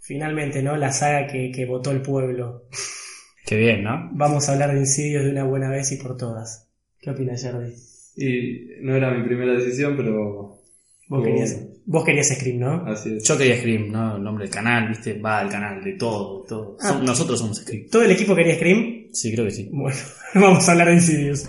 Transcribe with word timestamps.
Finalmente, 0.00 0.62
¿no? 0.62 0.76
La 0.76 0.92
saga 0.92 1.26
que, 1.26 1.52
que 1.54 1.66
votó 1.66 1.90
el 1.90 2.02
pueblo. 2.02 2.66
Qué 3.46 3.56
bien, 3.56 3.82
¿no? 3.84 4.10
Vamos 4.12 4.48
a 4.48 4.52
hablar 4.52 4.72
de 4.72 4.80
Insidious 4.80 5.24
de 5.24 5.30
una 5.30 5.44
buena 5.44 5.70
vez 5.70 5.92
y 5.92 5.96
por 5.96 6.16
todas. 6.16 6.68
¿Qué 7.00 7.10
opinas, 7.10 7.42
Jordi? 7.44 7.72
Y 8.16 8.82
no 8.82 8.96
era 8.96 9.10
mi 9.12 9.24
primera 9.26 9.52
decisión, 9.54 9.96
pero. 9.96 10.62
Vos 11.08 11.24
querías, 11.24 11.58
vos 11.86 12.04
querías 12.04 12.28
Scream, 12.28 12.58
¿no? 12.60 12.86
Así 12.86 13.16
es. 13.16 13.24
Yo 13.24 13.36
quería 13.36 13.56
Scream, 13.58 13.90
¿no? 13.90 14.16
El 14.16 14.22
nombre 14.22 14.44
del 14.44 14.54
canal, 14.54 14.88
¿viste? 14.88 15.14
Va 15.18 15.40
al 15.40 15.48
canal, 15.48 15.82
de 15.82 15.92
todo, 15.94 16.44
todo. 16.48 16.76
Ah. 16.80 16.90
Som- 16.92 17.02
nosotros 17.04 17.38
somos 17.38 17.58
Scream. 17.58 17.88
¿Todo 17.90 18.02
el 18.02 18.10
equipo 18.12 18.34
quería 18.36 18.54
Scream? 18.54 19.08
Sí, 19.12 19.32
creo 19.32 19.44
que 19.46 19.50
sí. 19.50 19.68
Bueno, 19.72 19.98
vamos 20.34 20.68
a 20.68 20.72
hablar 20.72 20.88
de 20.88 20.94
Insidious. 20.94 21.48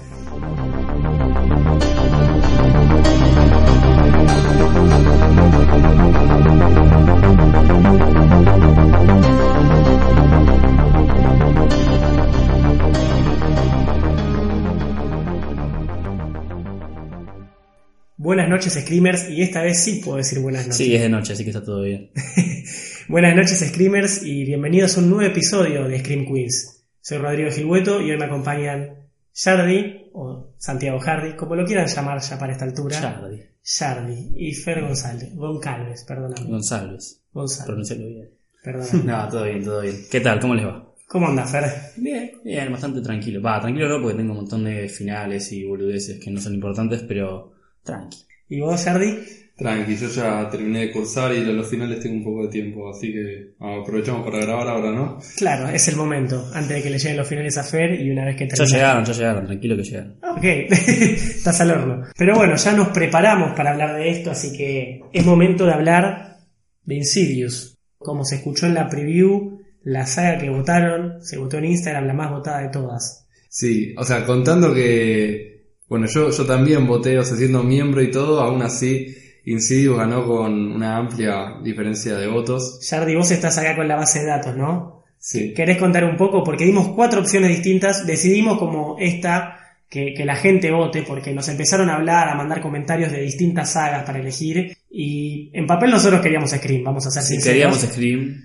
Noches, 18.51 18.73
Screamers, 18.73 19.29
y 19.29 19.41
esta 19.41 19.61
vez 19.64 19.82
sí 19.82 20.01
puedo 20.04 20.18
decir 20.18 20.39
buenas 20.39 20.64
noches. 20.64 20.78
Sí, 20.78 20.93
es 20.93 21.01
de 21.01 21.10
noche, 21.10 21.33
así 21.33 21.43
que 21.43 21.50
está 21.51 21.64
todo 21.64 21.82
bien. 21.83 22.11
Buenas 23.07 23.36
noches, 23.36 23.60
Screamers, 23.68 24.24
y 24.24 24.43
bienvenidos 24.46 24.97
a 24.97 25.00
un 25.01 25.10
nuevo 25.10 25.24
episodio 25.29 25.87
de 25.87 26.00
Scream 26.00 26.25
Queens. 26.25 26.83
Soy 27.01 27.18
Rodrigo 27.18 27.50
Gilhueto 27.50 28.01
y 28.01 28.11
hoy 28.11 28.18
me 28.18 28.25
acompañan 28.25 29.07
Yardi, 29.33 30.10
o 30.14 30.54
Santiago 30.57 31.00
Hardy, 31.00 31.36
como 31.36 31.55
lo 31.55 31.65
quieran 31.65 31.87
llamar 31.87 32.22
ya 32.22 32.38
para 32.38 32.52
esta 32.52 32.66
altura. 32.66 33.00
Charlie. 33.00 33.47
Yardi 33.64 34.31
y 34.36 34.53
Fer 34.53 34.81
González, 34.81 35.33
Goncalves, 35.36 36.03
perdóname. 36.03 36.49
González. 36.49 37.22
González, 37.33 37.66
Pronunciarlo 37.66 38.08
bien. 38.08 38.30
perdóname. 38.63 39.03
No, 39.05 39.30
todo 39.30 39.44
bien, 39.45 39.63
todo 39.63 39.81
bien. 39.81 39.95
¿Qué 40.11 40.19
tal? 40.19 40.39
¿Cómo 40.39 40.55
les 40.55 40.66
va? 40.66 40.94
¿Cómo 41.08 41.27
anda, 41.27 41.45
Fer? 41.45 41.63
Bien, 41.97 42.31
bien, 42.44 42.72
bastante 42.72 43.02
tranquilo. 43.02 43.41
Va, 43.41 43.59
tranquilo 43.61 43.88
no, 43.89 44.02
porque 44.02 44.17
tengo 44.17 44.31
un 44.33 44.38
montón 44.39 44.63
de 44.66 44.88
finales 44.89 45.52
y 45.53 45.63
boludeces 45.66 46.19
que 46.19 46.31
no 46.31 46.39
son 46.41 46.53
importantes, 46.53 47.03
pero 47.07 47.53
tranqui. 47.83 48.17
¿Y 48.52 48.59
vos, 48.59 48.83
Yardi? 48.85 49.17
Tranqui, 49.57 49.95
yo 49.95 50.07
ya 50.09 50.49
terminé 50.49 50.80
de 50.88 50.91
cursar 50.91 51.33
y 51.33 51.38
a 51.38 51.53
los 51.53 51.67
finales 51.69 51.99
tengo 51.99 52.16
un 52.16 52.23
poco 52.23 52.44
de 52.44 52.49
tiempo, 52.49 52.89
así 52.89 53.13
que 53.13 53.53
aprovechamos 53.59 54.25
para 54.25 54.44
grabar 54.44 54.67
ahora, 54.67 54.91
¿no? 54.91 55.19
Claro, 55.38 55.69
es 55.69 55.88
el 55.88 55.95
momento, 55.97 56.49
antes 56.53 56.69
de 56.77 56.81
que 56.83 56.89
le 56.89 56.97
lleguen 56.97 57.17
los 57.17 57.27
finales 57.27 57.57
a 57.57 57.63
Fer 57.63 58.02
y 58.02 58.09
una 58.09 58.25
vez 58.25 58.35
que 58.38 58.45
Ya 58.47 58.55
termine. 58.55 58.77
llegaron, 58.77 59.05
ya 59.05 59.13
llegaron, 59.13 59.45
tranquilo 59.45 59.77
que 59.77 59.83
llegaron. 59.83 60.17
Ok, 60.35 60.44
estás 60.69 61.61
al 61.61 61.72
horno. 61.72 62.03
Pero 62.17 62.35
bueno, 62.35 62.55
ya 62.55 62.73
nos 62.73 62.88
preparamos 62.89 63.53
para 63.55 63.72
hablar 63.72 63.95
de 63.97 64.09
esto, 64.09 64.31
así 64.31 64.52
que 64.57 65.02
es 65.13 65.25
momento 65.25 65.66
de 65.66 65.73
hablar 65.73 66.38
de 66.83 66.95
Insidious. 66.95 67.77
Como 67.99 68.25
se 68.25 68.35
escuchó 68.38 68.66
en 68.66 68.73
la 68.73 68.89
preview, 68.89 69.59
la 69.83 70.07
saga 70.07 70.39
que 70.39 70.49
votaron, 70.49 71.22
se 71.23 71.38
votó 71.38 71.59
en 71.59 71.66
Instagram, 71.66 72.07
la 72.07 72.13
más 72.13 72.31
votada 72.31 72.61
de 72.61 72.69
todas. 72.69 73.27
Sí, 73.47 73.94
o 73.97 74.03
sea, 74.03 74.25
contando 74.25 74.73
que, 74.73 75.50
bueno, 75.92 76.08
yo, 76.08 76.31
yo 76.31 76.45
también 76.45 76.88
voté, 76.88 77.20
o 77.20 77.23
sea, 77.25 77.36
siendo 77.36 77.64
miembro 77.64 78.02
y 78.02 78.09
todo, 78.09 78.39
aún 78.39 78.61
así, 78.61 79.14
Insidious 79.44 79.97
ganó 79.97 80.25
con 80.25 80.72
una 80.72 80.95
amplia 80.95 81.56
diferencia 81.61 82.16
de 82.16 82.28
votos. 82.28 82.80
Yardi, 82.89 83.14
vos 83.14 83.30
estás 83.30 83.58
acá 83.58 83.75
con 83.75 83.89
la 83.89 83.97
base 83.97 84.19
de 84.19 84.28
datos, 84.28 84.56
¿no? 84.56 85.03
Sí. 85.19 85.53
¿Querés 85.53 85.78
contar 85.78 86.06
un 86.06 86.16
poco? 86.16 86.45
Porque 86.45 86.64
dimos 86.64 86.94
cuatro 86.95 87.19
opciones 87.19 87.50
distintas, 87.50 88.08
decidimos 88.08 88.58
como 88.58 88.95
esta 89.00 89.58
que, 89.89 90.14
que 90.14 90.23
la 90.23 90.38
gente 90.38 90.72
vote, 90.72 91.03
porque 91.06 91.34
nos 91.34 91.50
empezaron 91.50 91.89
a 91.89 91.95
hablar, 91.95 92.30
a 92.30 92.36
mandar 92.36 92.62
comentarios 92.62 93.12
de 93.12 93.19
distintas 93.23 93.73
sagas 93.73 94.06
para 94.06 94.19
elegir, 94.19 94.78
y 94.89 95.50
en 95.52 95.67
papel 95.67 95.92
nosotros 95.92 96.22
queríamos 96.22 96.52
Scream, 96.52 96.86
vamos 96.86 97.06
a 97.06 97.12
ser 97.12 97.22
Si 97.22 97.34
sinceros. 97.34 97.53
queríamos 97.53 97.80
Scream, 97.81 98.42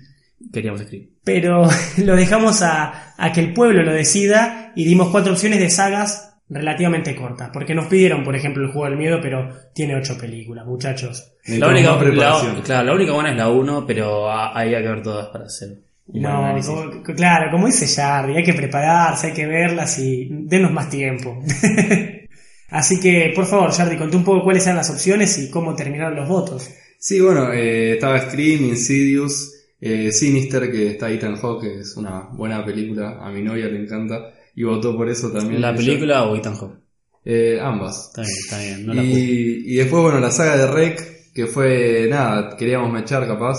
queríamos 0.51 0.81
Scream. 0.81 1.05
pero 1.23 1.65
lo 2.03 2.15
dejamos 2.17 2.61
a, 2.61 3.13
a 3.15 3.31
que 3.31 3.39
el 3.39 3.53
pueblo 3.53 3.83
lo 3.83 3.93
decida 3.93 4.73
y 4.75 4.83
dimos 4.83 5.07
cuatro 5.11 5.31
opciones 5.31 5.59
de 5.59 5.69
sagas 5.69 6.33
relativamente 6.49 7.15
cortas, 7.15 7.49
porque 7.53 7.75
nos 7.75 7.87
pidieron, 7.87 8.23
por 8.23 8.35
ejemplo, 8.35 8.63
el 8.63 8.71
juego 8.71 8.89
del 8.89 8.97
miedo, 8.97 9.19
pero 9.21 9.49
tiene 9.73 9.95
ocho 9.95 10.17
películas, 10.17 10.65
muchachos. 10.65 11.33
La 11.45 11.67
única, 11.69 11.91
la- 12.03 12.61
claro, 12.63 12.85
la 12.87 12.93
única 12.93 13.11
buena 13.13 13.31
es 13.31 13.37
la 13.37 13.49
1, 13.49 13.85
pero 13.85 14.31
ahí 14.31 14.73
hay 14.73 14.81
que 14.83 14.89
ver 14.89 15.03
todas 15.03 15.27
para 15.27 15.45
hacer 15.45 15.79
No, 16.13 16.57
como- 16.65 17.03
claro, 17.15 17.51
como 17.51 17.67
dice 17.67 17.85
Jarry, 17.87 18.37
hay 18.37 18.43
que 18.43 18.53
prepararse, 18.53 19.27
hay 19.27 19.33
que 19.33 19.45
verlas 19.45 19.99
y 19.99 20.27
denos 20.31 20.71
más 20.71 20.89
tiempo. 20.89 21.41
Así 22.69 22.99
que, 22.99 23.31
por 23.33 23.45
favor, 23.45 23.71
Jardy, 23.71 23.95
conté 23.97 24.17
un 24.17 24.25
poco 24.25 24.43
cuáles 24.43 24.63
eran 24.65 24.77
las 24.77 24.89
opciones 24.89 25.37
y 25.39 25.49
cómo 25.49 25.73
terminaron 25.75 26.15
los 26.17 26.27
votos. 26.27 26.69
Sí, 26.99 27.19
bueno, 27.21 27.51
eh, 27.53 27.93
estaba 27.93 28.19
Scream, 28.19 28.65
Insidious, 28.65 29.53
eh, 29.79 30.11
Sinister, 30.11 30.69
que 30.71 30.87
está 30.91 31.09
Ethan 31.09 31.37
Hawke, 31.37 31.61
que 31.61 31.79
es 31.81 31.95
una 31.95 32.27
buena 32.33 32.65
película, 32.65 33.19
a 33.21 33.29
mi 33.31 33.41
novia 33.41 33.67
le 33.67 33.81
encanta, 33.81 34.33
y 34.57 34.63
votó 34.63 34.97
por 34.97 35.07
eso 35.07 35.31
también. 35.31 35.61
¿La 35.61 35.71
Yo- 35.71 35.77
película 35.77 36.23
o 36.25 36.35
Ethan 36.35 36.55
Hawke? 36.55 36.79
Eh, 37.23 37.59
ambas. 37.61 38.07
Está 38.09 38.21
bien, 38.23 38.33
está 38.43 38.59
bien, 38.59 38.85
no 38.87 38.93
la 38.93 39.01
juzgo. 39.03 39.17
y, 39.17 39.63
y 39.67 39.75
después, 39.75 40.01
bueno, 40.03 40.19
la 40.19 40.31
saga 40.31 40.57
de 40.57 40.67
Rec, 40.67 41.31
que 41.33 41.45
fue, 41.45 42.07
nada, 42.09 42.55
queríamos 42.57 42.91
mechar 42.91 43.25
capaz. 43.27 43.57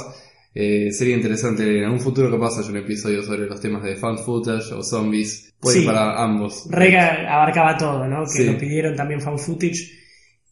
Eh, 0.55 0.91
sería 0.91 1.15
interesante 1.15 1.63
en 1.79 1.85
algún 1.85 2.01
futuro 2.01 2.31
capaz 2.31 2.59
haya 2.59 2.71
un 2.71 2.79
episodio 2.79 3.23
sobre 3.23 3.47
los 3.47 3.61
temas 3.61 3.83
de 3.85 3.95
fan 3.97 4.19
footage 4.19 4.73
o 4.73 4.83
zombies. 4.83 5.55
Puede 5.61 5.77
Sí. 5.77 5.81
ir 5.83 5.87
para 5.87 6.21
ambos. 6.23 6.67
Rega 6.71 7.33
abarcaba 7.33 7.77
todo, 7.77 8.07
¿no? 8.09 8.25
Que 8.25 8.43
Sí. 8.43 8.47
nos 8.47 8.57
pidieron 8.57 8.97
también 8.97 9.21
found 9.21 9.39
footage. 9.39 9.93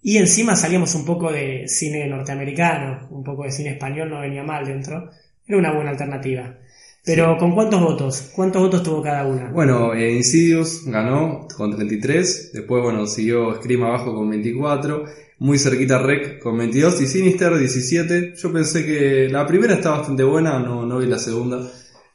Y 0.02 0.18
encima 0.18 0.54
salíamos 0.54 0.94
un 0.94 1.04
poco 1.04 1.32
de 1.32 1.64
cine 1.66 2.06
norteamericano, 2.06 3.08
un 3.10 3.24
poco 3.24 3.42
de 3.44 3.50
cine 3.50 3.70
español, 3.70 4.10
no 4.10 4.20
venía 4.20 4.44
mal 4.44 4.64
dentro. 4.64 5.10
Era 5.46 5.58
una 5.58 5.72
buena 5.74 5.90
alternativa. 5.90 6.54
Pero 7.06 7.38
¿con 7.38 7.54
cuántos 7.54 7.80
votos? 7.80 8.32
¿Cuántos 8.34 8.60
votos 8.60 8.82
tuvo 8.82 9.00
cada 9.00 9.24
una? 9.24 9.48
Bueno, 9.52 9.94
eh, 9.94 10.12
Insidious 10.12 10.84
ganó 10.86 11.46
con 11.56 11.76
33, 11.76 12.50
después 12.52 12.82
bueno, 12.82 13.06
siguió 13.06 13.54
Scream 13.54 13.84
abajo 13.84 14.12
con 14.12 14.28
24, 14.28 15.04
muy 15.38 15.56
cerquita 15.56 15.98
Rec 16.02 16.42
con 16.42 16.58
22 16.58 17.00
y 17.02 17.06
Sinister 17.06 17.56
17. 17.56 18.34
Yo 18.34 18.52
pensé 18.52 18.84
que 18.84 19.28
la 19.28 19.46
primera 19.46 19.74
está 19.74 19.90
bastante 19.90 20.24
buena, 20.24 20.58
no, 20.58 20.84
no 20.84 20.98
vi 20.98 21.06
la 21.06 21.20
segunda, 21.20 21.58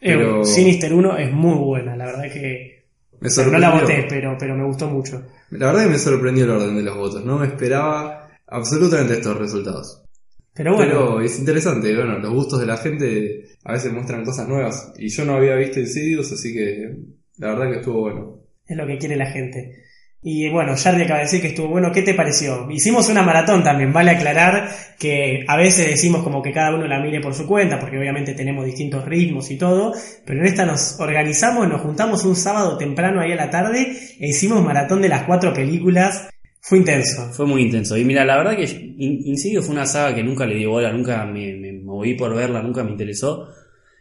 Eh, 0.01 0.13
pero 0.17 0.43
Sinister 0.43 0.93
1 0.93 1.17
es 1.19 1.31
muy 1.31 1.55
buena, 1.55 1.95
la 1.95 2.07
verdad 2.07 2.23
que... 2.23 2.83
me 3.21 3.29
No 3.29 3.59
la 3.59 3.79
voté, 3.79 4.05
pero, 4.09 4.35
pero 4.37 4.57
me 4.57 4.65
gustó 4.65 4.89
mucho. 4.89 5.23
La 5.51 5.67
verdad 5.67 5.85
que 5.85 5.91
me 5.91 5.99
sorprendió 5.99 6.43
el 6.43 6.51
orden 6.51 6.75
de 6.75 6.83
los 6.83 6.97
votos, 6.97 7.23
no 7.23 7.39
me 7.39 7.47
esperaba 7.47 8.29
absolutamente 8.45 9.13
estos 9.13 9.37
resultados. 9.37 10.03
Pero 10.53 10.75
bueno, 10.75 10.91
Pero 10.91 11.21
es 11.21 11.39
interesante, 11.39 11.95
bueno, 11.95 12.19
los 12.19 12.33
gustos 12.33 12.59
de 12.59 12.65
la 12.65 12.77
gente 12.77 13.45
a 13.63 13.73
veces 13.73 13.93
muestran 13.93 14.25
cosas 14.25 14.47
nuevas 14.47 14.91
y 14.97 15.09
yo 15.09 15.23
no 15.23 15.35
había 15.35 15.55
visto 15.55 15.79
Insidious, 15.79 16.31
así 16.31 16.53
que 16.53 16.95
la 17.37 17.53
verdad 17.53 17.71
que 17.71 17.77
estuvo 17.77 18.01
bueno. 18.01 18.39
es 18.67 18.77
lo 18.77 18.85
que 18.85 18.97
quiere 18.97 19.15
la 19.15 19.31
gente. 19.31 19.81
Y 20.23 20.49
bueno, 20.49 20.75
Jardy 20.77 21.01
acaba 21.01 21.19
de 21.19 21.25
decir 21.25 21.41
que 21.41 21.47
estuvo 21.47 21.69
bueno. 21.69 21.91
¿Qué 21.91 22.03
te 22.03 22.13
pareció? 22.13 22.69
Hicimos 22.69 23.09
una 23.09 23.23
maratón 23.23 23.63
también, 23.63 23.91
vale 23.91 24.11
aclarar 24.11 24.69
que 24.99 25.43
a 25.47 25.57
veces 25.57 25.87
decimos 25.87 26.21
como 26.21 26.43
que 26.43 26.51
cada 26.51 26.75
uno 26.75 26.85
la 26.85 26.99
mire 26.99 27.19
por 27.21 27.33
su 27.33 27.47
cuenta, 27.47 27.79
porque 27.79 27.97
obviamente 27.97 28.35
tenemos 28.35 28.65
distintos 28.65 29.03
ritmos 29.05 29.49
y 29.49 29.57
todo, 29.57 29.93
pero 30.23 30.39
en 30.39 30.45
esta 30.45 30.63
nos 30.63 30.99
organizamos, 30.99 31.67
nos 31.67 31.81
juntamos 31.81 32.23
un 32.23 32.35
sábado 32.35 32.77
temprano 32.77 33.19
ahí 33.19 33.31
a 33.31 33.35
la 33.35 33.49
tarde 33.49 33.97
e 34.19 34.27
hicimos 34.27 34.63
maratón 34.63 35.01
de 35.01 35.09
las 35.09 35.23
cuatro 35.23 35.53
películas. 35.53 36.29
Fue 36.61 36.77
intenso. 36.77 37.31
Fue 37.33 37.45
muy 37.45 37.63
intenso. 37.63 37.97
Y 37.97 38.05
mira, 38.05 38.23
la 38.23 38.37
verdad 38.37 38.55
que 38.55 38.63
In- 38.65 39.21
Insidious 39.25 39.65
fue 39.65 39.73
una 39.73 39.85
saga 39.85 40.15
que 40.15 40.23
nunca 40.23 40.45
le 40.45 40.55
di 40.55 40.65
bola, 40.65 40.91
nunca 40.91 41.25
me, 41.25 41.53
me 41.55 41.73
moví 41.73 42.13
por 42.13 42.35
verla, 42.35 42.61
nunca 42.61 42.83
me 42.83 42.91
interesó. 42.91 43.47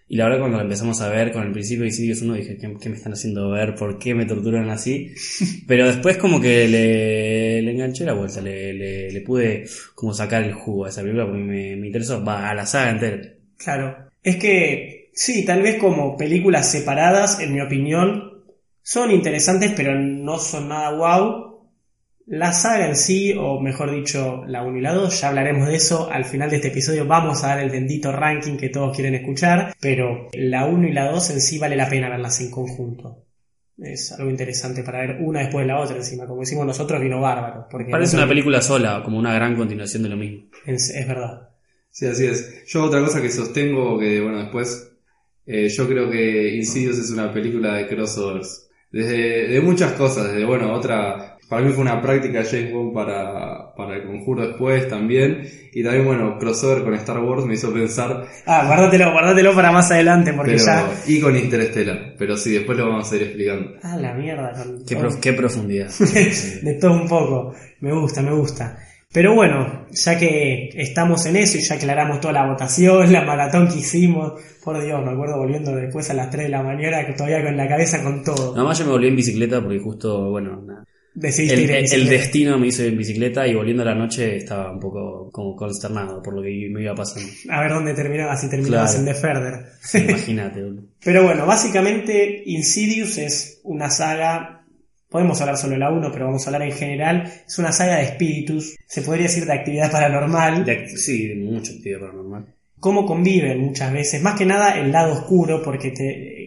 Y 0.08 0.16
la 0.16 0.24
verdad 0.24 0.40
cuando 0.40 0.56
la 0.58 0.64
empezamos 0.64 1.00
a 1.00 1.08
ver 1.08 1.32
con 1.32 1.44
el 1.46 1.52
principio 1.52 1.82
de 1.82 1.88
Insidious 1.88 2.20
1 2.22 2.34
dije, 2.34 2.58
¿qué, 2.58 2.76
qué 2.80 2.88
me 2.88 2.96
están 2.96 3.12
haciendo 3.12 3.48
ver? 3.50 3.74
¿Por 3.76 3.98
qué 3.98 4.14
me 4.14 4.26
torturan 4.26 4.68
así? 4.68 5.12
Pero 5.68 5.86
después 5.86 6.16
como 6.18 6.40
que 6.40 6.68
le, 6.68 7.62
le 7.62 7.70
enganché 7.70 8.04
la 8.04 8.12
vuelta, 8.14 8.40
le, 8.40 8.74
le, 8.74 9.10
le 9.12 9.20
pude 9.22 9.64
como 9.94 10.12
sacar 10.12 10.42
el 10.42 10.52
jugo 10.52 10.84
a 10.84 10.88
esa 10.88 11.00
película 11.02 11.26
porque 11.26 11.40
me, 11.42 11.76
me 11.76 11.86
interesó, 11.86 12.22
va, 12.24 12.50
a 12.50 12.54
la 12.54 12.66
saga 12.66 12.90
entera. 12.90 13.20
Claro. 13.56 13.96
Es 14.22 14.36
que 14.36 15.10
sí, 15.14 15.44
tal 15.44 15.62
vez 15.62 15.76
como 15.76 16.16
películas 16.16 16.70
separadas, 16.70 17.40
en 17.40 17.54
mi 17.54 17.60
opinión, 17.60 18.42
son 18.82 19.12
interesantes, 19.12 19.72
pero 19.76 19.94
no 19.94 20.38
son 20.38 20.68
nada 20.68 20.90
wow. 20.96 21.49
La 22.26 22.52
saga 22.52 22.86
en 22.86 22.96
sí, 22.96 23.34
o 23.36 23.60
mejor 23.60 23.90
dicho, 23.90 24.44
la 24.46 24.62
1 24.62 24.78
y 24.78 24.80
la 24.80 24.94
2, 24.94 25.20
ya 25.20 25.28
hablaremos 25.28 25.66
de 25.68 25.74
eso. 25.74 26.10
Al 26.10 26.24
final 26.24 26.48
de 26.48 26.56
este 26.56 26.68
episodio 26.68 27.04
vamos 27.04 27.42
a 27.42 27.48
dar 27.48 27.60
el 27.60 27.70
bendito 27.70 28.12
ranking 28.12 28.56
que 28.56 28.68
todos 28.68 28.94
quieren 28.94 29.14
escuchar, 29.14 29.74
pero 29.80 30.28
la 30.32 30.66
1 30.66 30.88
y 30.88 30.92
la 30.92 31.10
2 31.10 31.30
en 31.30 31.40
sí 31.40 31.58
vale 31.58 31.76
la 31.76 31.88
pena 31.88 32.08
verlas 32.08 32.40
en 32.40 32.50
conjunto. 32.50 33.24
Es 33.76 34.12
algo 34.12 34.30
interesante 34.30 34.82
para 34.82 35.00
ver 35.00 35.18
una 35.22 35.40
después 35.40 35.64
de 35.64 35.72
la 35.72 35.80
otra 35.80 35.96
encima. 35.96 36.26
Como 36.26 36.40
decimos 36.40 36.66
nosotros, 36.66 37.00
vino 37.00 37.20
bárbaro. 37.20 37.66
Porque 37.70 37.90
Parece 37.90 38.16
una 38.16 38.28
película 38.28 38.60
sola, 38.60 39.02
como 39.02 39.18
una 39.18 39.34
gran 39.34 39.56
continuación 39.56 40.02
de 40.02 40.08
lo 40.10 40.16
mismo. 40.16 40.50
Es, 40.66 40.90
es 40.90 41.08
verdad. 41.08 41.48
Sí, 41.90 42.06
así 42.06 42.26
es. 42.26 42.64
Yo 42.66 42.84
otra 42.84 43.00
cosa 43.00 43.22
que 43.22 43.30
sostengo, 43.30 43.98
que 43.98 44.20
bueno, 44.20 44.38
después, 44.38 44.92
eh, 45.46 45.68
yo 45.68 45.88
creo 45.88 46.10
que 46.10 46.54
Insidious 46.54 46.98
es 46.98 47.10
una 47.10 47.32
película 47.32 47.74
de 47.74 47.88
crossovers. 47.88 48.68
Desde 48.92 49.48
de 49.48 49.60
muchas 49.60 49.92
cosas, 49.92 50.30
desde 50.30 50.44
bueno, 50.44 50.72
otra 50.72 51.38
para 51.50 51.62
mí 51.62 51.72
fue 51.72 51.82
una 51.82 52.00
práctica 52.00 52.42
James 52.48 52.72
Bond 52.72 52.94
para, 52.94 53.74
para 53.74 53.96
el 53.96 54.04
conjuro 54.06 54.46
después 54.46 54.88
también. 54.88 55.42
Y 55.72 55.82
también, 55.82 56.06
bueno, 56.06 56.38
crossover 56.38 56.82
con 56.84 56.94
Star 56.94 57.18
Wars 57.18 57.44
me 57.44 57.54
hizo 57.54 57.72
pensar. 57.72 58.24
Ah, 58.46 58.64
guárdatelo, 58.66 59.12
guárdatelo 59.12 59.54
para 59.54 59.70
más 59.72 59.90
adelante 59.90 60.32
porque 60.32 60.52
pero, 60.52 60.64
ya. 60.64 60.88
Y 61.06 61.20
con 61.20 61.36
Interstellar. 61.36 62.14
Pero 62.16 62.36
sí, 62.36 62.52
después 62.52 62.78
lo 62.78 62.88
vamos 62.88 63.12
a 63.12 63.16
ir 63.16 63.22
explicando. 63.24 63.72
Ah, 63.82 63.96
la 63.96 64.14
mierda. 64.14 64.52
Con, 64.52 64.84
Qué, 64.86 64.94
con- 64.94 65.02
prof- 65.04 65.20
qué 65.20 65.32
profundidad. 65.34 65.90
de 66.62 66.78
todo 66.80 66.92
un 66.92 67.08
poco. 67.08 67.54
Me 67.80 67.92
gusta, 67.92 68.22
me 68.22 68.32
gusta. 68.32 68.78
Pero 69.12 69.34
bueno, 69.34 69.86
ya 69.90 70.16
que 70.16 70.68
estamos 70.74 71.26
en 71.26 71.34
eso 71.34 71.58
y 71.58 71.62
ya 71.62 71.74
aclaramos 71.74 72.20
toda 72.20 72.32
la 72.32 72.46
votación, 72.46 73.12
la 73.12 73.24
maratón 73.24 73.66
que 73.66 73.80
hicimos, 73.80 74.34
por 74.62 74.80
Dios, 74.80 75.04
me 75.04 75.10
acuerdo 75.10 75.36
volviendo 75.36 75.74
después 75.74 76.08
a 76.10 76.14
las 76.14 76.30
3 76.30 76.44
de 76.44 76.50
la 76.50 76.62
mañana, 76.62 77.04
que 77.04 77.14
todavía 77.14 77.42
con 77.42 77.56
la 77.56 77.66
cabeza 77.66 78.04
con 78.04 78.22
todo. 78.22 78.54
Nada 78.54 78.68
más 78.68 78.78
yo 78.78 78.84
me 78.84 78.92
volví 78.92 79.08
en 79.08 79.16
bicicleta 79.16 79.60
porque 79.60 79.80
justo, 79.80 80.30
bueno, 80.30 80.62
nada. 80.64 80.84
Decidiste 81.12 81.78
El, 81.94 82.08
destino 82.08 82.56
me 82.58 82.68
hizo 82.68 82.82
ir 82.82 82.90
en 82.92 82.98
bicicleta 82.98 83.46
y 83.46 83.54
volviendo 83.54 83.82
a 83.82 83.86
la 83.86 83.94
noche 83.96 84.36
estaba 84.36 84.72
un 84.72 84.78
poco 84.78 85.28
como 85.32 85.56
consternado 85.56 86.22
por 86.22 86.34
lo 86.34 86.42
que 86.42 86.68
me 86.70 86.82
iba 86.82 86.94
pasando. 86.94 87.28
A 87.50 87.60
ver 87.62 87.72
dónde 87.72 87.94
terminabas, 87.94 88.40
si 88.40 88.48
terminabas 88.48 88.94
Claro. 88.94 89.08
en 89.08 89.14
The 89.14 89.20
Further. 89.20 89.66
Sí, 89.82 89.98
imagínate, 90.08 90.62
boludo. 90.62 90.82
Pero 91.04 91.24
bueno, 91.24 91.46
básicamente 91.46 92.42
Insidious 92.46 93.18
es 93.18 93.60
una 93.64 93.90
saga, 93.90 94.64
podemos 95.08 95.40
hablar 95.40 95.56
solo 95.56 95.72
de 95.72 95.78
la 95.80 95.90
1, 95.90 96.10
pero 96.12 96.26
vamos 96.26 96.46
a 96.46 96.50
hablar 96.50 96.62
en 96.62 96.72
general, 96.76 97.24
es 97.46 97.58
una 97.58 97.72
saga 97.72 97.96
de 97.96 98.04
espíritus, 98.04 98.76
se 98.86 99.02
podría 99.02 99.24
decir 99.24 99.44
de 99.46 99.52
actividad 99.52 99.90
paranormal, 99.92 100.64
De 100.64 100.86
act- 100.86 100.96
sí, 100.96 101.34
mucha 101.36 101.72
actividad 101.72 102.00
paranormal. 102.00 102.46
cómo 102.78 103.04
conviven 103.04 103.58
muchas 103.60 103.92
veces, 103.92 104.22
más 104.22 104.38
que 104.38 104.46
nada 104.46 104.78
el 104.78 104.92
lado 104.92 105.12
oscuro, 105.14 105.60
porque 105.62 105.90
te 105.90 106.39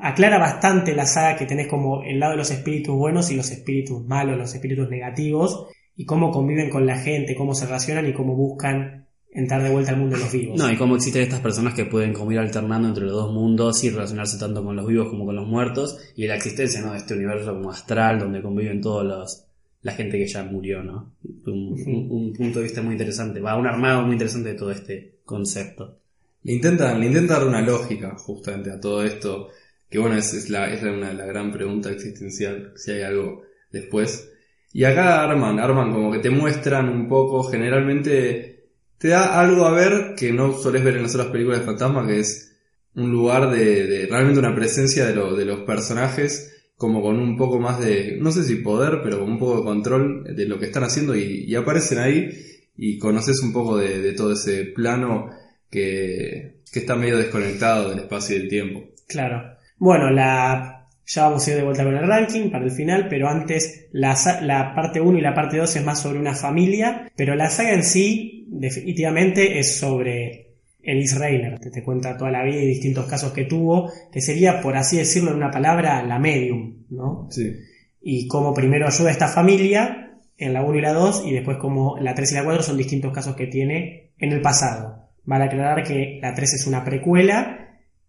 aclara 0.00 0.38
bastante 0.38 0.94
la 0.94 1.06
saga 1.06 1.36
que 1.36 1.46
tenés 1.46 1.68
como 1.68 2.02
el 2.02 2.18
lado 2.18 2.32
de 2.32 2.38
los 2.38 2.50
espíritus 2.50 2.94
buenos 2.96 3.30
y 3.30 3.36
los 3.36 3.50
espíritus 3.50 4.04
malos, 4.06 4.36
los 4.38 4.54
espíritus 4.54 4.88
negativos, 4.88 5.66
y 5.96 6.04
cómo 6.06 6.30
conviven 6.30 6.70
con 6.70 6.86
la 6.86 6.98
gente, 6.98 7.34
cómo 7.36 7.54
se 7.54 7.66
relacionan 7.66 8.08
y 8.08 8.12
cómo 8.12 8.34
buscan 8.34 9.06
entrar 9.32 9.62
de 9.62 9.70
vuelta 9.70 9.90
al 9.90 9.98
mundo 9.98 10.16
de 10.16 10.22
los 10.22 10.32
vivos. 10.32 10.56
No, 10.58 10.70
y 10.70 10.76
cómo 10.76 10.94
existen 10.96 11.22
estas 11.22 11.40
personas 11.40 11.74
que 11.74 11.84
pueden 11.86 12.12
como 12.12 12.30
ir 12.32 12.38
alternando 12.38 12.88
entre 12.88 13.04
los 13.04 13.12
dos 13.14 13.32
mundos 13.32 13.82
y 13.84 13.90
relacionarse 13.90 14.38
tanto 14.38 14.64
con 14.64 14.76
los 14.76 14.86
vivos 14.86 15.08
como 15.08 15.26
con 15.26 15.34
los 15.36 15.46
muertos 15.46 15.98
y 16.16 16.26
la 16.26 16.36
existencia 16.36 16.80
¿no? 16.82 16.92
de 16.92 16.98
este 16.98 17.14
universo 17.14 17.52
como 17.52 17.70
astral 17.70 18.20
donde 18.20 18.40
conviven 18.42 18.80
todos 18.80 19.04
los 19.04 19.44
la 19.82 19.92
gente 19.92 20.16
que 20.16 20.26
ya 20.26 20.42
murió, 20.44 20.82
¿no? 20.82 21.12
Un, 21.46 21.74
un- 21.86 22.06
un 22.10 22.32
punto 22.32 22.58
de 22.60 22.64
vista 22.64 22.80
muy 22.80 22.92
interesante, 22.92 23.38
va 23.40 23.58
un 23.58 23.66
armado 23.66 24.00
muy 24.02 24.12
interesante 24.12 24.48
de 24.50 24.54
todo 24.54 24.70
este 24.70 25.16
concepto. 25.26 25.98
Le 26.42 26.54
intentan, 26.54 26.98
le 27.00 27.06
intentan 27.06 27.40
dar 27.40 27.46
una 27.48 27.60
lógica 27.60 28.14
justamente 28.16 28.70
a 28.70 28.80
todo 28.80 29.04
esto, 29.04 29.48
que 29.94 30.00
bueno, 30.00 30.16
es, 30.16 30.34
es 30.34 30.50
la, 30.50 30.72
es 30.72 30.82
la, 30.82 31.24
gran 31.26 31.52
pregunta 31.52 31.90
existencial, 31.90 32.72
si 32.76 32.92
hay 32.92 33.02
algo 33.02 33.42
después. 33.70 34.30
Y 34.72 34.84
acá 34.84 35.22
arman, 35.22 35.60
arman 35.60 35.92
como 35.92 36.12
que 36.12 36.18
te 36.18 36.30
muestran 36.30 36.88
un 36.88 37.08
poco, 37.08 37.44
generalmente 37.44 38.70
te 38.98 39.08
da 39.08 39.40
algo 39.40 39.66
a 39.66 39.72
ver 39.72 40.14
que 40.16 40.32
no 40.32 40.52
sueles 40.58 40.84
ver 40.84 40.96
en 40.96 41.02
las 41.04 41.14
otras 41.14 41.30
películas 41.30 41.60
de 41.60 41.66
fantasma, 41.66 42.06
que 42.06 42.20
es 42.20 42.56
un 42.94 43.10
lugar 43.10 43.50
de, 43.50 44.06
realmente 44.10 44.40
una 44.40 44.54
presencia 44.54 45.06
de, 45.06 45.14
lo- 45.14 45.34
de 45.36 45.44
los 45.44 45.60
personajes, 45.60 46.52
como 46.76 47.02
con 47.02 47.18
un 47.20 47.36
poco 47.36 47.60
más 47.60 47.80
de, 47.80 48.16
no 48.20 48.32
sé 48.32 48.44
si 48.44 48.56
poder, 48.56 49.00
pero 49.02 49.20
con 49.20 49.30
un 49.32 49.38
poco 49.38 49.58
de 49.58 49.64
control 49.64 50.24
de 50.36 50.46
lo 50.46 50.58
que 50.58 50.66
están 50.66 50.84
haciendo 50.84 51.14
y, 51.16 51.44
y 51.46 51.54
aparecen 51.54 51.98
ahí 51.98 52.30
y 52.76 52.98
conoces 52.98 53.40
un 53.42 53.52
poco 53.52 53.76
de, 53.78 54.00
de 54.00 54.12
todo 54.12 54.32
ese 54.32 54.64
plano 54.66 55.30
que, 55.70 56.62
que 56.72 56.80
está 56.80 56.96
medio 56.96 57.16
desconectado 57.18 57.90
del 57.90 58.00
espacio 58.00 58.36
y 58.36 58.40
del 58.40 58.48
tiempo. 58.48 58.84
Claro. 59.06 59.53
Bueno, 59.78 60.10
la 60.10 60.74
ya 61.06 61.24
vamos 61.24 61.46
a 61.46 61.50
ir 61.50 61.56
de 61.56 61.64
vuelta 61.64 61.84
con 61.84 61.96
el 61.96 62.06
ranking 62.06 62.50
para 62.50 62.64
el 62.64 62.70
final, 62.70 63.08
pero 63.08 63.28
antes 63.28 63.88
la, 63.92 64.72
parte 64.74 65.00
1 65.00 65.18
y 65.18 65.20
la 65.20 65.34
parte 65.34 65.58
2 65.58 65.76
es 65.76 65.84
más 65.84 66.00
sobre 66.00 66.18
una 66.18 66.34
familia, 66.34 67.10
pero 67.14 67.34
la 67.34 67.50
saga 67.50 67.74
en 67.74 67.84
sí 67.84 68.46
definitivamente 68.48 69.58
es 69.58 69.76
sobre 69.76 70.54
Elise 70.82 71.18
Reiner, 71.18 71.60
que 71.60 71.70
te 71.70 71.82
cuenta 71.82 72.16
toda 72.16 72.30
la 72.30 72.42
vida 72.42 72.62
y 72.62 72.66
distintos 72.66 73.06
casos 73.06 73.32
que 73.32 73.44
tuvo, 73.44 73.90
que 74.10 74.20
sería, 74.20 74.60
por 74.60 74.76
así 74.76 74.96
decirlo 74.96 75.30
en 75.30 75.36
una 75.36 75.50
palabra, 75.50 76.02
la 76.02 76.18
medium, 76.18 76.84
¿no? 76.90 77.28
Sí. 77.30 77.54
Y 78.00 78.26
cómo 78.26 78.54
primero 78.54 78.86
ayuda 78.86 79.08
a 79.08 79.12
esta 79.12 79.28
familia 79.28 80.18
en 80.38 80.52
la 80.52 80.62
1 80.62 80.78
y 80.78 80.80
la 80.80 80.92
2 80.92 81.24
y 81.26 81.32
después 81.32 81.58
como 81.58 81.98
la 81.98 82.14
3 82.14 82.32
y 82.32 82.34
la 82.34 82.44
4 82.44 82.62
son 82.62 82.76
distintos 82.78 83.12
casos 83.12 83.36
que 83.36 83.46
tiene 83.46 84.12
en 84.18 84.32
el 84.32 84.40
pasado. 84.40 85.04
Vale 85.24 85.44
aclarar 85.44 85.84
que 85.84 86.18
la 86.20 86.34
3 86.34 86.54
es 86.54 86.66
una 86.66 86.84
precuela 86.84 87.63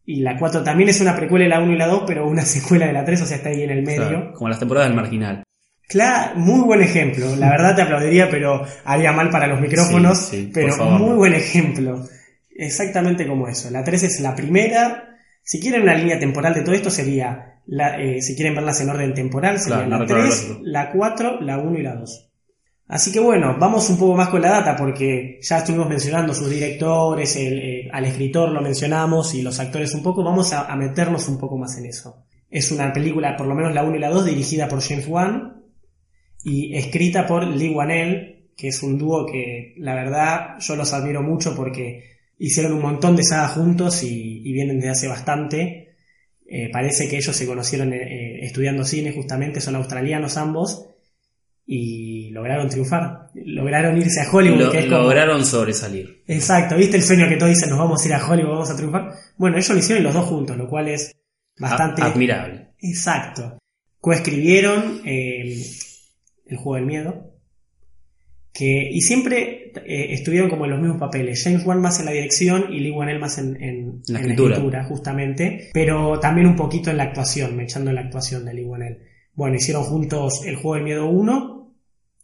y 0.05 0.21
la 0.21 0.37
4 0.37 0.63
también 0.63 0.89
es 0.89 1.01
una 1.01 1.15
precuela 1.15 1.43
de 1.45 1.49
la 1.49 1.59
1 1.59 1.73
y 1.73 1.77
la 1.77 1.87
2, 1.87 2.03
pero 2.05 2.27
una 2.27 2.41
secuela 2.45 2.87
de 2.87 2.93
la 2.93 3.03
3, 3.05 3.21
o 3.21 3.25
sea, 3.25 3.37
está 3.37 3.49
ahí 3.49 3.63
en 3.63 3.71
el 3.71 3.83
medio. 3.83 4.07
Claro, 4.07 4.33
como 4.33 4.49
las 4.49 4.59
temporadas 4.59 4.89
del 4.89 4.95
marginal. 4.95 5.43
Claro, 5.87 6.37
muy 6.39 6.61
buen 6.61 6.81
ejemplo. 6.81 7.35
La 7.35 7.49
verdad 7.49 7.75
te 7.75 7.83
aplaudiría, 7.83 8.27
pero 8.29 8.63
haría 8.85 9.11
mal 9.11 9.29
para 9.29 9.45
los 9.47 9.61
micrófonos. 9.61 10.17
Sí, 10.17 10.45
sí, 10.45 10.51
pero 10.53 10.73
favor. 10.73 10.99
muy 10.99 11.15
buen 11.15 11.33
ejemplo. 11.35 12.03
Exactamente 12.55 13.27
como 13.27 13.47
eso. 13.47 13.69
La 13.69 13.83
3 13.83 14.03
es 14.03 14.19
la 14.21 14.35
primera. 14.35 15.09
Si 15.43 15.59
quieren 15.59 15.83
una 15.83 15.93
línea 15.93 16.17
temporal 16.17 16.53
de 16.53 16.61
todo 16.61 16.73
esto, 16.73 16.89
sería. 16.89 17.51
La, 17.67 17.99
eh, 17.99 18.21
si 18.21 18.35
quieren 18.35 18.55
verlas 18.55 18.79
en 18.81 18.89
orden 18.89 19.13
temporal, 19.13 19.59
sería 19.59 19.77
Claro, 19.85 19.89
la 19.89 19.97
no 19.99 20.05
3, 20.05 20.17
cronológico. 20.17 20.59
la 20.63 20.91
4, 20.91 21.41
la 21.41 21.57
1 21.57 21.79
y 21.79 21.83
la 21.83 21.95
2. 21.95 22.24
Así 22.87 23.11
que 23.11 23.19
bueno, 23.19 23.57
vamos 23.59 23.89
un 23.89 23.97
poco 23.97 24.15
más 24.15 24.29
con 24.29 24.41
la 24.41 24.49
data 24.49 24.75
porque 24.75 25.39
ya 25.41 25.57
estuvimos 25.57 25.89
mencionando 25.89 26.33
sus 26.33 26.49
directores, 26.49 27.35
el, 27.35 27.59
eh, 27.59 27.89
al 27.91 28.05
escritor 28.05 28.51
lo 28.51 28.61
mencionamos 28.61 29.33
y 29.33 29.41
los 29.41 29.59
actores 29.59 29.93
un 29.95 30.03
poco, 30.03 30.23
vamos 30.23 30.53
a, 30.53 30.75
meternos 30.75 31.27
un 31.27 31.39
poco 31.39 31.57
más 31.57 31.77
en 31.77 31.87
eso. 31.87 32.25
Es 32.49 32.71
una 32.71 32.93
película, 32.93 33.35
por 33.35 33.47
lo 33.47 33.55
menos 33.55 33.73
la 33.73 33.83
1 33.83 33.95
y 33.95 33.99
la 33.99 34.09
2, 34.09 34.25
dirigida 34.25 34.67
por 34.67 34.81
James 34.81 35.07
Wan 35.07 35.63
y 36.43 36.75
escrita 36.75 37.25
por 37.25 37.47
Lee 37.47 37.73
Wanell, 37.73 38.51
que 38.55 38.67
es 38.67 38.83
un 38.83 38.99
dúo 38.99 39.25
que 39.25 39.73
la 39.77 39.95
verdad 39.95 40.59
yo 40.59 40.75
los 40.75 40.93
admiro 40.93 41.23
mucho 41.23 41.55
porque 41.55 42.03
hicieron 42.37 42.73
un 42.73 42.81
montón 42.81 43.15
de 43.15 43.23
sagas 43.23 43.53
juntos 43.53 44.03
y, 44.03 44.41
y 44.47 44.53
vienen 44.53 44.77
desde 44.77 44.91
hace 44.91 45.07
bastante. 45.07 45.85
Eh, 46.47 46.69
parece 46.71 47.07
que 47.07 47.17
ellos 47.17 47.35
se 47.35 47.47
conocieron 47.47 47.91
eh, 47.91 47.97
eh, 47.97 48.45
estudiando 48.45 48.85
cine 48.85 49.11
justamente, 49.11 49.59
son 49.59 49.75
australianos 49.75 50.37
ambos 50.37 50.89
y 51.65 52.24
lograron 52.35 52.69
triunfar, 52.69 53.29
lograron 53.33 53.97
irse 53.97 54.21
a 54.21 54.31
Hollywood. 54.31 54.59
Lo- 54.65 54.71
que 54.71 54.79
es 54.79 54.85
como- 54.85 55.01
lograron 55.03 55.43
sobresalir. 55.45 56.21
Exacto, 56.27 56.75
¿viste 56.75 56.97
el 56.97 57.03
sueño 57.03 57.27
que 57.27 57.37
todos 57.37 57.49
dicen 57.51 57.69
nos 57.69 57.79
vamos 57.79 58.03
a 58.03 58.07
ir 58.07 58.13
a 58.13 58.27
Hollywood, 58.27 58.51
vamos 58.51 58.69
a 58.69 58.75
triunfar? 58.75 59.11
Bueno, 59.37 59.57
ellos 59.57 59.69
lo 59.71 59.77
hicieron 59.79 60.03
los 60.03 60.13
dos 60.13 60.25
juntos, 60.25 60.55
lo 60.57 60.67
cual 60.69 60.87
es 60.89 61.15
bastante... 61.57 62.01
A- 62.03 62.05
admirable. 62.05 62.67
Exacto. 62.81 63.57
Coescribieron 63.99 65.01
eh, 65.05 65.63
El 66.45 66.57
juego 66.57 66.75
del 66.75 66.85
miedo. 66.85 67.31
Que, 68.53 68.89
y 68.89 69.01
siempre 69.01 69.73
eh, 69.85 70.13
estuvieron 70.13 70.49
como 70.49 70.63
en 70.65 70.71
los 70.71 70.79
mismos 70.79 70.99
papeles. 70.99 71.43
James 71.43 71.65
Wan 71.65 71.81
más 71.81 71.99
en 71.99 72.05
la 72.05 72.11
dirección 72.13 72.71
y 72.71 72.79
Lee 72.79 72.91
Wanell 72.91 73.19
más 73.19 73.37
en, 73.37 73.61
en- 73.61 74.01
La 74.07 74.19
en 74.21 74.31
escritura. 74.31 74.83
justamente. 74.85 75.69
Pero 75.73 76.19
también 76.21 76.47
un 76.47 76.55
poquito 76.55 76.89
en 76.89 76.97
la 76.97 77.03
actuación, 77.03 77.55
me 77.57 77.63
echando 77.63 77.89
en 77.89 77.95
la 77.95 78.01
actuación 78.03 78.45
de 78.45 78.53
Lee 78.53 78.63
Wanell. 78.63 78.99
Bueno, 79.33 79.57
hicieron 79.57 79.83
juntos 79.83 80.45
El 80.45 80.55
juego 80.55 80.75
del 80.75 80.83
miedo 80.85 81.05
1, 81.07 81.54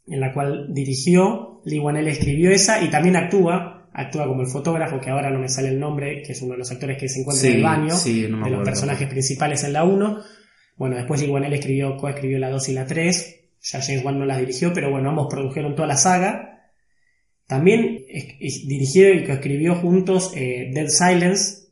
en 0.07 0.19
la 0.19 0.33
cual 0.33 0.73
dirigió, 0.73 1.61
Lee 1.65 1.79
Wanell 1.79 2.07
escribió 2.07 2.51
esa 2.51 2.83
y 2.83 2.89
también 2.89 3.15
actúa. 3.15 3.89
Actúa 3.93 4.25
como 4.25 4.41
el 4.41 4.47
fotógrafo, 4.47 5.01
que 5.01 5.09
ahora 5.09 5.29
no 5.29 5.39
me 5.39 5.49
sale 5.49 5.67
el 5.67 5.79
nombre, 5.79 6.23
que 6.23 6.31
es 6.31 6.41
uno 6.41 6.53
de 6.53 6.59
los 6.59 6.71
actores 6.71 6.97
que 6.97 7.09
se 7.09 7.19
encuentra 7.19 7.49
en 7.49 7.55
el 7.57 7.63
baño 7.63 7.93
sí, 7.93 8.25
no 8.29 8.37
me 8.37 8.49
de 8.49 8.55
los 8.55 8.63
personajes 8.63 9.07
principales 9.09 9.65
en 9.65 9.73
la 9.73 9.83
1. 9.83 10.17
Bueno, 10.77 10.95
después 10.95 11.21
Lee 11.21 11.29
Wanell 11.29 11.53
escribió, 11.53 11.97
coescribió 11.97 12.39
la 12.39 12.49
2 12.49 12.69
y 12.69 12.73
la 12.73 12.85
3. 12.85 13.37
Ya 13.63 13.81
James 13.81 14.03
Wan 14.03 14.17
no 14.17 14.25
las 14.25 14.39
dirigió, 14.39 14.73
pero 14.73 14.89
bueno, 14.89 15.09
ambos 15.09 15.27
produjeron 15.29 15.75
toda 15.75 15.89
la 15.89 15.97
saga. 15.97 16.71
También 17.47 18.05
dirigió 18.65 19.13
y 19.13 19.25
coescribió 19.25 19.75
juntos 19.75 20.31
eh, 20.35 20.71
Dead 20.73 20.87
Silence. 20.87 21.67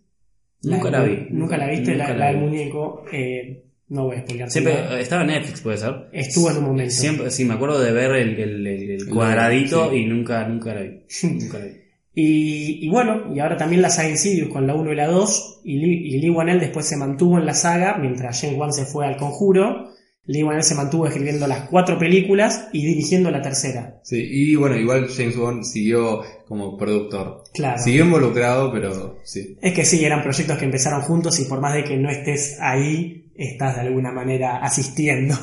Nunca 0.62 0.92
la 0.92 1.04
vi. 1.04 1.28
Nunca 1.32 1.58
la 1.58 1.68
viste, 1.70 1.96
Nunca 1.96 2.14
la, 2.14 2.28
del 2.28 2.38
muñeco. 2.38 3.06
eh, 3.14 3.69
no 3.90 4.06
voy 4.06 4.18
a 4.18 4.22
spoilear. 4.22 4.50
Siempre 4.52 4.74
nada. 4.76 5.00
estaba 5.00 5.22
en 5.24 5.28
Netflix, 5.28 5.62
puede 5.62 5.78
ser. 5.78 6.08
Estuvo 6.14 6.50
en 6.52 6.58
un 6.58 6.64
momento. 6.66 6.94
Siempre, 6.94 7.32
sí, 7.32 7.44
me 7.46 7.56
acuerdo 7.56 7.80
de 7.82 7.92
ver 7.92 8.12
el, 8.16 8.40
el- 8.40 8.68
el- 8.68 8.90
el 8.92 9.08
cuadradito 9.10 9.90
sí. 9.92 9.98
y 9.98 10.06
nunca, 10.06 10.48
nunca 10.48 10.74
la 10.76 10.82
vi. 10.82 11.00
Nunca 11.24 11.60
la 11.60 11.66
vi. 11.66 11.72
Y, 12.16 12.86
y 12.86 12.90
bueno, 12.90 13.34
y 13.34 13.40
ahora 13.40 13.56
también 13.56 13.82
la 13.82 13.90
saga 13.90 14.10
Insidious 14.10 14.50
con 14.50 14.68
la 14.68 14.76
1 14.76 14.92
y 14.92 14.96
la 14.96 15.08
2. 15.08 15.62
Y 15.64 15.78
Lee, 15.78 16.08
y 16.16 16.20
Lee 16.20 16.30
Wanell 16.30 16.60
después 16.60 16.86
se 16.86 16.98
mantuvo 16.98 17.38
en 17.38 17.46
la 17.46 17.54
saga 17.54 17.98
mientras 17.98 18.42
James 18.42 18.58
Wan 18.58 18.74
se 18.74 18.86
fue 18.86 19.06
al 19.06 19.16
conjuro. 19.18 19.90
Lee 20.30 20.44
Wanell 20.44 20.64
se 20.64 20.76
mantuvo 20.76 21.08
escribiendo 21.08 21.48
las 21.48 21.68
cuatro 21.70 21.98
películas 21.98 22.68
y 22.72 22.86
dirigiendo 22.86 23.32
la 23.32 23.42
tercera. 23.42 24.00
Sí, 24.04 24.28
y 24.30 24.56
bueno, 24.56 24.78
igual 24.78 25.08
James 25.10 25.36
Bond 25.36 25.64
siguió 25.64 26.22
como 26.48 26.78
productor. 26.78 27.46
Claro. 27.52 27.82
Siguió 27.82 28.06
involucrado, 28.06 28.72
pero 28.72 29.18
sí. 29.24 29.58
Es 29.60 29.74
que 29.74 29.84
sí, 29.84 30.06
eran 30.06 30.22
proyectos 30.22 30.60
que 30.60 30.66
empezaron 30.66 31.02
juntos 31.02 31.40
y 31.40 31.46
por 31.46 31.60
más 31.60 31.74
de 31.74 31.84
que 31.84 31.98
no 31.98 32.12
estés 32.12 32.58
ahí, 32.60 33.32
estás 33.36 33.78
de 33.78 33.82
alguna 33.82 34.12
manera 34.12 34.58
asistiendo. 34.58 35.36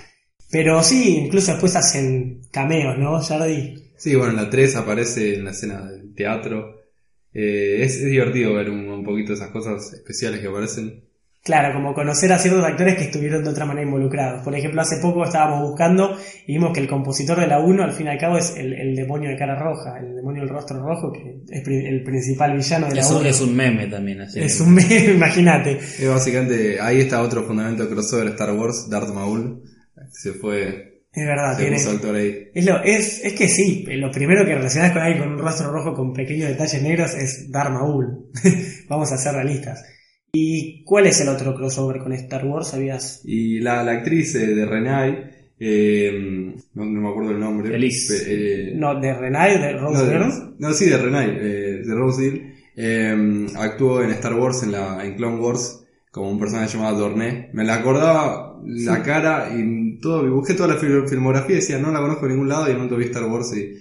Pero 0.50 0.82
sí, 0.82 1.16
incluso 1.16 1.52
después 1.52 1.74
hacen 1.76 2.42
cameos, 2.50 2.98
¿no, 2.98 3.18
Jardy? 3.20 3.92
Sí, 3.96 4.14
bueno, 4.14 4.32
en 4.32 4.36
la 4.36 4.50
3 4.50 4.76
aparece 4.76 5.36
en 5.36 5.44
la 5.44 5.52
escena 5.52 5.90
del 5.90 6.14
teatro. 6.14 6.82
Eh, 7.32 7.78
es, 7.80 7.96
es 7.96 8.10
divertido 8.10 8.52
ver 8.52 8.68
un, 8.68 8.86
un 8.86 9.02
poquito 9.02 9.32
esas 9.32 9.48
cosas 9.48 9.94
especiales 9.94 10.40
que 10.40 10.48
aparecen. 10.48 11.04
Claro, 11.44 11.74
como 11.74 11.92
conocer 11.92 12.32
a 12.32 12.38
ciertos 12.38 12.64
actores 12.64 12.94
que 12.96 13.04
estuvieron 13.04 13.42
de 13.42 13.50
otra 13.50 13.64
manera 13.66 13.84
involucrados. 13.84 14.42
Por 14.44 14.54
ejemplo, 14.54 14.80
hace 14.80 14.98
poco 15.02 15.24
estábamos 15.24 15.68
buscando 15.70 16.16
y 16.46 16.52
vimos 16.52 16.72
que 16.72 16.78
el 16.78 16.86
compositor 16.86 17.40
de 17.40 17.48
la 17.48 17.58
1 17.58 17.82
al 17.82 17.92
fin 17.92 18.06
y 18.06 18.10
al 18.10 18.18
cabo 18.18 18.38
es 18.38 18.54
el, 18.56 18.72
el 18.72 18.94
demonio 18.94 19.28
de 19.30 19.36
cara 19.36 19.58
roja, 19.58 19.98
el 19.98 20.14
demonio 20.14 20.42
del 20.42 20.50
rostro 20.50 20.80
rojo, 20.80 21.10
que 21.12 21.38
es 21.50 21.62
pri- 21.64 21.84
el 21.84 22.04
principal 22.04 22.56
villano 22.56 22.86
de 22.88 22.94
la 22.94 23.00
Es 23.00 23.10
1. 23.10 23.18
un, 23.20 23.26
es 23.26 23.40
un 23.40 23.56
meme 23.56 23.86
también, 23.88 24.20
así. 24.20 24.38
Es 24.38 24.60
un 24.60 24.72
meme, 24.72 25.04
imagínate. 25.16 25.78
Es 25.78 26.08
básicamente, 26.08 26.80
ahí 26.80 27.00
está 27.00 27.20
otro 27.20 27.42
fundamento 27.42 27.88
crossover 27.88 28.28
Star 28.28 28.52
Wars, 28.52 28.88
Darth 28.88 29.12
Maul. 29.12 29.62
Se 30.12 30.34
fue, 30.34 31.02
Es 31.12 31.26
verdad, 31.26 31.58
tiene. 31.58 31.74
puso 31.76 31.90
actor 31.90 32.14
ahí. 32.14 32.50
Es, 32.54 32.64
lo, 32.64 32.80
es, 32.84 33.24
es 33.24 33.32
que 33.32 33.48
sí, 33.48 33.84
lo 33.88 34.12
primero 34.12 34.44
que 34.46 34.54
relacionas 34.54 34.92
con 34.92 35.02
alguien 35.02 35.24
con 35.24 35.32
un 35.32 35.38
rostro 35.40 35.72
rojo 35.72 35.92
con 35.92 36.12
pequeños 36.12 36.50
detalles 36.50 36.80
negros 36.84 37.14
es 37.14 37.50
Darth 37.50 37.72
Maul. 37.72 38.26
Vamos 38.88 39.10
a 39.10 39.16
ser 39.18 39.34
realistas. 39.34 39.82
¿Y 40.42 40.82
cuál 40.84 41.06
es 41.06 41.20
el 41.20 41.28
otro 41.28 41.54
crossover 41.54 41.98
con 42.00 42.12
Star 42.14 42.46
Wars? 42.46 42.68
¿Sabías? 42.68 43.20
Y 43.24 43.60
la, 43.60 43.82
la 43.84 43.92
actriz 43.92 44.34
eh, 44.34 44.54
de 44.54 44.64
Renai, 44.64 45.30
eh, 45.60 46.54
no, 46.72 46.84
no 46.86 47.00
me 47.02 47.08
acuerdo 47.10 47.32
el 47.32 47.40
nombre. 47.40 47.74
Elise. 47.76 48.24
Eh, 48.70 48.72
No, 48.74 48.98
de 48.98 49.12
Renai, 49.12 49.60
de 49.60 49.72
Rose 49.74 49.98
no, 50.04 50.04
de- 50.10 50.54
no, 50.58 50.72
sí, 50.72 50.86
de 50.88 50.96
Renai, 50.96 51.30
eh, 51.38 51.82
de 51.84 51.94
Rose 51.94 52.24
Hill. 52.24 52.54
Eh, 52.74 53.46
actuó 53.56 54.02
en 54.02 54.10
Star 54.12 54.32
Wars, 54.32 54.62
en, 54.62 54.72
la, 54.72 55.04
en 55.04 55.16
Clone 55.16 55.38
Wars, 55.38 55.84
como 56.10 56.30
un 56.30 56.38
personaje 56.40 56.72
llamado 56.78 56.98
Dorné. 57.00 57.50
Me 57.52 57.62
la 57.64 57.74
acordaba 57.74 58.58
la 58.64 59.02
cara 59.02 59.50
y 59.54 59.98
todo, 60.00 60.30
busqué 60.34 60.54
toda 60.54 60.74
la 60.74 60.80
fil- 60.80 61.06
filmografía 61.10 61.56
y 61.56 61.60
decía, 61.60 61.76
no 61.78 61.92
la 61.92 62.00
conozco 62.00 62.24
de 62.26 62.32
ningún 62.32 62.48
lado 62.48 62.70
y 62.70 62.72
momento 62.72 62.96
vi 62.96 63.04
Star 63.04 63.24
Wars 63.26 63.54
y 63.54 63.74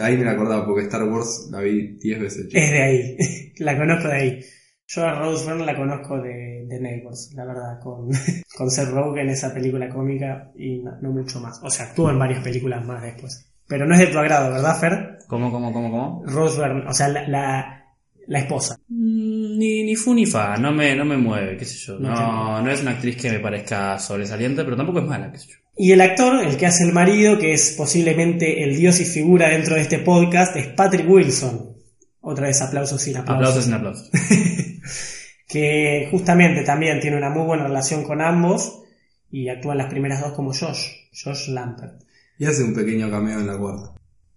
ahí 0.00 0.16
me 0.16 0.24
la 0.24 0.30
acordaba 0.30 0.64
porque 0.64 0.84
Star 0.84 1.02
Wars 1.04 1.48
la 1.50 1.60
vi 1.60 1.98
10 1.98 2.20
veces. 2.20 2.46
Es 2.50 2.70
de 2.70 2.82
ahí. 2.82 3.16
la 3.58 3.76
conozco 3.76 4.08
de 4.08 4.14
ahí. 4.14 4.40
Yo 4.86 5.04
a 5.04 5.14
Rose 5.18 5.46
Byrne 5.46 5.64
la 5.64 5.76
conozco 5.76 6.20
de, 6.20 6.66
de 6.68 6.80
Neighbors, 6.80 7.32
la 7.34 7.44
verdad, 7.46 7.80
con, 7.82 8.10
con 8.56 8.70
Seth 8.70 8.90
Rogen, 8.90 9.28
esa 9.30 9.52
película 9.52 9.88
cómica 9.88 10.50
y 10.56 10.78
no, 10.78 10.92
no 11.00 11.10
mucho 11.10 11.40
más. 11.40 11.58
O 11.62 11.70
sea, 11.70 11.86
actuó 11.86 12.10
en 12.10 12.18
varias 12.18 12.42
películas 12.44 12.84
más 12.84 13.02
después. 13.02 13.46
Pero 13.66 13.86
no 13.86 13.94
es 13.94 14.00
de 14.00 14.06
tu 14.08 14.18
agrado, 14.18 14.52
¿verdad, 14.52 14.78
Fer? 14.78 15.18
¿Cómo, 15.26 15.50
cómo, 15.50 15.72
cómo, 15.72 15.90
cómo? 15.90 16.22
Rose 16.26 16.60
Byrne, 16.60 16.84
o 16.86 16.92
sea, 16.92 17.08
la, 17.08 17.26
la, 17.26 17.84
la 18.26 18.38
esposa. 18.38 18.78
Mm, 18.88 19.58
Ni, 19.58 19.84
ni 19.84 19.96
fu 19.96 20.12
ni 20.14 20.26
fa, 20.26 20.58
no 20.58 20.70
me, 20.70 20.94
no 20.94 21.06
me 21.06 21.16
mueve, 21.16 21.56
qué 21.56 21.64
sé 21.64 21.78
yo. 21.78 21.98
No 21.98 22.10
No, 22.10 22.62
no 22.62 22.70
es 22.70 22.82
una 22.82 22.90
actriz 22.92 23.16
que 23.16 23.30
me 23.30 23.38
parezca 23.38 23.98
sobresaliente, 23.98 24.64
pero 24.64 24.76
tampoco 24.76 24.98
es 24.98 25.06
mala, 25.06 25.32
qué 25.32 25.38
sé 25.38 25.48
yo. 25.48 25.56
Y 25.76 25.92
el 25.92 26.00
actor, 26.02 26.44
el 26.44 26.56
que 26.56 26.66
hace 26.66 26.84
el 26.84 26.92
marido, 26.92 27.38
que 27.38 27.52
es 27.52 27.74
posiblemente 27.76 28.62
el 28.62 28.76
dios 28.76 29.00
y 29.00 29.06
figura 29.06 29.48
dentro 29.48 29.74
de 29.74 29.80
este 29.80 29.98
podcast, 29.98 30.54
es 30.56 30.68
Patrick 30.68 31.08
Wilson. 31.08 31.74
Otra 32.20 32.46
vez 32.46 32.62
aplausos 32.62 33.02
sin 33.02 33.16
aplausos. 33.16 33.36
Aplausos 33.36 33.64
sin 33.64 33.74
aplausos. 33.74 34.10
que 35.54 36.08
justamente 36.10 36.64
también 36.64 36.98
tiene 36.98 37.16
una 37.16 37.30
muy 37.30 37.44
buena 37.46 37.68
relación 37.68 38.02
con 38.02 38.20
ambos 38.20 38.82
y 39.30 39.48
actúa 39.48 39.74
en 39.74 39.78
las 39.78 39.88
primeras 39.88 40.20
dos 40.20 40.32
como 40.32 40.52
Josh, 40.52 40.88
Josh 41.12 41.48
Lampert. 41.50 42.02
Y 42.40 42.44
hace 42.44 42.64
un 42.64 42.74
pequeño 42.74 43.08
cameo 43.08 43.38
en 43.38 43.46
la 43.46 43.56
cuarta. 43.56 43.94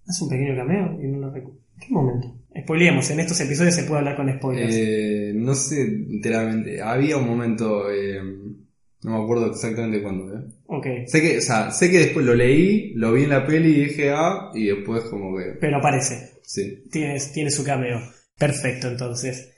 Hace 0.07 0.23
un 0.23 0.29
pequeño 0.29 0.55
cameo 0.55 1.01
y 1.01 1.07
no 1.07 1.17
lo 1.17 1.33
recuerdo. 1.33 1.59
¿En 1.73 1.79
qué 1.79 1.91
momento? 1.91 2.35
Spoileemos, 2.61 3.09
en 3.09 3.19
estos 3.19 3.41
episodios 3.41 3.73
se 3.73 3.85
puede 3.85 3.97
hablar 3.97 4.15
con 4.15 4.31
spoilers. 4.31 4.75
Eh, 4.75 5.31
no 5.35 5.55
sé 5.55 5.81
enteramente, 5.81 6.83
había 6.83 7.17
un 7.17 7.27
momento, 7.27 7.91
eh, 7.91 8.21
no 8.21 9.17
me 9.17 9.23
acuerdo 9.23 9.51
exactamente 9.51 10.03
cuándo, 10.03 10.37
eh. 10.37 10.43
ok, 10.67 10.85
Sé 11.07 11.21
que, 11.21 11.39
o 11.39 11.41
sea, 11.41 11.71
sé 11.71 11.89
que 11.89 11.97
después 11.97 12.23
lo 12.23 12.35
leí, 12.35 12.93
lo 12.93 13.11
vi 13.13 13.23
en 13.23 13.29
la 13.29 13.43
peli 13.43 13.69
y 13.69 13.85
dije 13.85 14.11
ah, 14.11 14.51
y 14.53 14.67
después 14.67 15.01
como 15.05 15.35
que, 15.35 15.57
pero 15.59 15.77
aparece. 15.77 16.33
sí. 16.43 16.83
tiene, 16.91 17.19
tiene 17.33 17.49
su 17.49 17.63
cameo. 17.63 18.01
Perfecto, 18.37 18.87
entonces. 18.87 19.56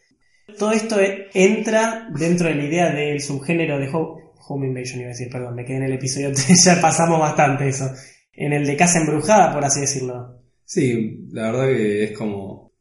Todo 0.57 0.71
esto 0.71 0.97
entra 1.33 2.07
dentro 2.17 2.47
de 2.47 2.55
la 2.55 2.63
idea 2.63 2.89
del 2.91 3.21
subgénero 3.21 3.77
de 3.79 3.89
ho- 3.91 4.33
Home 4.47 4.67
Invasion, 4.67 4.99
iba 5.01 5.09
a 5.09 5.13
decir, 5.13 5.29
perdón, 5.29 5.55
me 5.55 5.63
quedé 5.65 5.77
en 5.77 5.83
el 5.83 5.93
episodio 5.93 6.31
3, 6.33 6.63
ya 6.65 6.81
pasamos 6.81 7.19
bastante 7.19 7.67
eso. 7.67 7.89
En 8.33 8.53
el 8.53 8.65
de 8.65 8.75
Casa 8.77 8.99
Embrujada, 8.99 9.53
por 9.53 9.63
así 9.63 9.81
decirlo. 9.81 10.41
Sí, 10.65 11.27
la 11.31 11.51
verdad 11.51 11.67
que 11.67 12.03
es 12.05 12.17
como, 12.17 12.71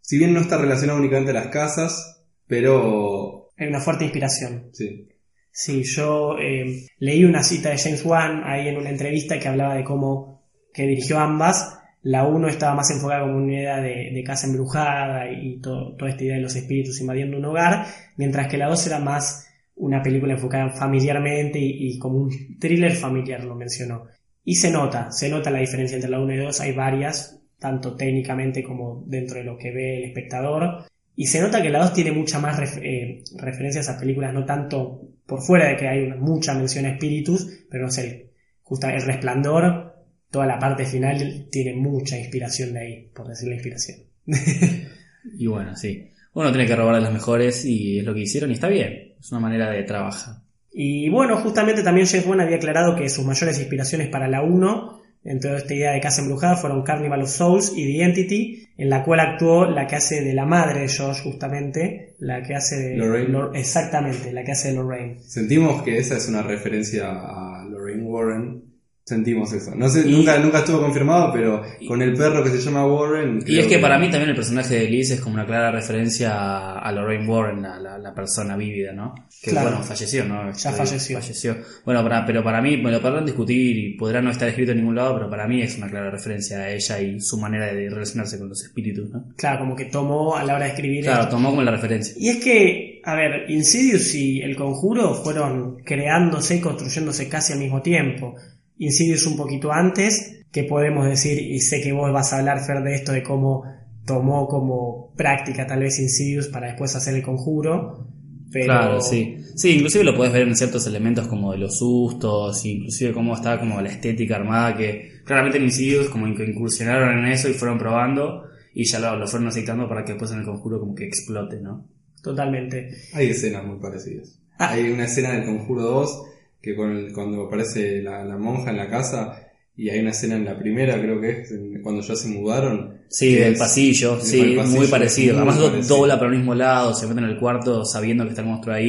si 0.00 0.18
bien 0.18 0.32
no 0.32 0.40
está 0.40 0.56
relacionado 0.58 0.98
únicamente 0.98 1.30
a 1.30 1.34
las 1.34 1.48
casas, 1.48 2.24
pero 2.46 3.48
Hay 3.56 3.66
una 3.68 3.80
fuerte 3.80 4.04
inspiración. 4.04 4.70
sí. 4.72 5.06
Sí, 5.52 5.82
yo 5.82 6.38
eh, 6.38 6.86
leí 7.00 7.24
una 7.24 7.42
cita 7.42 7.70
de 7.70 7.76
James 7.78 8.04
Wan 8.04 8.42
ahí 8.44 8.68
en 8.68 8.76
una 8.76 8.88
entrevista 8.88 9.38
que 9.40 9.48
hablaba 9.48 9.74
de 9.74 9.82
cómo 9.82 10.44
que 10.72 10.86
dirigió 10.86 11.18
ambas. 11.18 11.79
La 12.02 12.26
uno 12.26 12.48
estaba 12.48 12.74
más 12.74 12.90
enfocada 12.90 13.22
como 13.22 13.36
una 13.36 13.52
idea 13.52 13.80
de, 13.80 14.22
casa 14.24 14.46
embrujada 14.46 15.30
y 15.30 15.58
to- 15.60 15.94
toda 15.96 16.10
esta 16.10 16.24
idea 16.24 16.36
de 16.36 16.42
los 16.42 16.56
espíritus 16.56 17.00
invadiendo 17.00 17.36
un 17.36 17.44
hogar, 17.44 17.86
mientras 18.16 18.48
que 18.48 18.56
la 18.58 18.68
dos 18.68 18.86
era 18.86 18.98
más 18.98 19.46
una 19.76 20.02
película 20.02 20.34
enfocada 20.34 20.70
familiarmente 20.70 21.58
y, 21.58 21.98
como 21.98 22.18
un 22.18 22.58
thriller 22.58 22.92
familiar, 22.92 23.44
lo 23.44 23.54
mencionó. 23.54 24.06
Y 24.44 24.54
se 24.56 24.70
nota, 24.70 25.10
se 25.12 25.28
nota 25.28 25.50
la 25.50 25.60
diferencia 25.60 25.96
entre 25.96 26.10
la 26.10 26.20
1 26.20 26.34
y 26.34 26.36
2, 26.38 26.60
hay 26.60 26.72
varias, 26.72 27.40
tanto 27.58 27.94
técnicamente 27.96 28.62
como 28.62 29.02
dentro 29.06 29.38
de 29.38 29.44
lo 29.44 29.56
que 29.58 29.70
ve 29.70 29.98
el 29.98 30.04
espectador. 30.04 30.84
Y 31.16 31.26
se 31.26 31.40
nota 31.40 31.62
que 31.62 31.70
la 31.70 31.80
2 31.80 31.92
tiene 31.92 32.12
mucha 32.12 32.38
más 32.38 32.58
eh, 32.82 33.22
referencias 33.36 33.88
a 33.88 33.98
películas, 33.98 34.32
no 34.32 34.44
tanto 34.44 35.02
por 35.26 35.42
fuera 35.42 35.68
de 35.68 35.76
que 35.76 35.88
hay 35.88 36.10
mucha 36.18 36.54
mención 36.54 36.86
a 36.86 36.92
espíritus, 36.92 37.46
pero 37.70 37.84
no 37.84 37.90
sé, 37.90 38.30
justo 38.62 38.88
el 38.88 39.02
resplandor, 39.02 39.89
toda 40.30 40.46
la 40.46 40.58
parte 40.58 40.84
final 40.86 41.46
tiene 41.50 41.74
mucha 41.74 42.18
inspiración 42.18 42.72
de 42.74 42.80
ahí, 42.80 43.10
por 43.14 43.28
decir 43.28 43.48
la 43.48 43.54
inspiración. 43.54 43.98
Y 45.36 45.46
bueno, 45.46 45.76
sí. 45.76 46.10
Uno 46.32 46.50
tiene 46.50 46.66
que 46.66 46.74
robar 46.76 46.94
de 46.94 47.02
las 47.02 47.12
mejores 47.12 47.64
y 47.66 47.98
es 47.98 48.04
lo 48.04 48.14
que 48.14 48.20
hicieron 48.22 48.50
y 48.50 48.54
está 48.54 48.68
bien. 48.68 49.14
Es 49.20 49.30
una 49.32 49.40
manera 49.40 49.70
de 49.70 49.82
trabajar. 49.82 50.36
Y 50.72 51.10
bueno, 51.10 51.36
justamente 51.38 51.82
también 51.82 52.06
James 52.06 52.26
Wan 52.26 52.40
había 52.40 52.56
aclarado 52.56 52.96
que 52.96 53.08
sus 53.08 53.26
mayores 53.26 53.58
inspiraciones 53.58 54.08
para 54.08 54.28
la 54.28 54.42
1, 54.42 55.02
dentro 55.22 55.50
de 55.50 55.58
esta 55.58 55.74
idea 55.74 55.92
de 55.92 56.00
Casa 56.00 56.22
Embrujada, 56.22 56.56
fueron 56.56 56.84
Carnival 56.84 57.22
of 57.22 57.28
Souls 57.28 57.72
y 57.76 57.84
The 57.98 58.04
Entity, 58.04 58.68
en 58.78 58.88
la 58.88 59.04
cual 59.04 59.20
actuó 59.20 59.66
la 59.66 59.86
que 59.86 59.96
hace 59.96 60.22
de 60.22 60.32
la 60.32 60.46
madre 60.46 60.80
de 60.80 60.88
Josh, 60.88 61.22
justamente, 61.22 62.14
la 62.20 62.42
que 62.42 62.54
hace 62.54 62.76
de... 62.76 62.96
Lorraine. 62.96 63.28
Lor- 63.30 63.56
exactamente, 63.56 64.32
la 64.32 64.42
que 64.44 64.52
hace 64.52 64.68
de 64.68 64.74
Lorraine. 64.76 65.18
Sentimos 65.20 65.82
que 65.82 65.98
esa 65.98 66.16
es 66.16 66.26
una 66.28 66.42
referencia 66.42 67.10
a 67.10 67.66
Lorraine 67.68 68.04
Warren. 68.04 68.62
Sentimos 69.10 69.52
eso. 69.52 69.72
No 69.74 69.88
sé, 69.88 70.08
Y- 70.08 70.12
nunca, 70.12 70.38
nunca 70.38 70.58
estuvo 70.60 70.80
confirmado, 70.80 71.32
pero 71.32 71.62
con 71.88 72.00
el 72.00 72.14
perro 72.14 72.44
que 72.44 72.50
se 72.50 72.58
llama 72.58 72.86
Warren. 72.86 73.42
Y 73.44 73.58
es 73.58 73.66
que 73.66 73.78
para 73.80 73.98
mí 73.98 74.08
también 74.08 74.30
el 74.30 74.36
personaje 74.36 74.76
de 74.76 74.88
Liz 74.88 75.10
es 75.10 75.20
como 75.20 75.34
una 75.34 75.44
clara 75.46 75.72
referencia 75.72 76.32
a, 76.34 76.78
a 76.78 76.92
Lorraine 76.92 77.26
Warren, 77.28 77.66
a 77.66 77.80
la, 77.80 77.98
la 77.98 78.14
persona 78.14 78.56
vívida, 78.56 78.92
¿no? 78.92 79.14
Que 79.42 79.50
Claro. 79.50 79.70
bueno, 79.70 79.84
falleció, 79.84 80.24
¿no? 80.26 80.44
Ya 80.44 80.50
Este, 80.70 80.70
falleció. 80.72 81.18
Falleció. 81.20 81.56
Bueno, 81.84 82.02
para, 82.04 82.24
pero 82.24 82.44
para 82.44 82.62
mí, 82.62 82.76
me 82.76 82.92
lo 82.92 83.00
podrán 83.02 83.24
discutir 83.24 83.76
y 83.76 83.96
podrá 83.96 84.22
no 84.22 84.30
estar 84.30 84.48
escrito 84.48 84.70
en 84.72 84.78
ningún 84.78 84.94
lado, 84.94 85.14
pero 85.16 85.28
para 85.28 85.48
mí 85.48 85.60
es 85.60 85.76
una 85.76 85.88
clara 85.90 86.10
referencia 86.10 86.58
a 86.58 86.70
ella 86.70 87.00
y 87.00 87.20
su 87.20 87.36
manera 87.38 87.66
de 87.72 87.90
relacionarse 87.90 88.38
con 88.38 88.48
los 88.48 88.62
espíritus, 88.62 89.10
¿no? 89.10 89.24
Claro, 89.36 89.58
como 89.60 89.74
que 89.74 89.86
tomó 89.86 90.36
a 90.36 90.44
la 90.44 90.54
hora 90.54 90.66
de 90.66 90.70
escribir 90.70 91.02
Claro, 91.04 91.22
esto. 91.22 91.34
tomó 91.36 91.50
como 91.50 91.62
la 91.62 91.72
referencia. 91.72 92.14
Y 92.18 92.28
es 92.28 92.36
que, 92.44 93.00
a 93.04 93.14
ver, 93.16 93.50
Insidious 93.50 94.14
y 94.14 94.40
El 94.42 94.54
Conjuro 94.56 95.14
fueron 95.14 95.78
creándose 95.84 96.56
y 96.56 96.60
construyéndose 96.60 97.28
casi 97.28 97.52
al 97.54 97.58
mismo 97.58 97.82
tiempo. 97.82 98.36
Insidious 98.80 99.26
un 99.26 99.36
poquito 99.36 99.70
antes, 99.70 100.44
que 100.50 100.64
podemos 100.64 101.06
decir, 101.06 101.38
y 101.38 101.60
sé 101.60 101.80
que 101.80 101.92
vos 101.92 102.10
vas 102.12 102.32
a 102.32 102.38
hablar, 102.38 102.64
Fer, 102.64 102.82
de 102.82 102.94
esto, 102.94 103.12
de 103.12 103.22
cómo 103.22 103.62
tomó 104.06 104.48
como 104.48 105.12
práctica 105.14 105.66
tal 105.66 105.80
vez 105.80 105.98
Insidious 106.00 106.48
para 106.48 106.68
después 106.68 106.96
hacer 106.96 107.14
El 107.14 107.22
Conjuro. 107.22 108.08
Pero... 108.50 108.64
Claro, 108.64 109.00
sí. 109.00 109.36
Sí, 109.54 109.76
inclusive 109.76 110.02
lo 110.02 110.16
puedes 110.16 110.32
ver 110.32 110.48
en 110.48 110.56
ciertos 110.56 110.86
elementos 110.86 111.28
como 111.28 111.52
de 111.52 111.58
los 111.58 111.78
sustos, 111.78 112.64
inclusive 112.64 113.12
cómo 113.12 113.34
está 113.34 113.60
como 113.60 113.80
la 113.80 113.90
estética 113.90 114.36
armada, 114.36 114.76
que 114.76 115.20
claramente 115.24 115.58
en 115.58 115.64
Insidious 115.64 116.08
como 116.08 116.34
que 116.34 116.44
incursionaron 116.44 117.18
en 117.18 117.26
eso 117.26 117.48
y 117.48 117.52
fueron 117.52 117.78
probando 117.78 118.44
y 118.72 118.84
ya 118.84 118.98
lo, 118.98 119.14
lo 119.16 119.26
fueron 119.26 119.48
aceitando 119.48 119.88
para 119.88 120.04
que 120.04 120.12
después 120.12 120.32
en 120.32 120.38
el 120.38 120.44
conjuro 120.46 120.80
como 120.80 120.94
que 120.94 121.04
explote, 121.04 121.60
¿no? 121.60 121.86
Totalmente. 122.22 122.90
Hay 123.12 123.28
escenas 123.28 123.64
muy 123.64 123.78
parecidas. 123.78 124.38
Ah. 124.58 124.70
Hay 124.70 124.90
una 124.90 125.04
escena 125.04 125.32
del 125.32 125.44
Conjuro 125.44 125.82
2 125.82 126.22
que 126.62 126.74
con 126.76 126.96
el- 126.96 127.12
cuando 127.12 127.46
aparece 127.46 128.02
la, 128.02 128.24
la 128.24 128.36
monja 128.36 128.70
en 128.70 128.76
la 128.76 128.88
casa 128.88 129.46
y 129.76 129.88
hay 129.88 130.00
una 130.00 130.10
escena 130.10 130.36
en 130.36 130.44
la 130.44 130.58
primera, 130.58 131.00
creo 131.00 131.20
que 131.20 131.30
es 131.40 131.54
cuando 131.82 132.02
ya 132.02 132.14
se 132.14 132.28
mudaron. 132.28 132.98
Sí, 133.08 133.34
del 133.34 133.54
es- 133.54 133.58
pasillo, 133.58 134.20
sí, 134.20 134.54
pasillo, 134.56 134.78
muy 134.78 134.86
parecido. 134.88 135.32
muy 135.34 135.38
Además 135.42 135.58
do- 135.58 135.70
parecido. 135.70 135.96
dobla 135.96 136.18
para 136.18 136.30
el 136.30 136.36
mismo 136.36 136.54
lado, 136.54 136.94
se 136.94 137.06
mete 137.06 137.20
en 137.20 137.26
el 137.26 137.38
cuarto 137.38 137.84
sabiendo 137.84 138.24
que 138.24 138.30
está 138.30 138.42
el 138.42 138.48
monstruo 138.48 138.74
ahí 138.74 138.86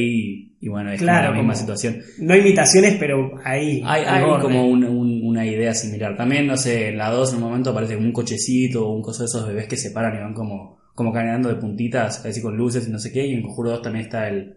y, 0.60 0.66
y 0.66 0.68
bueno, 0.68 0.92
es 0.92 1.00
como 1.00 1.10
Claro, 1.10 1.30
la 1.32 1.38
misma 1.38 1.54
situación. 1.54 1.98
No 2.18 2.36
imitaciones, 2.36 2.96
pero 3.00 3.32
ahí. 3.42 3.82
Hay, 3.84 4.22
como 4.40 4.66
un- 4.68 4.84
un- 4.84 5.20
una 5.24 5.44
idea 5.46 5.74
similar. 5.74 6.14
También, 6.16 6.46
no 6.46 6.56
sé, 6.56 6.88
en 6.90 6.98
la 6.98 7.10
2 7.10 7.30
en 7.30 7.36
un 7.38 7.42
momento 7.44 7.70
aparece 7.70 7.94
como 7.94 8.06
un 8.06 8.12
cochecito 8.12 8.86
o 8.86 8.94
un 8.94 9.02
coso 9.02 9.22
de 9.22 9.26
esos 9.26 9.46
bebés 9.48 9.66
que 9.66 9.76
se 9.76 9.90
paran 9.90 10.14
y 10.16 10.20
van 10.20 10.34
como, 10.34 10.78
como 10.94 11.10
caminando 11.12 11.48
de 11.48 11.56
puntitas, 11.56 12.24
así 12.24 12.40
con 12.42 12.56
luces 12.56 12.86
y 12.86 12.90
no 12.92 12.98
sé 12.98 13.10
qué. 13.12 13.26
Y 13.26 13.32
en 13.32 13.42
Conjuro 13.42 13.70
2 13.70 13.82
también 13.82 14.04
está 14.04 14.28
el, 14.28 14.56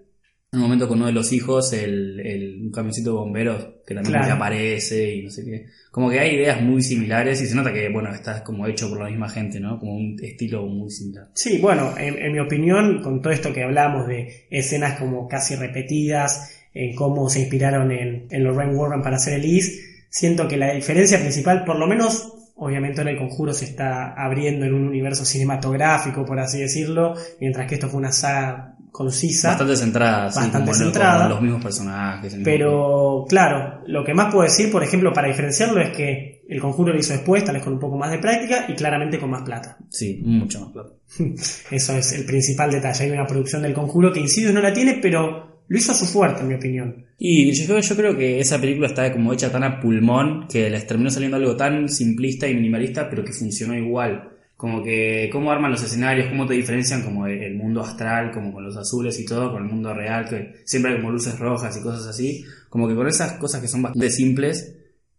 En 0.56 0.62
un 0.62 0.68
momento 0.68 0.88
con 0.88 1.00
uno 1.00 1.08
de 1.08 1.12
los 1.12 1.34
hijos, 1.34 1.74
el, 1.74 2.18
el 2.22 2.62
un 2.62 2.72
camioncito 2.72 3.10
de 3.10 3.16
bomberos 3.18 3.68
que 3.86 3.94
también 3.94 4.14
Claro. 4.20 4.36
aparece 4.36 5.16
y 5.16 5.24
no 5.24 5.30
sé 5.30 5.44
qué. 5.44 5.66
Como 5.92 6.10
que 6.10 6.18
hay 6.20 6.36
ideas 6.38 6.62
muy 6.62 6.82
similares 6.82 7.42
y 7.42 7.46
se 7.46 7.56
nota 7.56 7.74
que, 7.74 7.90
bueno, 7.90 8.14
está 8.14 8.42
como 8.42 8.66
hecho 8.66 8.88
por 8.88 9.02
la 9.02 9.10
misma 9.10 9.28
gente, 9.28 9.60
¿no? 9.60 9.78
Como 9.78 9.98
un 9.98 10.18
estilo 10.24 10.66
muy 10.66 10.90
similar. 10.90 11.28
Sí, 11.34 11.58
bueno, 11.58 11.94
en, 11.98 12.18
en 12.18 12.32
mi 12.32 12.40
opinión, 12.40 13.02
con 13.04 13.22
todo 13.22 13.34
esto 13.34 13.52
que 13.52 13.64
hablamos 13.64 14.08
de 14.08 14.46
escenas 14.50 14.98
como 14.98 15.28
casi 15.28 15.56
repetidas, 15.56 16.52
en 16.74 16.96
cómo 16.96 17.30
se 17.30 17.42
inspiraron 17.42 17.92
en, 17.92 18.28
en 18.30 18.44
Lorraine 18.46 18.76
Warren 18.76 19.02
para 19.02 19.18
hacer 19.18 19.34
Elise, 19.40 19.82
siento 20.10 20.48
que 20.48 20.56
la 20.56 20.74
diferencia 20.74 21.20
principal, 21.20 21.66
por 21.66 21.78
lo 21.78 21.86
menos, 21.86 22.32
obviamente 22.56 23.02
ahora 23.02 23.12
el 23.12 23.18
conjuro 23.18 23.54
se 23.54 23.66
está 23.66 24.14
abriendo 24.14 24.66
en 24.66 24.74
un 24.74 24.88
universo 24.88 25.26
cinematográfico, 25.26 26.26
por 26.26 26.40
así 26.40 26.60
decirlo, 26.62 27.14
mientras 27.42 27.68
que 27.68 27.76
esto 27.76 27.90
fue 27.90 28.00
una 28.00 28.14
saga 28.14 28.75
concisa. 28.96 29.50
Bastante 29.50 29.76
centrada, 29.76 30.32
sí, 30.32 30.40
Bastante 30.40 30.72
como, 30.72 30.74
centrada. 30.74 31.18
como 31.24 31.30
los 31.30 31.42
mismos 31.42 31.64
personajes. 31.64 32.32
mismo- 32.34 32.46
Pero 32.46 33.26
claro, 33.28 33.82
lo 33.88 34.04
que 34.06 34.14
más 34.14 34.32
puedo 34.34 34.44
decir, 34.46 34.72
por 34.72 34.84
ejemplo, 34.84 35.12
para 35.12 35.28
diferenciarlo 35.28 35.82
es 35.82 35.90
que 35.90 36.44
el 36.48 36.62
conjuro 36.62 36.94
lo 36.94 37.00
hizo 37.00 37.12
después, 37.14 37.44
tal 37.44 37.56
vez 37.56 37.64
con 37.64 37.74
un 37.74 37.80
poco 37.80 37.98
más 37.98 38.12
de 38.12 38.20
práctica 38.20 38.66
y 38.70 38.74
claramente 38.74 39.20
con 39.20 39.30
más 39.32 39.42
plata. 39.44 39.78
Sí, 39.90 40.22
mucho 40.24 40.62
más 40.62 40.70
plata. 40.72 40.90
Eso 41.72 41.94
es 41.98 42.14
el 42.14 42.26
principal 42.26 42.72
detalle. 42.72 43.04
Hay 43.06 43.12
una 43.12 43.28
producción 43.28 43.62
del 43.64 43.74
conjuro 43.74 44.14
que 44.14 44.20
Insidious 44.22 44.54
no 44.54 44.62
la 44.62 44.72
tiene, 44.74 45.00
pero 45.02 45.62
lo 45.68 45.78
hizo 45.78 45.92
a 45.92 45.96
su 45.96 46.06
fuerte, 46.06 46.42
en 46.42 46.48
mi 46.48 46.54
opinión. 46.56 47.06
Y 47.18 47.52
yo 47.54 47.66
creo, 47.66 47.80
yo 47.80 47.96
creo 47.96 48.16
que 48.18 48.40
esa 48.40 48.60
película 48.60 48.88
está 48.88 49.12
como 49.12 49.34
hecha 49.34 49.52
tan 49.52 49.64
a 49.64 49.80
pulmón 49.80 50.48
que 50.48 50.70
les 50.70 50.86
terminó 50.86 51.10
saliendo 51.10 51.38
algo 51.38 51.56
tan 51.56 51.90
simplista 51.90 52.48
y 52.48 52.54
minimalista, 52.56 53.10
pero 53.10 53.24
que 53.24 53.34
funcionó 53.34 53.76
igual. 53.76 54.30
Como 54.58 54.82
que 54.84 55.30
cómo 55.34 55.52
arman 55.52 55.72
los 55.72 55.84
escenarios, 55.84 56.30
cómo 56.30 56.46
te 56.48 56.54
diferencian 56.54 57.04
como 57.04 57.28
el 57.28 57.44
el 57.44 57.56
mundo 57.56 57.82
astral, 57.82 58.32
como 58.32 58.54
con 58.54 58.64
los 58.64 58.78
azules 58.78 59.20
y 59.20 59.26
todo, 59.26 59.52
con 59.52 59.64
el 59.64 59.70
mundo 59.70 59.94
real, 59.94 60.28
que 60.30 60.62
siempre 60.66 60.92
hay 60.94 60.98
como 60.98 61.12
luces 61.12 61.38
rojas 61.38 61.76
y 61.78 61.82
cosas 61.84 62.08
así. 62.08 62.44
Como 62.70 62.88
que 62.88 62.96
con 62.96 63.08
esas 63.08 63.34
cosas 63.34 63.60
que 63.62 63.68
son 63.68 63.82
bastante 63.82 64.10
simples, 64.10 64.78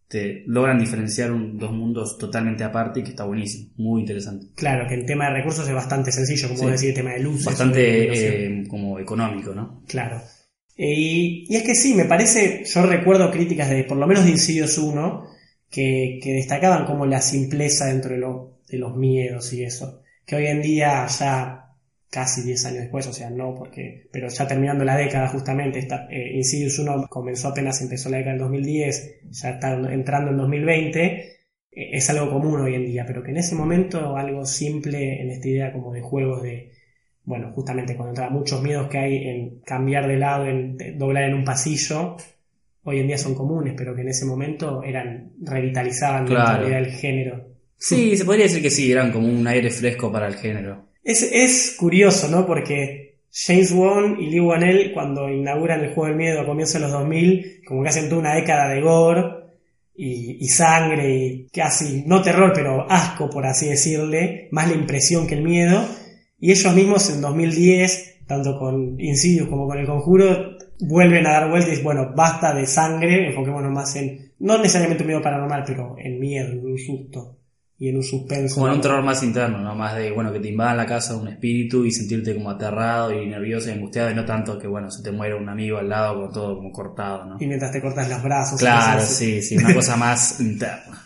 te 0.09 0.45
logran 0.47 0.79
diferenciar 0.79 1.33
un- 1.33 1.59
dos 1.59 1.73
mundos 1.73 2.17
totalmente 2.17 2.63
aparte 2.65 3.01
y 3.01 3.03
que 3.03 3.11
está 3.11 3.25
buenísimo, 3.25 3.71
muy 3.77 4.01
interesante. 4.03 4.47
Clalo, 4.55 4.87
que 4.89 4.95
en 4.95 5.05
tema 5.05 5.27
de 5.29 5.35
recursos 5.39 5.67
es 5.69 5.75
bastante 5.75 6.13
sencillo, 6.13 6.49
como 6.49 6.61
Sí. 6.61 6.67
decís, 6.67 6.85
el 6.91 6.95
tema 6.95 7.11
de 7.13 7.21
luces. 7.21 7.45
Bastante 7.45 8.61
eh, 8.63 8.65
como 8.69 8.99
económico, 9.01 9.53
¿no? 9.55 9.83
Claro. 9.87 10.23
Eh, 10.79 10.95
Y, 10.95 11.45
y 11.53 11.57
es 11.57 11.63
que 11.65 11.75
sí, 11.75 11.93
me 11.95 12.05
parece, 12.05 12.63
yo 12.65 12.87
recuerdo 12.87 13.31
críticas 13.31 13.69
de, 13.69 13.85
por 13.85 13.97
lo 13.99 14.07
menos 14.07 14.25
de 14.25 14.31
Insidious 14.31 14.79
1, 14.79 15.25
que, 15.71 16.21
que 16.23 16.33
destacaban 16.35 16.87
como 16.87 17.05
la 17.07 17.21
simpleza 17.21 17.87
dentro 17.87 18.13
de, 18.13 18.19
lo- 18.19 18.56
de 18.69 18.79
los 18.79 18.97
miedos 18.97 19.53
y 19.53 19.65
eso. 19.65 20.03
Que 20.25 20.37
hoy 20.37 20.47
en 20.47 20.63
día, 20.63 21.07
ya 21.07 21.63
casi 22.11 22.43
10 22.43 22.65
años 22.67 22.81
después, 22.83 23.07
o 23.07 23.13
sea, 23.13 23.31
no 23.31 23.55
porque, 23.55 24.09
pero 24.13 24.29
ya 24.29 24.47
terminando 24.49 24.85
la 24.85 24.97
década 24.97 25.29
justamente, 25.29 25.79
esta, 25.81 26.07
eh, 26.11 26.33
Insidious 26.37 26.79
1 26.79 27.07
comenzó 27.09 27.49
apenas, 27.49 27.81
empezó 27.83 28.09
la 28.09 28.19
década 28.19 28.33
del 28.35 28.43
2010, 28.43 29.21
ya 29.31 29.51
está 29.51 29.73
entrando 29.93 30.31
en 30.31 30.37
2020, 30.37 31.05
eh, 31.05 31.33
es 31.73 32.09
algo 32.11 32.31
común 32.31 32.61
hoy 32.61 32.75
en 32.75 32.87
día, 32.87 33.05
pero 33.07 33.23
que 33.23 33.31
en 33.33 33.37
ese 33.39 33.55
momento 33.55 34.17
algo 34.17 34.47
simple 34.47 35.21
en 35.21 35.31
esta 35.31 35.49
idea 35.49 35.73
como 35.73 35.93
de 35.93 36.01
juegos 36.01 36.43
de, 36.43 36.73
bueno, 37.25 37.53
justamente 37.53 37.97
cuando 37.97 38.11
entraba 38.13 38.31
muchos 38.31 38.63
miedos 38.63 38.89
que 38.89 38.99
hay 38.99 39.17
en 39.29 39.61
cambiar 39.61 40.07
de 40.09 40.17
lado, 40.17 40.47
en 40.47 40.77
de- 40.77 40.93
doblar 40.93 41.25
en 41.25 41.35
un 41.35 41.45
pasillo, 41.45 42.17
hoy 42.85 43.01
en 43.01 43.09
día 43.09 43.19
son 43.19 43.35
comunes, 43.35 43.75
pero 43.77 43.95
que 43.95 44.03
en 44.03 44.09
ese 44.09 44.25
momento 44.25 44.83
eran, 44.85 45.33
revitalizaban 45.43 46.25
Claro. 46.27 46.45
la 46.53 46.59
realidad 46.59 46.81
del 46.83 46.93
género. 46.93 47.56
Sí, 47.79 48.17
se 48.17 48.25
podría 48.25 48.45
decir 48.45 48.63
que 48.63 48.71
sí, 48.71 48.91
eran 48.91 49.13
como 49.13 49.29
un 49.29 49.47
aire 49.47 49.71
fresco 49.71 50.11
para 50.11 50.27
el 50.27 50.35
género. 50.37 50.87
Es, 51.05 51.23
es 51.23 51.77
curioso, 51.79 52.29
¿no? 52.29 52.47
Porque 52.47 53.19
James 53.33 53.71
Wan 53.73 54.17
y 54.19 54.31
Lee 54.31 54.41
Wanell, 54.41 54.93
cuando 54.93 55.29
inauguran 55.29 55.85
el 55.85 55.93
juego 55.93 56.07
del 56.07 56.17
miedo 56.17 56.41
a 56.41 56.47
comienzos 56.47 56.75
de 56.75 56.81
los 56.81 56.93
2000, 56.93 57.63
como 57.67 57.83
que 57.83 57.91
hacen 57.91 58.09
toda 58.09 58.23
una 58.23 58.35
década 58.35 58.71
de 58.71 58.81
gore 58.81 59.23
y, 59.95 60.39
y 60.41 60.49
sangre 60.49 61.17
y 61.17 61.47
casi, 61.49 62.03
no 62.07 62.23
terror, 62.23 62.53
pero 62.55 62.91
asco, 62.91 63.29
por 63.29 63.47
así 63.47 63.69
decirle, 63.69 64.49
más 64.53 64.69
la 64.69 64.75
impresión 64.75 65.27
que 65.27 65.35
el 65.35 65.43
miedo. 65.43 65.87
Y 66.41 66.51
ellos 66.51 66.75
mismos 66.75 67.11
en 67.11 67.21
2010, 67.21 68.25
tanto 68.27 68.59
con 68.59 68.99
Insidious 68.99 69.49
como 69.49 69.67
con 69.67 69.79
El 69.79 69.87
Conjuro, 69.87 70.57
vuelven 70.81 71.27
a 71.27 71.33
dar 71.33 71.51
vueltas 71.51 71.69
y 71.69 71.71
dicen, 71.73 71.85
bueno, 71.85 72.13
basta 72.17 72.55
de 72.55 72.67
sangre, 72.67 73.29
enfoquémonos 73.29 73.71
más 73.71 73.97
en, 73.97 74.33
no 74.39 74.59
necesariamente 74.59 75.03
un 75.03 75.09
miedo 75.09 75.23
paranormal, 75.23 75.63
pero 75.67 75.95
en 75.99 76.19
miedo, 76.19 76.53
en 76.53 76.65
un 76.65 76.79
susto 76.79 77.36
y 77.79 77.89
en 77.89 77.97
un 77.97 78.03
suspenso. 78.03 78.55
Como 78.55 78.69
en 78.69 78.75
un 78.75 78.81
terror 78.81 79.03
más 79.03 79.23
interno, 79.23 79.59
¿no? 79.59 79.75
Más 79.75 79.97
de, 79.97 80.11
bueno, 80.11 80.33
que 80.33 80.41
te 80.41 80.49
invada 80.49 80.75
la 80.75 80.87
casa 80.87 81.17
un 81.17 81.29
espíritu 81.29 81.85
y 81.85 81.93
sentirte 81.93 82.35
como 82.35 82.51
aterrado 82.51 83.13
y 83.13 83.27
nervioso 83.27 83.69
y 83.69 83.73
angustiado 83.73 84.11
y 84.11 84.15
no 84.15 84.25
tanto 84.25 84.59
que, 84.59 84.67
bueno, 84.67 84.91
se 84.91 85.03
te 85.03 85.13
muere 85.13 85.35
un 85.35 85.49
amigo 85.49 85.79
al 85.79 85.89
lado 85.89 86.23
con 86.23 86.33
todo 86.33 86.57
como 86.57 86.73
cortado, 86.73 87.27
¿no? 87.27 87.37
Y 87.39 87.47
mientras 87.47 87.73
te 87.73 87.81
cortas 87.81 88.09
los 88.09 88.23
brazos. 88.23 88.59
Claro, 88.59 89.03
sí, 89.03 89.43
sí, 89.43 89.57
una 89.59 89.75
cosa 89.75 89.97
más 89.99 90.41
interna. 90.41 91.03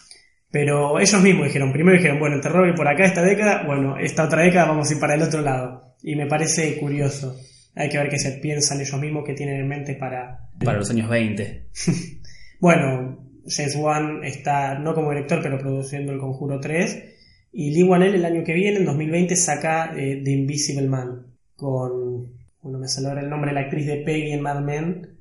Pero 0.50 0.98
ellos 0.98 1.22
mismos 1.22 1.46
dijeron, 1.46 1.72
primero 1.72 1.96
dijeron, 1.96 2.18
bueno, 2.18 2.37
el 2.37 2.42
terror 2.42 2.68
y 2.68 2.76
por 2.76 2.87
acá 2.88 3.04
esta 3.04 3.22
década, 3.22 3.64
bueno, 3.66 3.96
esta 3.98 4.24
otra 4.24 4.42
década 4.42 4.66
vamos 4.66 4.90
a 4.90 4.94
ir 4.94 5.00
para 5.00 5.14
el 5.14 5.22
otro 5.22 5.42
lado. 5.42 5.94
Y 6.02 6.16
me 6.16 6.26
parece 6.26 6.78
curioso. 6.78 7.37
Hay 7.76 7.88
que 7.88 7.98
ver 7.98 8.09
qué 8.09 8.18
se 8.18 8.33
piensan 8.33 8.80
ellos 8.80 9.00
mismos 9.00 9.24
que 9.24 9.35
tienen 9.35 9.61
en 9.61 9.68
mente 9.68 9.94
para... 9.94 10.48
Para 10.64 10.78
los 10.78 10.90
años 10.90 11.09
20. 11.09 11.68
Bueno, 12.61 13.29
James 13.46 13.76
Wan 13.76 14.24
está 14.24 14.79
no 14.79 14.94
como 14.94 15.11
director, 15.11 15.40
pero 15.42 15.59
produciendo 15.59 16.12
El 16.12 16.18
Conjuro 16.18 16.61
3. 16.61 17.05
Y 17.53 17.70
Lee 17.72 17.83
Wanell 17.83 18.14
el 18.14 18.24
año 18.24 18.44
que 18.44 18.55
viene, 18.55 18.79
en 18.79 18.85
2020, 18.85 19.35
saca 19.37 19.92
eh, 19.96 20.20
The 20.22 20.31
Invisible 20.31 20.88
Man. 20.88 21.26
Con... 21.57 22.38
Bueno, 22.62 22.79
me 22.79 22.88
sale 22.88 23.09
ahora 23.09 23.22
el 23.22 23.31
nombre 23.31 23.50
de 23.50 23.55
la 23.55 23.66
actriz 23.66 23.87
de 23.87 23.96
Peggy 23.96 24.33
en 24.33 24.42
Mad 24.42 24.61
Men. 24.61 25.18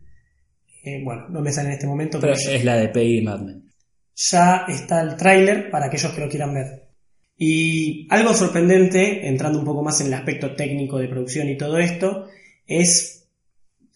Eh, 0.84 1.01
bueno, 1.03 1.27
no 1.29 1.41
me 1.41 1.51
sale 1.51 1.69
en 1.69 1.73
este 1.73 1.88
momento, 1.88 2.19
Pero 2.19 2.34
pero 2.36 2.55
es 2.55 2.63
la 2.65 2.75
de 2.75 2.89
Peggy 2.89 3.17
y 3.19 3.21
Mad 3.21 3.39
Men. 3.41 3.63
ya 4.15 4.65
está 4.67 5.01
el 5.01 5.15
tráiler 5.15 5.69
para 5.69 5.88
aquellos 5.88 6.12
que 6.12 6.21
lo 6.21 6.29
quieran 6.29 6.53
ver. 6.53 6.89
Y 7.38 8.05
algo 8.10 8.34
sorprendente, 8.34 9.27
entrando 9.27 9.60
un 9.60 9.65
poco 9.65 9.82
más 9.82 10.01
en 10.01 10.08
el 10.08 10.13
aspecto 10.13 10.55
técnico 10.55 10.99
de 10.99 11.08
producción 11.08 11.47
y 11.47 11.58
todo 11.58 11.77
esto, 11.77 12.27
es 12.67 13.18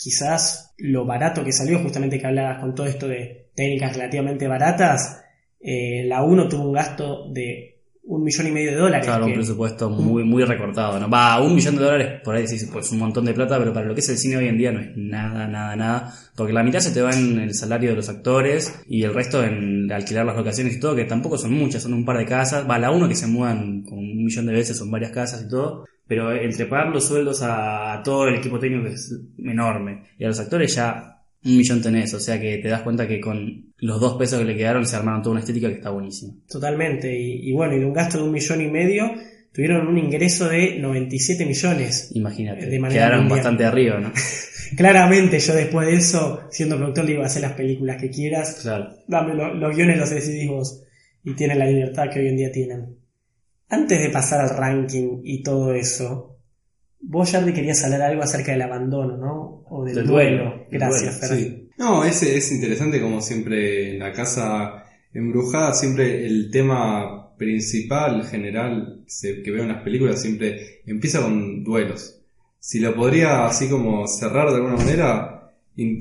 quizás 0.03 0.73
lo 0.77 1.05
barato 1.05 1.45
que 1.45 1.53
salió, 1.53 1.79
justamente 1.79 2.19
que 2.19 2.27
hablabas 2.27 2.59
con 2.59 2.75
todo 2.75 2.87
esto 2.87 3.07
de 3.07 3.47
técnicas 3.55 3.95
relativamente 3.95 4.47
baratas. 4.49 5.23
Eh, 5.61 6.03
la 6.05 6.23
1 6.23 6.49
tuvo 6.49 6.67
un 6.67 6.73
gasto 6.73 7.31
de 7.31 7.69
un 8.05 8.21
millón 8.21 8.47
y 8.47 8.51
medio 8.51 8.71
de 8.71 8.77
dólares. 8.77 9.05
Claro, 9.05 9.27
un 9.27 9.33
presupuesto 9.33 9.89
muy, 9.89 10.25
muy 10.25 10.43
recortado, 10.43 10.99
¿no? 10.99 11.09
Va, 11.09 11.41
un 11.41 11.55
millón 11.55 11.77
de 11.77 11.83
dólares, 11.83 12.21
por 12.21 12.35
ahí 12.35 12.45
sí, 12.49 12.65
pues 12.69 12.91
un 12.91 12.99
montón 12.99 13.23
de 13.23 13.33
plata, 13.33 13.57
pero 13.57 13.71
para 13.71 13.85
lo 13.85 13.93
que 13.93 14.01
es 14.01 14.09
el 14.09 14.17
cine 14.17 14.35
hoy 14.35 14.49
en 14.49 14.57
día 14.57 14.73
no 14.73 14.81
es 14.81 14.89
nada, 14.97 15.47
nada, 15.47 15.73
nada. 15.77 16.13
Porque 16.35 16.51
la 16.51 16.63
mitad 16.63 16.79
se 16.79 16.91
te 16.91 17.01
va 17.01 17.11
en 17.11 17.39
el 17.39 17.53
salario 17.53 17.91
de 17.91 17.95
los 17.95 18.09
actores 18.09 18.81
y 18.87 19.03
el 19.03 19.13
resto 19.13 19.41
en 19.41 19.89
alquilar 19.89 20.25
las 20.25 20.35
locaciones 20.35 20.75
y 20.75 20.81
todo, 20.81 20.97
que 20.97 21.05
tampoco 21.05 21.37
son 21.37 21.53
muchas, 21.53 21.81
son 21.81 21.93
un 21.93 22.03
par 22.03 22.17
de 22.17 22.25
casas. 22.25 22.69
Va, 22.69 22.77
la 22.77 22.91
uno 22.91 23.07
que 23.07 23.15
se 23.15 23.27
mudan 23.27 23.83
como 23.83 24.01
un 24.01 24.25
millón 24.25 24.47
de 24.47 24.53
veces, 24.53 24.77
son 24.77 24.91
varias 24.91 25.11
casas 25.11 25.43
y 25.45 25.47
todo. 25.47 25.85
Pero 26.07 26.31
entre 26.33 26.65
pagar 26.65 26.89
los 26.89 27.07
sueldos 27.07 27.41
a, 27.41 27.93
a 27.93 28.03
todo 28.03 28.27
el 28.27 28.35
equipo 28.35 28.59
técnico 28.59 28.83
que 28.85 28.93
es 28.95 29.15
enorme 29.37 30.03
y 30.19 30.25
a 30.25 30.27
los 30.27 30.39
actores 30.39 30.75
ya 30.75 31.09
un 31.45 31.57
millón 31.57 31.81
tenés, 31.81 32.13
o 32.13 32.19
sea 32.19 32.39
que 32.39 32.57
te 32.57 32.67
das 32.69 32.81
cuenta 32.83 33.07
que 33.07 33.19
con 33.19 33.73
los 33.77 33.99
dos 33.99 34.17
pesos 34.17 34.39
que 34.39 34.45
le 34.45 34.55
quedaron 34.55 34.85
se 34.85 34.95
armaron 34.95 35.21
toda 35.21 35.31
una 35.31 35.39
estética 35.41 35.67
que 35.69 35.75
está 35.75 35.89
buenísima. 35.89 36.33
Totalmente. 36.49 37.13
Y, 37.17 37.49
y 37.49 37.51
bueno, 37.53 37.75
y 37.75 37.79
de 37.79 37.85
un 37.85 37.93
gasto 37.93 38.17
de 38.17 38.23
un 38.23 38.31
millón 38.31 38.61
y 38.61 38.67
medio, 38.69 39.11
tuvieron 39.53 39.87
un 39.87 39.97
ingreso 39.97 40.47
de 40.47 40.79
97 40.79 41.45
millones. 41.45 42.11
Imagínate, 42.13 42.65
De 42.67 42.79
manera 42.79 42.99
quedaron 43.01 43.19
mundial. 43.21 43.37
bastante 43.39 43.65
arriba, 43.65 43.99
¿no? 43.99 44.11
Claramente 44.77 45.39
yo 45.39 45.53
después 45.53 45.87
de 45.87 45.95
eso, 45.95 46.41
siendo 46.49 46.77
productor, 46.77 47.05
digo, 47.05 47.23
hacer 47.23 47.41
las 47.41 47.53
películas 47.53 48.01
que 48.01 48.09
quieras, 48.09 48.59
Claro. 48.61 48.89
dame 49.07 49.35
lo- 49.35 49.53
los 49.53 49.75
guiones 49.75 49.97
los 49.97 50.09
decidís 50.09 50.47
vos 50.49 50.81
y 51.23 51.33
tienen 51.33 51.59
la 51.59 51.65
libertad 51.65 52.09
que 52.11 52.19
hoy 52.21 52.27
en 52.29 52.37
día 52.37 52.51
tienen. 52.51 52.97
Antes 53.73 53.99
de 53.99 54.09
pasar 54.09 54.41
al 54.41 54.55
ranking 54.57 55.21
y 55.23 55.41
todo 55.43 55.73
eso, 55.73 56.37
vos 57.01 57.31
ya 57.31 57.43
te 57.43 57.53
querías 57.53 57.83
hablar 57.83 58.01
algo 58.03 58.21
acerca 58.23 58.51
del 58.51 58.61
abandono, 58.61 59.17
¿no? 59.17 59.63
O 59.69 59.83
del, 59.83 59.95
Del 59.95 60.07
duelo. 60.07 60.65
Gracias, 60.69 61.19
duelo, 61.19 61.35
Fer. 61.35 61.37
Sí. 61.39 61.69
No, 61.77 62.03
es, 62.03 62.21
es 62.23 62.51
interesante 62.51 63.01
como 63.01 63.21
siempre 63.21 63.91
en 63.93 63.99
la 63.99 64.11
casa 64.13 64.83
embrujada, 65.13 65.73
siempre 65.73 66.25
el 66.25 66.49
tema 66.51 67.35
principal, 67.37 68.23
general, 68.25 69.03
se- 69.07 69.41
que 69.41 69.51
veo 69.51 69.63
en 69.63 69.69
las 69.69 69.83
películas, 69.83 70.21
siempre 70.21 70.81
empieza 70.85 71.21
con 71.21 71.63
duelos. 71.63 72.19
Si 72.59 72.79
lo 72.79 72.95
podría 72.95 73.45
así 73.47 73.67
como 73.69 74.07
cerrar 74.07 74.49
de 74.49 74.55
alguna 74.57 74.75
manera, 74.77 75.51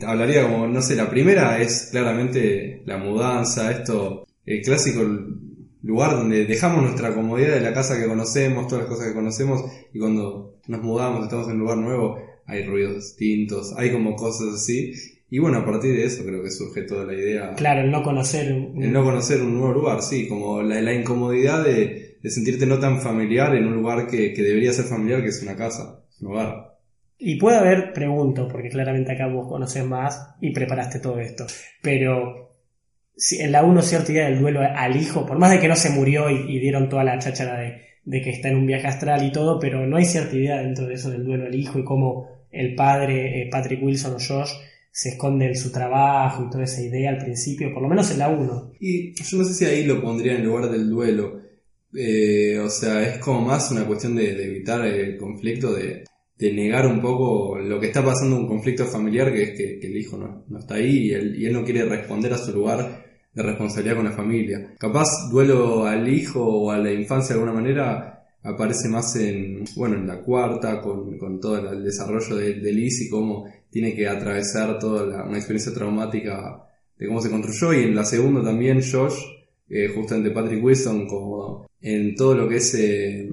hablaría 0.06 0.42
como, 0.44 0.68
no 0.68 0.82
sé, 0.82 0.94
la 0.94 1.10
primera 1.10 1.60
es 1.60 1.88
claramente 1.90 2.82
la 2.86 2.98
mudanza, 2.98 3.70
esto, 3.72 4.26
el 4.44 4.60
clásico 4.62 5.00
lugar 5.82 6.12
donde 6.12 6.44
dejamos 6.46 6.82
nuestra 6.82 7.14
comodidad 7.14 7.54
de 7.54 7.60
la 7.60 7.74
casa 7.74 8.00
que 8.00 8.06
conocemos, 8.06 8.66
todas 8.68 8.84
las 8.84 8.90
cosas 8.90 9.08
que 9.08 9.14
conocemos, 9.14 9.62
y 9.92 9.98
cuando 9.98 10.56
nos 10.68 10.82
mudamos, 10.82 11.24
estamos 11.24 11.46
en 11.48 11.54
un 11.54 11.58
lugar 11.60 11.78
nuevo, 11.78 12.18
hay 12.46 12.64
ruidos 12.64 12.94
distintos, 12.96 13.74
hay 13.76 13.90
como 13.92 14.14
cosas 14.16 14.54
así. 14.54 14.92
Y 15.30 15.38
bueno, 15.38 15.58
a 15.58 15.64
partir 15.64 15.92
de 15.96 16.04
eso 16.04 16.24
creo 16.24 16.42
que 16.42 16.50
surge 16.50 16.82
toda 16.82 17.04
la 17.06 17.14
idea. 17.14 17.54
Claro, 17.54 17.80
el 17.80 17.90
no 17.90 18.02
conocer. 18.02 18.52
un- 18.52 18.82
El 18.82 18.92
no 18.92 19.02
conocer 19.02 19.40
un 19.42 19.56
nuevo 19.58 19.72
lugar, 19.72 20.02
sí, 20.02 20.28
como 20.28 20.60
la, 20.62 20.80
la 20.82 20.92
incomodidad 20.92 21.64
de, 21.64 22.18
de 22.22 22.30
sentirte 22.30 22.66
no 22.66 22.78
tan 22.78 23.00
familiar 23.00 23.54
en 23.56 23.66
un 23.66 23.74
lugar 23.74 24.06
que, 24.08 24.34
que 24.34 24.42
debería 24.42 24.72
ser 24.74 24.84
familiar, 24.84 25.22
que 25.22 25.28
es 25.28 25.42
una 25.42 25.56
casa, 25.56 26.04
un 26.20 26.28
hogar. 26.28 26.72
Y 27.18 27.36
puede 27.38 27.56
haber, 27.56 27.92
pregunto, 27.92 28.48
porque 28.48 28.68
claramente 28.68 29.12
acá 29.12 29.26
vos 29.28 29.48
conoces 29.48 29.84
más 29.86 30.34
y 30.40 30.52
preparaste 30.52 30.98
todo 30.98 31.18
esto, 31.20 31.46
pero 31.80 32.41
en 33.30 33.52
la 33.52 33.62
1 33.62 33.82
cierta 33.82 34.12
idea 34.12 34.28
del 34.28 34.40
duelo 34.40 34.60
al 34.60 34.96
hijo, 34.96 35.26
por 35.26 35.38
más 35.38 35.52
de 35.52 35.60
que 35.60 35.68
no 35.68 35.76
se 35.76 35.90
murió 35.90 36.28
y, 36.30 36.58
dieron 36.58 36.88
toda 36.88 37.04
la 37.04 37.18
cháchara 37.18 37.58
de, 38.04 38.22
que 38.22 38.30
está 38.30 38.48
en 38.48 38.56
un 38.56 38.66
viaje 38.66 38.88
astral 38.88 39.24
y 39.24 39.32
todo, 39.32 39.60
pero 39.60 39.86
no 39.86 39.96
hay 39.96 40.04
cierta 40.04 40.34
idea 40.36 40.62
dentro 40.62 40.86
de 40.86 40.94
eso 40.94 41.10
del 41.10 41.24
duelo 41.24 41.46
al 41.46 41.54
hijo 41.54 41.78
y 41.78 41.84
cómo 41.84 42.26
el 42.50 42.74
padre, 42.74 43.42
eh, 43.42 43.48
Patrick 43.50 43.82
Wilson 43.82 44.14
o 44.14 44.18
Josh, 44.18 44.50
se 44.90 45.10
esconde 45.10 45.46
en 45.46 45.56
su 45.56 45.72
trabajo 45.72 46.44
y 46.44 46.50
toda 46.50 46.64
esa 46.64 46.82
idea 46.82 47.10
al 47.10 47.18
principio, 47.18 47.72
por 47.72 47.82
lo 47.82 47.88
menos 47.88 48.10
en 48.10 48.18
la 48.18 48.28
1. 48.28 48.72
Y 48.80 49.14
yo 49.14 49.38
no 49.38 49.44
sé 49.44 49.54
si 49.54 49.64
ahí 49.64 49.84
lo 49.84 50.02
pondría 50.02 50.34
en 50.34 50.44
lugar 50.44 50.70
del 50.70 50.90
duelo. 50.90 51.40
Eh, 51.94 52.58
o 52.58 52.68
sea, 52.68 53.02
es 53.02 53.18
como 53.18 53.40
más 53.40 53.70
una 53.70 53.86
cuestión 53.86 54.16
de, 54.16 54.32
evitar 54.44 54.84
el 54.84 55.16
conflicto, 55.16 55.72
de, 55.72 56.04
negar 56.40 56.88
un 56.88 57.00
poco 57.00 57.56
lo 57.58 57.78
que 57.78 57.86
está 57.86 58.04
pasando, 58.04 58.36
un 58.36 58.48
conflicto 58.48 58.84
familiar, 58.84 59.32
que 59.32 59.42
es 59.44 59.50
que, 59.50 59.86
el 59.86 59.96
hijo 59.96 60.18
no, 60.18 60.58
está 60.58 60.74
ahí 60.74 61.12
y 61.12 61.44
él 61.44 61.52
no 61.52 61.64
quiere 61.64 61.84
responder 61.84 62.32
a 62.32 62.38
su 62.38 62.52
lugar 62.52 63.11
de 63.34 63.42
responsabilidad 63.42 63.96
con 63.96 64.04
la 64.04 64.12
familia. 64.12 64.74
Capaz 64.78 65.28
duelo 65.30 65.86
al 65.86 66.08
hijo 66.08 66.44
o 66.44 66.70
a 66.70 66.78
la 66.78 66.92
infancia 66.92 67.34
de 67.34 67.40
alguna 67.40 67.60
manera 67.60 68.12
aparece 68.42 68.88
más 68.88 69.14
en, 69.16 69.64
bueno, 69.76 69.96
en 69.96 70.06
la 70.06 70.20
cuarta, 70.20 70.80
con, 70.80 71.16
con 71.18 71.40
todo 71.40 71.72
el 71.72 71.84
desarrollo 71.84 72.36
de, 72.36 72.54
de 72.54 72.72
Liz 72.72 73.00
y 73.02 73.08
cómo 73.08 73.46
tiene 73.70 73.94
que 73.94 74.08
atravesar 74.08 74.78
toda 74.78 75.06
la, 75.06 75.24
una 75.24 75.38
experiencia 75.38 75.72
traumática 75.72 76.66
de 76.98 77.06
cómo 77.06 77.20
se 77.20 77.30
construyó 77.30 77.72
y 77.72 77.84
en 77.84 77.94
la 77.94 78.04
segunda 78.04 78.42
también 78.42 78.80
Josh, 78.82 79.14
eh, 79.68 79.88
justamente 79.94 80.30
Patrick 80.30 80.62
Wilson, 80.62 81.06
como 81.06 81.66
en 81.80 82.14
todo 82.14 82.34
lo 82.34 82.48
que 82.48 82.56
es 82.56 82.74
eh, 82.74 83.30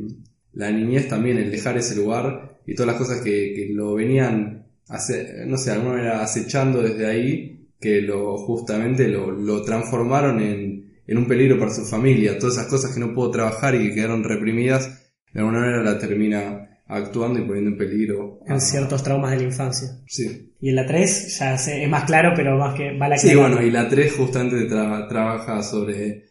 la 0.53 0.71
niñez 0.71 1.07
también, 1.09 1.37
el 1.37 1.51
dejar 1.51 1.77
ese 1.77 1.95
lugar 1.95 2.59
y 2.65 2.73
todas 2.73 2.93
las 2.93 3.01
cosas 3.01 3.21
que, 3.21 3.53
que 3.53 3.69
lo 3.73 3.95
venían, 3.95 4.65
no 4.87 5.57
sé, 5.57 5.71
de 5.71 5.71
alguna 5.71 5.95
manera 5.95 6.23
acechando 6.23 6.81
desde 6.81 7.05
ahí, 7.05 7.58
que 7.79 8.01
lo 8.01 8.37
justamente 8.37 9.07
lo, 9.07 9.31
lo 9.31 9.63
transformaron 9.63 10.41
en, 10.41 11.01
en 11.07 11.17
un 11.17 11.27
peligro 11.27 11.57
para 11.57 11.73
su 11.73 11.85
familia, 11.85 12.37
todas 12.37 12.57
esas 12.57 12.67
cosas 12.67 12.93
que 12.93 12.99
no 12.99 13.13
pudo 13.13 13.31
trabajar 13.31 13.75
y 13.75 13.89
que 13.89 13.95
quedaron 13.95 14.23
reprimidas, 14.23 15.13
de 15.33 15.39
alguna 15.39 15.59
manera 15.59 15.83
la 15.83 15.97
termina 15.97 16.69
actuando 16.89 17.39
y 17.39 17.43
poniendo 17.43 17.71
en 17.71 17.77
peligro 17.77 18.39
en 18.47 18.59
ciertos 18.59 19.03
traumas 19.03 19.31
de 19.31 19.37
la 19.37 19.43
infancia. 19.43 19.89
Sí. 20.07 20.53
Y 20.59 20.69
en 20.69 20.75
la 20.75 20.85
3 20.85 21.39
ya 21.39 21.57
sé, 21.57 21.83
es 21.83 21.89
más 21.89 22.03
claro, 22.03 22.33
pero 22.35 22.57
más 22.57 22.75
que 22.75 22.97
va 22.97 23.07
la 23.07 23.17
Sí, 23.17 23.35
bueno, 23.35 23.61
y 23.61 23.71
la 23.71 23.87
3 23.87 24.13
justamente 24.13 24.65
tra 24.65 25.07
trabaja 25.07 25.61
sobre, 25.63 26.25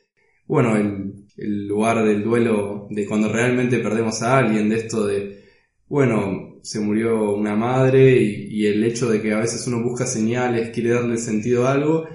bueno, 0.47 0.77
el, 0.77 1.27
el, 1.37 1.67
lugar 1.67 2.05
del 2.05 2.25
duelo, 2.25 2.89
de 2.91 3.07
cuando 3.07 3.33
realmente 3.33 3.79
perdemos 3.79 4.21
a 4.23 4.39
alguien, 4.39 4.69
de 4.69 4.77
esto 4.77 5.07
de, 5.07 5.45
bueno, 5.87 6.48
se 6.63 6.81
murió 6.81 7.35
una 7.35 7.57
madre 7.57 8.21
y, 8.23 8.49
y 8.51 8.67
el 8.67 8.85
hecho 8.85 9.09
de 9.09 9.21
que 9.23 9.33
a 9.33 9.41
veces 9.41 9.67
uno 9.67 9.83
busca 9.83 10.07
señales, 10.07 10.71
quiere 10.71 10.91
darle 10.91 11.19
sentido 11.19 11.67
a 11.67 11.73
algo 11.73 12.07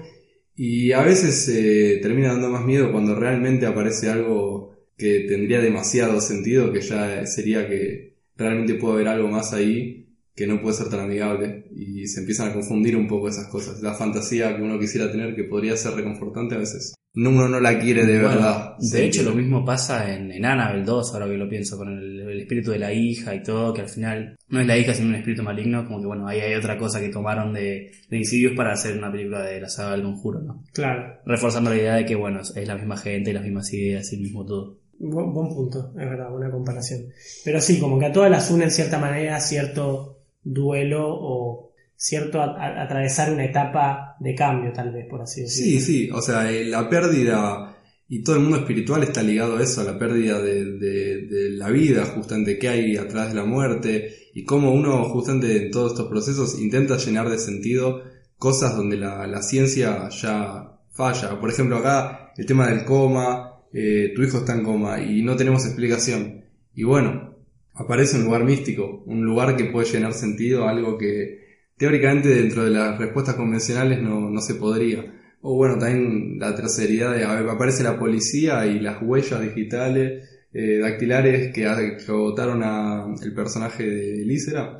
y 0.56 0.92
a 0.92 1.02
veces 1.02 1.48
eh, 1.48 1.98
termina 2.00 2.28
dando 2.28 2.48
más 2.48 2.64
miedo 2.64 2.92
cuando 2.92 3.14
realmente 3.14 3.66
aparece 3.66 4.08
algo 4.08 4.72
que 4.96 5.20
tendría 5.28 5.60
demasiado 5.60 6.20
sentido, 6.20 6.72
que 6.72 6.80
ya 6.80 7.26
sería 7.26 7.68
que 7.68 8.14
realmente 8.36 8.74
puede 8.74 8.94
haber 8.94 9.08
algo 9.08 9.28
más 9.28 9.52
ahí 9.52 10.02
que 10.34 10.46
no 10.46 10.60
puede 10.60 10.76
ser 10.76 10.88
tan 10.88 11.00
amigable 11.00 11.66
y 11.76 12.06
se 12.08 12.20
empiezan 12.20 12.50
a 12.50 12.52
confundir 12.52 12.96
un 12.96 13.06
poco 13.06 13.28
esas 13.28 13.48
cosas. 13.48 13.80
La 13.82 13.94
fantasía 13.94 14.56
que 14.56 14.62
uno 14.62 14.78
quisiera 14.78 15.10
tener 15.10 15.34
que 15.34 15.44
podría 15.44 15.76
ser 15.76 15.94
reconfortante 15.94 16.56
a 16.56 16.58
veces. 16.58 16.94
Uno 17.14 17.48
no 17.48 17.60
la 17.60 17.78
quiere 17.78 18.04
de 18.04 18.20
Bueno, 18.20 18.34
verdad. 18.34 18.74
De 18.78 19.04
hecho, 19.04 19.22
lo 19.22 19.32
mismo 19.32 19.64
pasa 19.64 20.12
en, 20.12 20.32
en 20.32 20.44
Annabelle 20.44 20.84
2, 20.84 21.14
ahora 21.14 21.28
que 21.28 21.36
lo 21.36 21.48
pienso, 21.48 21.78
con 21.78 21.88
el 21.88 22.23
espíritu 22.44 22.70
de 22.70 22.78
la 22.78 22.92
hija 22.92 23.34
y 23.34 23.42
todo, 23.42 23.74
que 23.74 23.82
al 23.82 23.88
final 23.88 24.36
no 24.48 24.60
es 24.60 24.66
la 24.66 24.78
hija, 24.78 24.94
sino 24.94 25.08
un 25.08 25.16
espíritu 25.16 25.42
maligno, 25.42 25.84
como 25.86 26.00
que 26.00 26.06
bueno, 26.06 26.26
ahí 26.28 26.40
hay 26.40 26.54
otra 26.54 26.78
cosa 26.78 27.00
que 27.00 27.08
tomaron 27.08 27.52
de, 27.52 27.90
de 28.08 28.16
Insidious 28.16 28.54
para 28.56 28.72
hacer 28.72 28.96
una 28.96 29.10
película 29.12 29.42
de 29.42 29.60
la 29.60 29.68
saga 29.68 29.92
del 29.92 30.02
conjuro, 30.02 30.40
¿no? 30.40 30.62
Claro, 30.72 31.14
Reforzando 31.26 31.70
la 31.70 31.76
idea 31.76 31.94
de 31.96 32.04
que, 32.06 32.14
bueno, 32.14 32.40
es 32.40 32.66
la 32.68 32.76
misma 32.76 32.96
gente, 32.96 33.32
las 33.32 33.42
mismas 33.42 33.72
ideas 33.74 34.12
y 34.12 34.16
el 34.16 34.22
mismo 34.22 34.44
todo. 34.46 34.78
buen, 34.98 35.32
buen 35.34 35.48
punto, 35.48 35.88
es 35.90 36.08
verdad, 36.08 36.30
buena 36.30 36.50
comparación. 36.50 37.00
Pero 37.44 37.60
sí, 37.60 37.80
como 37.80 37.98
que 37.98 38.06
a 38.06 38.12
todas 38.12 38.30
las 38.30 38.50
une 38.50 38.64
en 38.64 38.70
cierta 38.70 38.98
manera 38.98 39.40
cierto 39.40 40.20
duelo 40.42 41.06
o 41.08 41.72
cierto 41.96 42.40
a- 42.40 42.54
a- 42.56 42.82
atravesar 42.84 43.32
una 43.32 43.44
etapa 43.44 44.16
de 44.20 44.34
cambio, 44.34 44.72
tal 44.72 44.92
vez, 44.92 45.06
por 45.08 45.22
así 45.22 45.46
Sí, 45.46 45.74
decirlo. 45.74 45.80
sí, 45.86 46.10
o 46.10 46.20
sea, 46.22 46.50
eh, 46.50 46.64
la 46.66 46.88
pérdida 46.88 47.73
y 48.14 48.22
todo 48.22 48.36
el 48.36 48.42
mundo 48.42 48.58
espiritual 48.58 49.02
está 49.02 49.24
ligado 49.24 49.56
a 49.56 49.62
eso, 49.64 49.80
a 49.80 49.84
la 49.84 49.98
pérdida 49.98 50.40
de, 50.40 51.50
la 51.56 51.68
vida, 51.70 52.04
justamente, 52.04 52.60
qué 52.60 52.68
hay 52.68 52.96
atrás 52.96 53.30
de 53.30 53.34
la 53.34 53.44
muerte 53.44 54.28
y 54.32 54.44
cómo 54.44 54.72
uno, 54.72 55.02
justamente 55.08 55.64
en 55.64 55.72
todos 55.72 55.94
estos 55.94 56.08
procesos, 56.08 56.60
intenta 56.60 56.96
llenar 56.96 57.28
de 57.28 57.38
sentido 57.38 58.04
cosas 58.38 58.76
donde 58.76 58.98
la, 58.98 59.42
ciencia 59.42 60.08
ya 60.10 60.78
falla. 60.92 61.40
Por 61.40 61.50
ejemplo, 61.50 61.78
acá 61.78 62.32
el 62.36 62.46
tema 62.46 62.68
del 62.68 62.84
coma, 62.84 63.64
eh, 63.72 64.12
tu 64.14 64.22
hijo 64.22 64.38
está 64.38 64.54
en 64.54 64.62
coma 64.62 65.02
y 65.02 65.20
no 65.22 65.34
tenemos 65.34 65.66
explicación. 65.66 66.44
Y 66.72 66.84
bueno, 66.84 67.34
aparece 67.72 68.16
un 68.16 68.26
lugar 68.26 68.44
místico, 68.44 69.02
un 69.06 69.24
lugar 69.24 69.56
que 69.56 69.64
puede 69.64 69.90
llenar 69.90 70.12
sentido, 70.12 70.68
algo 70.68 70.96
que 70.96 71.64
teóricamente 71.76 72.28
dentro 72.28 72.62
de 72.62 72.70
las 72.70 72.96
respuestas 72.96 73.34
convencionales 73.34 74.00
no 74.00 74.40
se 74.40 74.54
podría. 74.54 75.04
O 75.46 75.56
bueno, 75.56 75.78
también 75.78 76.38
la 76.38 76.54
terceridad 76.56 77.14
de 77.14 77.24
a 77.24 77.34
ver, 77.34 77.48
aparece 77.50 77.82
la 77.82 77.98
policía 77.98 78.64
y 78.66 78.80
las 78.80 79.02
huellas 79.02 79.42
digitales, 79.42 80.26
eh, 80.54 80.78
dactilares 80.78 81.52
que, 81.52 81.62
que 81.62 81.66
agotaron 82.08 82.62
a 82.62 83.06
el 83.22 83.34
personaje 83.34 83.84
de 83.84 84.24
Lícera. 84.24 84.78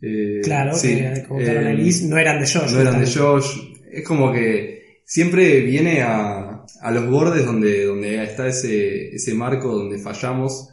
Eh, 0.00 0.40
Claro, 0.42 0.72
sí, 0.74 0.96
que 0.96 1.24
como 1.28 1.40
contaron 1.40 1.64
eh, 1.66 1.70
a 1.70 1.74
Liz, 1.74 2.02
no 2.04 2.16
eran 2.16 2.40
de 2.40 2.46
Josh. 2.48 2.72
no 2.72 2.80
eran 2.80 3.00
de. 3.00 3.06
Josh. 3.10 3.58
Es 3.92 4.02
como 4.04 4.32
que 4.32 5.00
siempre 5.04 5.60
viene 5.60 6.00
a, 6.02 6.64
a 6.80 6.90
los 6.92 7.06
bordes 7.10 7.44
donde, 7.44 7.84
donde 7.84 8.22
está 8.24 8.46
ese, 8.48 9.14
ese 9.14 9.34
marco 9.34 9.68
donde 9.74 9.98
fallamos, 9.98 10.70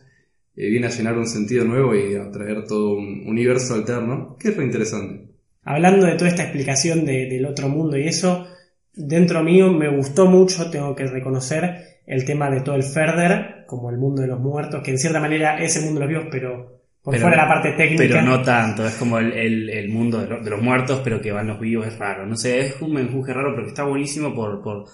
eh, 0.56 0.70
viene 0.70 0.88
a 0.88 0.92
llenar 0.92 1.18
un 1.18 1.28
sentido 1.28 1.66
nuevo 1.66 1.94
y 1.96 2.16
a 2.16 2.32
traer 2.32 2.64
todo 2.66 2.94
un 2.94 3.24
universo 3.28 3.74
alterno, 3.74 4.38
que 4.40 4.50
es 4.50 4.56
re 4.58 4.64
interesante. 4.64 5.26
Hablando 5.64 6.06
de 6.06 6.16
toda 6.16 6.30
esta 6.30 6.44
explicación 6.44 7.04
de- 7.04 7.28
del 7.30 7.46
otro 7.46 7.68
mundo 7.68 7.98
y 7.98 8.08
eso, 8.08 8.48
dentro 8.98 9.44
mío 9.44 9.72
me 9.72 9.90
gustó 9.96 10.26
mucho, 10.26 10.70
tengo 10.70 10.96
que 10.96 11.06
reconocer, 11.06 12.00
el 12.06 12.26
tema 12.26 12.50
de 12.50 12.62
todo 12.62 12.76
el 12.76 12.84
Ferder, 12.84 13.66
como 13.68 13.90
el 13.90 13.98
mundo 13.98 14.22
de 14.22 14.28
los 14.30 14.40
muertos, 14.40 14.82
que 14.84 14.92
en 14.92 14.98
cierta 14.98 15.20
manera 15.20 15.62
es 15.62 15.76
el 15.78 15.86
mundo 15.86 16.00
de 16.00 16.06
los 16.06 16.10
vivos, 16.14 16.28
pero 16.32 16.78
por 17.04 17.14
Pero- 17.14 17.22
fuera 17.28 17.38
de 17.38 17.44
la 17.44 17.48
parte 17.48 17.72
técnica. 17.74 18.04
Pero 18.04 18.22
no 18.22 18.42
tanto, 18.42 18.86
es 18.86 18.96
como 18.96 19.18
el, 19.20 19.32
el, 19.34 19.70
el 19.70 19.90
mundo 19.90 20.20
de, 20.20 20.28
lo- 20.28 20.44
de 20.44 20.50
los 20.50 20.62
muertos, 20.62 21.02
pero 21.04 21.22
que 21.22 21.32
van 21.32 21.48
los 21.48 21.60
vivos, 21.60 21.88
es 21.88 21.98
raro. 21.98 22.26
No 22.26 22.36
sé, 22.36 22.60
es 22.62 22.82
un 22.82 22.94
menjuje 22.94 23.34
raro, 23.34 23.52
pero 23.52 23.64
que 23.64 23.70
está 23.70 23.84
buenísimo 23.84 24.34
por, 24.34 24.62
por 24.62 24.86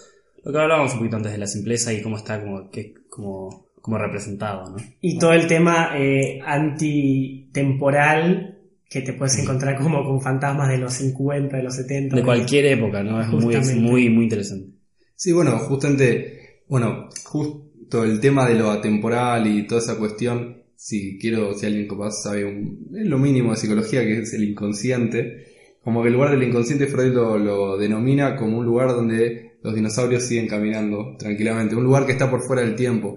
lo 0.44 0.52
que 0.52 0.60
hablábamos 0.60 0.94
un 0.94 1.00
poquito 1.00 1.18
antes 1.18 1.32
de 1.32 1.38
la 1.38 1.48
simpleza 1.48 1.94
y 1.94 2.02
cómo 2.02 2.18
está 2.18 2.42
como, 2.42 2.70
que, 2.70 2.94
como, 3.10 3.68
como 3.82 3.98
representado, 3.98 4.70
¿no? 4.72 4.78
Y 5.02 5.18
todo 5.18 5.34
el 5.34 5.48
tema 5.48 5.92
eh, 5.98 6.40
antitemporal 6.46 8.58
que 8.90 9.02
te 9.02 9.14
puedes 9.14 9.38
encontrar 9.40 9.78
como 9.78 10.04
con 10.04 10.22
fantasmas 10.22 10.70
de 10.70 10.78
los 10.78 10.94
50, 10.94 11.58
de 11.58 11.64
los 11.64 11.76
70. 11.76 12.16
De 12.16 12.24
cualquier 12.24 12.66
época, 12.66 13.04
¿no? 13.04 13.22
Es 13.22 13.28
muy, 13.28 13.56
muy, 13.82 14.10
muy 14.10 14.24
interesante. 14.26 14.70
Sí, 15.16 15.32
bueno, 15.32 15.58
justamente, 15.60 16.62
bueno, 16.68 17.10
justo 17.24 18.04
el 18.04 18.20
tema 18.20 18.48
de 18.48 18.56
lo 18.56 18.72
atemporal 18.72 19.48
y 19.48 19.66
toda 19.66 19.82
esa 19.82 19.98
cuestión, 19.98 20.64
si 20.76 21.18
quiero, 21.18 21.54
si 21.54 21.66
alguien 21.66 21.88
capaz 21.88 22.24
sabe 22.24 22.46
un, 22.46 22.90
es 22.96 23.08
lo 23.08 23.18
mínimo 23.18 23.52
de 23.52 23.58
psicología 23.58 24.02
que 24.02 24.20
es 24.20 24.34
el 24.34 24.44
inconsciente, 24.44 25.48
como 25.84 26.02
que 26.02 26.10
el 26.10 26.14
lugar 26.14 26.32
del 26.32 26.44
inconsciente 26.44 26.88
Freud 26.88 27.14
lo, 27.14 27.38
lo 27.38 27.78
denomina 27.78 28.36
como 28.36 28.60
un 28.60 28.66
lugar 28.66 28.90
donde 28.90 29.54
los 29.64 29.74
dinosaurios 29.74 30.24
siguen 30.24 30.48
caminando 30.48 31.16
tranquilamente, 31.18 31.76
un 31.76 31.84
lugar 31.84 32.06
que 32.06 32.12
está 32.12 32.30
por 32.30 32.42
fuera 32.42 32.62
del 32.62 32.76
tiempo. 32.76 33.16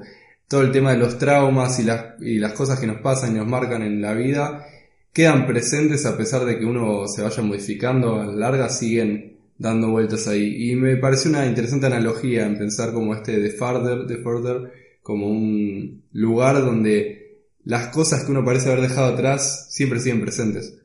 Todo 0.49 0.63
el 0.63 0.71
tema 0.71 0.93
de 0.93 0.99
los 0.99 1.19
traumas 1.19 1.79
y 1.81 1.83
las, 1.83 2.21
y 2.21 2.39
las 2.39 2.53
cosas 2.53 2.79
que 2.79 2.87
nos 2.87 3.01
pasan 3.01 3.35
y 3.35 3.39
nos 3.39 3.49
marcan 3.49 3.83
en 3.83 4.01
la 4.01 4.15
vida 4.15 4.65
quedan 5.17 5.47
presentes 5.47 6.05
a 6.05 6.15
pesar 6.15 6.45
de 6.45 6.59
que 6.59 6.67
uno 6.67 7.09
se 7.09 7.23
vaya 7.23 7.43
modificando 7.43 8.21
a 8.21 8.27
la 8.27 8.35
larga, 8.35 8.69
siguen 8.69 9.39
dando 9.57 9.89
vueltas 9.89 10.29
ahí. 10.29 10.71
Y 10.71 10.77
me 10.77 10.99
pareció 10.99 11.31
una 11.31 11.47
interesante 11.47 11.87
analogía 11.87 12.45
en 12.45 12.59
pensar 12.59 12.93
como 12.93 13.15
este 13.15 13.41
de 13.41 13.51
Farther, 13.51 14.01
de 14.01 14.19
Further, 14.19 14.71
como 15.01 15.31
un 15.31 16.03
lugar 16.13 16.57
donde 16.57 17.47
las 17.65 17.87
cosas 17.87 18.25
que 18.25 18.31
uno 18.31 18.45
parece 18.45 18.71
haber 18.71 18.83
dejado 18.83 19.15
atrás 19.15 19.69
siempre 19.71 20.01
siguen 20.01 20.21
presentes. 20.21 20.83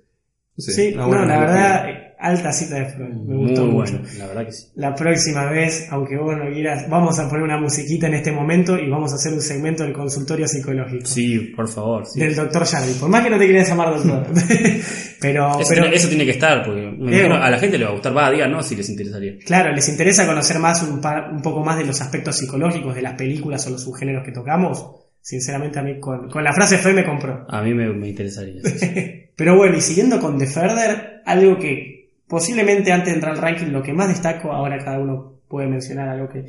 No 0.56 0.63
sé, 0.63 0.72
Sí, 0.72 0.96
no, 0.96 1.12
la 1.13 1.38
verdad, 1.38 1.86
alta 2.21 2.51
cita 2.53 2.75
de 2.75 2.86
Freud. 2.86 3.10
Me 3.13 3.34
Muy 3.36 3.47
gustó 3.47 3.65
mucho. 3.65 3.93
bueno, 3.93 4.07
la 4.19 4.27
verdad 4.27 4.45
que 4.45 4.51
sí. 4.51 4.67
La 4.75 4.95
próxima 4.95 5.45
vez, 5.49 5.88
aunque 5.91 6.17
vos 6.17 6.36
no 6.38 6.51
quieras, 6.53 6.88
vamos 6.89 7.17
a 7.19 7.27
poner 7.27 7.43
una 7.43 7.60
musiquita 7.60 8.07
en 8.07 8.13
este 8.13 8.31
momento 8.31 8.77
y 8.77 8.89
vamos 8.89 9.12
a 9.12 9.15
hacer 9.15 9.34
un 9.34 9.41
segmento 9.41 9.84
del 9.84 9.93
consultorio 9.93 10.47
psicológico. 10.47 11.05
Sí, 11.05 11.39
por 11.55 11.67
favor. 11.67 12.05
sí. 12.05 12.19
Del 12.19 12.36
doctor 12.36 12.65
Jarvis. 12.65 12.97
Por 12.97 13.10
más 13.10 13.23
que 13.23 13.29
no 13.29 13.38
te 13.38 13.45
quieras 13.47 13.67
llamar 13.67 13.89
doctor. 13.95 14.27
pero, 15.19 15.60
Eso, 15.60 15.69
pero 15.69 15.81
tiene, 15.84 15.95
eso 15.95 16.07
tiene 16.10 16.25
que 16.25 16.31
estar, 16.31 16.63
porque 16.63 16.81
me 16.97 17.21
a 17.25 17.49
la 17.49 17.57
gente 17.60 17.77
le 17.77 17.86
va 17.86 17.91
a 17.91 17.93
gustar. 17.93 18.15
Va, 18.15 18.31
diga, 18.31 18.47
no, 18.47 18.62
si 18.63 18.75
les 18.75 18.89
interesaría. 18.89 19.34
claro, 19.45 19.73
les 19.73 19.88
interesa 19.89 20.25
conocer 20.25 20.60
más 20.60 20.81
un, 20.84 21.01
par- 21.01 21.31
un 21.31 21.41
poco 21.41 21.63
más 21.63 21.77
de 21.77 21.86
los 21.86 21.99
aspectos 22.01 22.38
psicológicos 22.38 22.95
de 22.95 23.01
las 23.01 23.13
películas 23.15 23.65
o 23.67 23.71
los 23.71 23.84
subgéneros 23.84 24.23
que 24.23 24.31
tocamos. 24.31 24.86
Sinceramente 25.23 25.77
a 25.77 25.84
mí 25.84 25.99
con, 25.99 26.29
con 26.29 26.43
la 26.43 26.51
frase 26.51 26.77
fue 26.79 26.93
me 26.93 27.03
compró. 27.05 27.45
A 27.47 27.62
mí 27.62 27.73
me, 27.75 27.88
me 27.93 28.10
interesaría. 28.10 28.62
Pero 29.36 29.55
bueno, 29.55 29.77
y 29.77 29.81
siguiendo 29.81 30.19
con 30.19 30.38
The 30.38 30.47
Further, 30.47 31.21
algo 31.25 31.57
que 31.60 32.01
posiblemente 32.32 32.94
antes 32.94 33.10
de 33.10 33.15
entrar 33.15 33.34
al 33.34 33.41
ranking 33.41 33.74
lo 33.74 33.84
que 33.84 33.91
más 33.91 34.08
destaco, 34.08 34.54
ahora 34.54 34.78
cada 34.78 35.00
uno 35.00 35.41
puede 35.50 35.67
mencionar 35.67 36.08
algo 36.08 36.30
que 36.30 36.46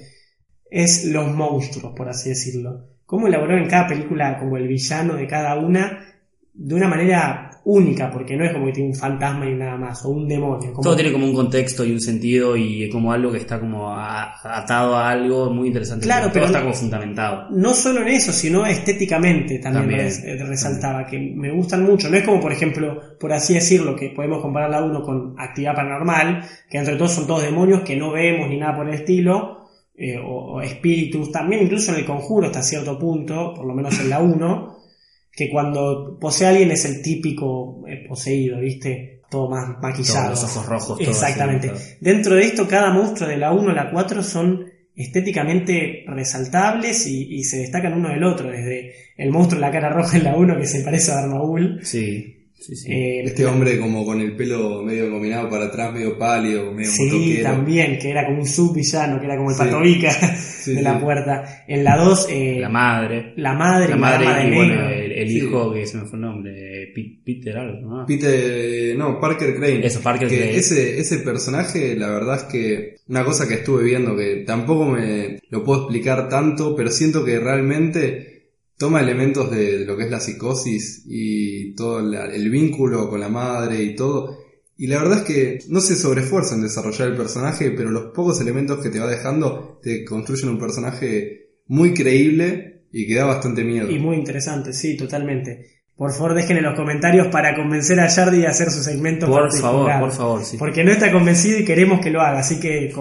es 0.70 1.06
los 1.06 1.34
monstruos, 1.34 1.92
por 1.96 2.08
así 2.08 2.28
decirlo. 2.28 2.86
Cómo 3.04 3.26
elaboró 3.26 3.58
en 3.58 3.68
cada 3.68 3.88
película 3.88 4.38
como 4.38 4.56
el 4.56 4.68
villano 4.68 5.14
de 5.14 5.26
cada 5.26 5.56
una 5.58 6.06
de 6.54 6.74
una 6.76 6.86
manera 6.86 7.50
única, 7.64 8.10
porque 8.10 8.36
no 8.36 8.44
es 8.44 8.52
como 8.52 8.66
que 8.66 8.72
tiene 8.72 8.90
un 8.90 8.94
fantasma 8.96 9.48
y 9.48 9.54
nada 9.54 9.76
más, 9.76 10.04
o 10.04 10.10
un 10.10 10.26
demonio. 10.26 10.72
Todo 10.82 10.96
tiene 10.96 11.12
como 11.12 11.26
un 11.26 11.34
contexto 11.34 11.84
y 11.84 11.92
un 11.92 12.00
sentido 12.00 12.56
y 12.56 12.88
como 12.90 13.12
algo 13.12 13.30
que 13.30 13.38
está 13.38 13.60
como 13.60 13.94
atado 13.94 14.96
a 14.96 15.10
algo 15.10 15.50
muy 15.50 15.68
interesante. 15.68 16.04
Claro, 16.04 16.30
pero 16.32 16.46
está 16.46 16.60
como 16.60 16.74
fundamentado. 16.74 17.48
No 17.50 17.72
solo 17.74 18.02
en 18.02 18.08
eso, 18.08 18.32
sino 18.32 18.66
estéticamente 18.66 19.58
también, 19.58 20.10
resaltaba, 20.40 21.06
que 21.06 21.18
me 21.18 21.52
gustan 21.52 21.84
mucho. 21.84 22.10
No 22.10 22.16
es 22.16 22.24
como, 22.24 22.40
por 22.40 22.52
ejemplo, 22.52 23.00
por 23.18 23.32
así 23.32 23.54
decirlo, 23.54 23.94
que 23.94 24.10
podemos 24.10 24.42
comparar 24.42 24.70
la 24.70 24.82
uno 24.82 25.02
con 25.02 25.34
Actividad 25.38 25.74
Paranormal, 25.74 26.44
que 26.68 26.78
entre 26.78 26.96
todos 26.96 27.12
son 27.12 27.26
todos 27.26 27.42
demonios 27.42 27.82
que 27.82 27.96
no 27.96 28.12
vemos 28.12 28.48
ni 28.48 28.58
nada 28.58 28.76
por 28.76 28.88
el 28.88 28.94
estilo, 28.94 29.68
eh, 29.94 30.18
o, 30.18 30.54
o, 30.54 30.60
espíritus, 30.62 31.30
también 31.30 31.62
incluso 31.62 31.92
en 31.92 31.98
el 31.98 32.04
conjuro 32.04 32.46
hasta 32.46 32.62
cierto 32.62 32.98
punto, 32.98 33.54
por 33.54 33.66
lo 33.66 33.74
menos 33.74 34.00
en 34.00 34.10
la 34.10 34.20
1, 34.20 34.81
que 35.34 35.50
cuando 35.50 36.18
posee 36.20 36.46
a 36.46 36.50
alguien 36.50 36.70
es 36.70 36.84
el 36.84 37.02
típico 37.02 37.82
eh, 37.88 38.04
poseído, 38.06 38.60
¿viste? 38.60 39.22
Todo 39.30 39.48
más 39.48 39.78
maquillado. 39.80 40.30
los 40.30 40.44
ojos 40.44 40.66
rojos. 40.66 41.00
Exactamente. 41.00 41.72
Dentro 42.00 42.36
de 42.36 42.44
esto, 42.44 42.68
cada 42.68 42.92
monstruo 42.92 43.28
de 43.28 43.38
la 43.38 43.52
1 43.52 43.70
a 43.70 43.74
la 43.74 43.90
4 43.90 44.22
son 44.22 44.66
estéticamente 44.94 46.04
resaltables 46.06 47.06
y, 47.06 47.42
se 47.44 47.58
destacan 47.58 47.94
uno 47.94 48.10
del 48.10 48.24
otro, 48.24 48.50
desde 48.50 48.92
el 49.16 49.30
monstruo 49.30 49.60
de 49.60 49.66
la 49.66 49.72
cara 49.72 49.90
roja 49.90 50.18
en 50.18 50.24
la 50.24 50.36
1 50.36 50.58
que 50.58 50.66
se 50.66 50.80
parece 50.80 51.12
a 51.12 51.16
Darmaul. 51.16 51.80
Sí. 51.82 52.38
Eh, 52.86 53.22
este 53.24 53.44
hombre 53.44 53.78
como 53.78 54.04
con 54.04 54.20
el 54.20 54.36
pelo 54.36 54.82
medio 54.82 55.10
combinado 55.10 55.48
para 55.48 55.64
atrás, 55.64 55.92
medio 55.92 56.16
pálido, 56.16 56.72
medio 56.72 56.90
Sí, 56.90 57.40
también, 57.42 57.98
que 57.98 58.10
era 58.10 58.24
como 58.24 58.38
un 58.38 58.46
subvillano, 58.46 59.18
que 59.18 59.26
era 59.26 59.36
como 59.36 59.50
el 59.50 59.56
patovica 59.56 60.12
de 60.66 60.82
la 60.82 61.00
puerta. 61.00 61.64
En 61.66 61.82
la 61.82 61.96
2... 61.96 62.28
Eh, 62.30 62.58
la 62.60 62.68
madre. 62.68 63.32
La 63.36 63.54
madre, 63.54 63.88
la 63.88 63.96
madre 63.96 64.48
y, 64.48 64.54
bueno, 64.54 64.88
el, 65.20 65.30
hijo, 65.30 65.72
que 65.72 65.86
se 65.86 65.98
me 65.98 66.04
fue 66.06 66.18
el 66.18 66.22
nombre, 66.22 66.92
Peter 67.24 67.56
algo, 67.56 67.80
¿no? 67.80 68.06
Peter, 68.06 68.96
no, 68.96 69.20
Parker 69.20 69.54
Crane. 69.54 69.86
Eso, 69.86 70.00
Parker 70.00 70.28
Crane. 70.28 70.56
Ese, 70.56 70.98
ese 70.98 71.18
personaje, 71.18 71.96
la 71.96 72.08
verdad 72.08 72.36
es 72.36 72.42
que 72.44 72.96
una 73.08 73.24
cosa 73.24 73.46
que 73.46 73.54
estuve 73.54 73.84
viendo 73.84 74.16
que 74.16 74.44
tampoco 74.46 74.86
me 74.86 75.38
lo 75.50 75.64
puedo 75.64 75.82
explicar 75.82 76.28
tanto, 76.28 76.74
pero 76.74 76.90
siento 76.90 77.24
que 77.24 77.38
realmente 77.38 78.32
toma 78.76 79.00
elementos 79.00 79.50
de, 79.50 79.84
lo 79.84 79.96
que 79.96 80.04
es 80.04 80.10
la 80.10 80.18
psicosis 80.18 81.04
y 81.06 81.74
todo 81.74 82.00
el 82.00 82.50
vínculo 82.50 83.08
con 83.08 83.20
la 83.20 83.28
madre 83.28 83.82
y 83.82 83.94
todo. 83.94 84.38
Y 84.76 84.88
la 84.88 85.00
verdad 85.00 85.18
es 85.18 85.24
que 85.24 85.58
no 85.68 85.80
se 85.80 85.94
sobreesfuerza 85.94 86.56
en 86.56 86.62
desarrollar 86.62 87.08
el 87.08 87.16
personaje, 87.16 87.70
pero 87.70 87.90
los 87.90 88.12
pocos 88.12 88.40
elementos 88.40 88.80
que 88.82 88.90
te 88.90 88.98
va 88.98 89.06
dejando 89.06 89.78
te 89.82 90.04
construyen 90.04 90.48
un 90.48 90.58
personaje 90.58 91.50
muy 91.68 91.94
creíble 91.94 92.71
y 92.92 93.06
que 93.06 93.14
da 93.14 93.24
bastante 93.24 93.64
miedo. 93.64 93.90
Y 93.90 93.98
muy 93.98 94.16
interesante, 94.16 94.72
sí, 94.72 94.96
totalmente. 94.96 95.82
Por 95.96 96.12
favor, 96.12 96.34
dejen 96.34 96.56
en 96.56 96.64
los 96.64 96.74
comentarios 96.74 97.28
para 97.28 97.54
convencer 97.54 98.00
a 98.00 98.08
Jardi 98.08 98.38
de 98.38 98.46
hacer 98.46 98.70
su 98.70 98.82
segmento. 98.82 99.26
Por 99.26 99.54
favor, 99.56 100.00
por 100.00 100.10
favor, 100.10 100.44
sí. 100.44 100.56
Porque 100.56 100.82
no 100.84 100.90
está 100.90 101.12
convencido 101.12 101.60
y 101.60 101.64
queremos 101.64 102.00
que 102.00 102.10
lo 102.10 102.20
haga. 102.20 102.40
Así 102.40 102.58
que 102.58 102.92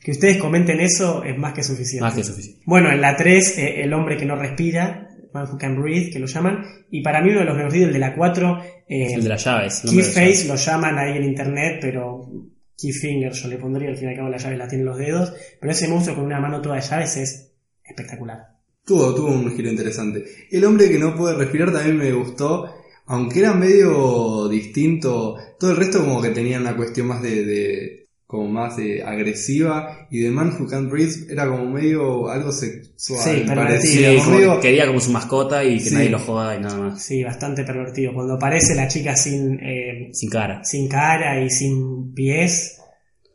que 0.00 0.10
ustedes 0.10 0.36
comenten 0.36 0.80
eso 0.80 1.24
es 1.24 1.36
más 1.36 1.52
que 1.52 1.62
suficiente. 1.62 2.02
Más 2.02 2.14
que 2.14 2.22
suficiente. 2.22 2.62
Bueno, 2.66 2.92
en 2.92 3.00
la 3.00 3.16
3, 3.16 3.58
eh, 3.58 3.82
el 3.82 3.92
hombre 3.92 4.16
que 4.16 4.26
no 4.26 4.36
respira, 4.36 5.08
Man 5.32 5.48
Who 5.50 5.58
Can 5.58 5.80
Breathe, 5.80 6.10
que 6.12 6.18
lo 6.18 6.26
llaman. 6.26 6.64
Y 6.90 7.02
para 7.02 7.22
mí 7.22 7.30
uno 7.30 7.40
de 7.40 7.46
los 7.46 7.56
mejores, 7.56 7.82
el 7.82 7.92
de 7.92 7.98
la 7.98 8.14
4. 8.14 8.62
Eh, 8.88 9.14
el 9.14 9.22
de 9.22 9.28
las 9.28 9.44
llaves. 9.44 9.82
Keyface 9.90 10.46
lo 10.46 10.54
llaman 10.54 10.98
ahí 10.98 11.16
en 11.16 11.24
internet, 11.24 11.78
pero 11.80 12.30
Keyfinger 12.78 13.32
yo 13.32 13.48
le 13.48 13.56
pondría, 13.56 13.88
al 13.88 13.96
fin 13.96 14.08
y 14.08 14.10
al 14.12 14.16
cabo 14.16 14.28
las 14.28 14.44
llaves 14.44 14.58
las 14.58 14.68
tienen 14.68 14.86
los 14.86 14.98
dedos. 14.98 15.34
Pero 15.60 15.72
ese 15.72 15.88
monstruo 15.88 16.14
con 16.14 16.26
una 16.26 16.38
mano 16.38 16.60
toda 16.60 16.76
de 16.76 16.82
llaves 16.82 17.16
es 17.16 17.52
espectacular. 17.82 18.53
Tuvo, 18.84 19.14
tuvo 19.14 19.28
un 19.28 19.54
giro 19.54 19.70
interesante. 19.70 20.24
El 20.50 20.64
hombre 20.64 20.90
que 20.90 20.98
no 20.98 21.16
puede 21.16 21.36
respirar 21.36 21.72
también 21.72 21.96
me 21.96 22.12
gustó. 22.12 22.70
Aunque 23.06 23.40
era 23.40 23.52
medio 23.52 24.48
distinto, 24.48 25.36
todo 25.58 25.72
el 25.72 25.76
resto 25.76 26.00
como 26.00 26.22
que 26.22 26.30
tenía 26.30 26.58
una 26.58 26.76
cuestión 26.76 27.06
más 27.06 27.22
de 27.22 28.04
como 28.34 28.48
más 28.48 28.78
eh, 28.78 29.02
agresiva 29.04 30.08
y 30.10 30.22
The 30.22 30.30
Man 30.30 30.56
Who 30.58 30.66
Can't 30.66 30.90
Breathe 30.90 31.30
era 31.32 31.46
como 31.46 31.66
medio 31.70 32.28
algo 32.28 32.50
sexual. 32.50 33.20
Sí, 33.22 33.44
pervertido. 33.46 34.60
quería 34.60 34.86
como 34.86 35.00
su 35.00 35.12
mascota 35.12 35.62
y 35.62 35.78
que 35.78 35.90
nadie 35.90 36.10
lo 36.10 36.18
joda 36.18 36.56
y 36.56 36.60
nada 36.60 36.76
más. 36.76 37.02
Sí, 37.02 37.22
bastante 37.22 37.62
pervertido. 37.64 38.12
Cuando 38.12 38.34
aparece 38.34 38.74
la 38.74 38.88
chica 38.88 39.14
sin... 39.14 39.60
Eh, 39.60 40.10
sin 40.12 40.30
cara. 40.30 40.64
Sin 40.64 40.88
cara 40.88 41.40
y 41.44 41.50
sin 41.50 42.12
pies. 42.12 42.78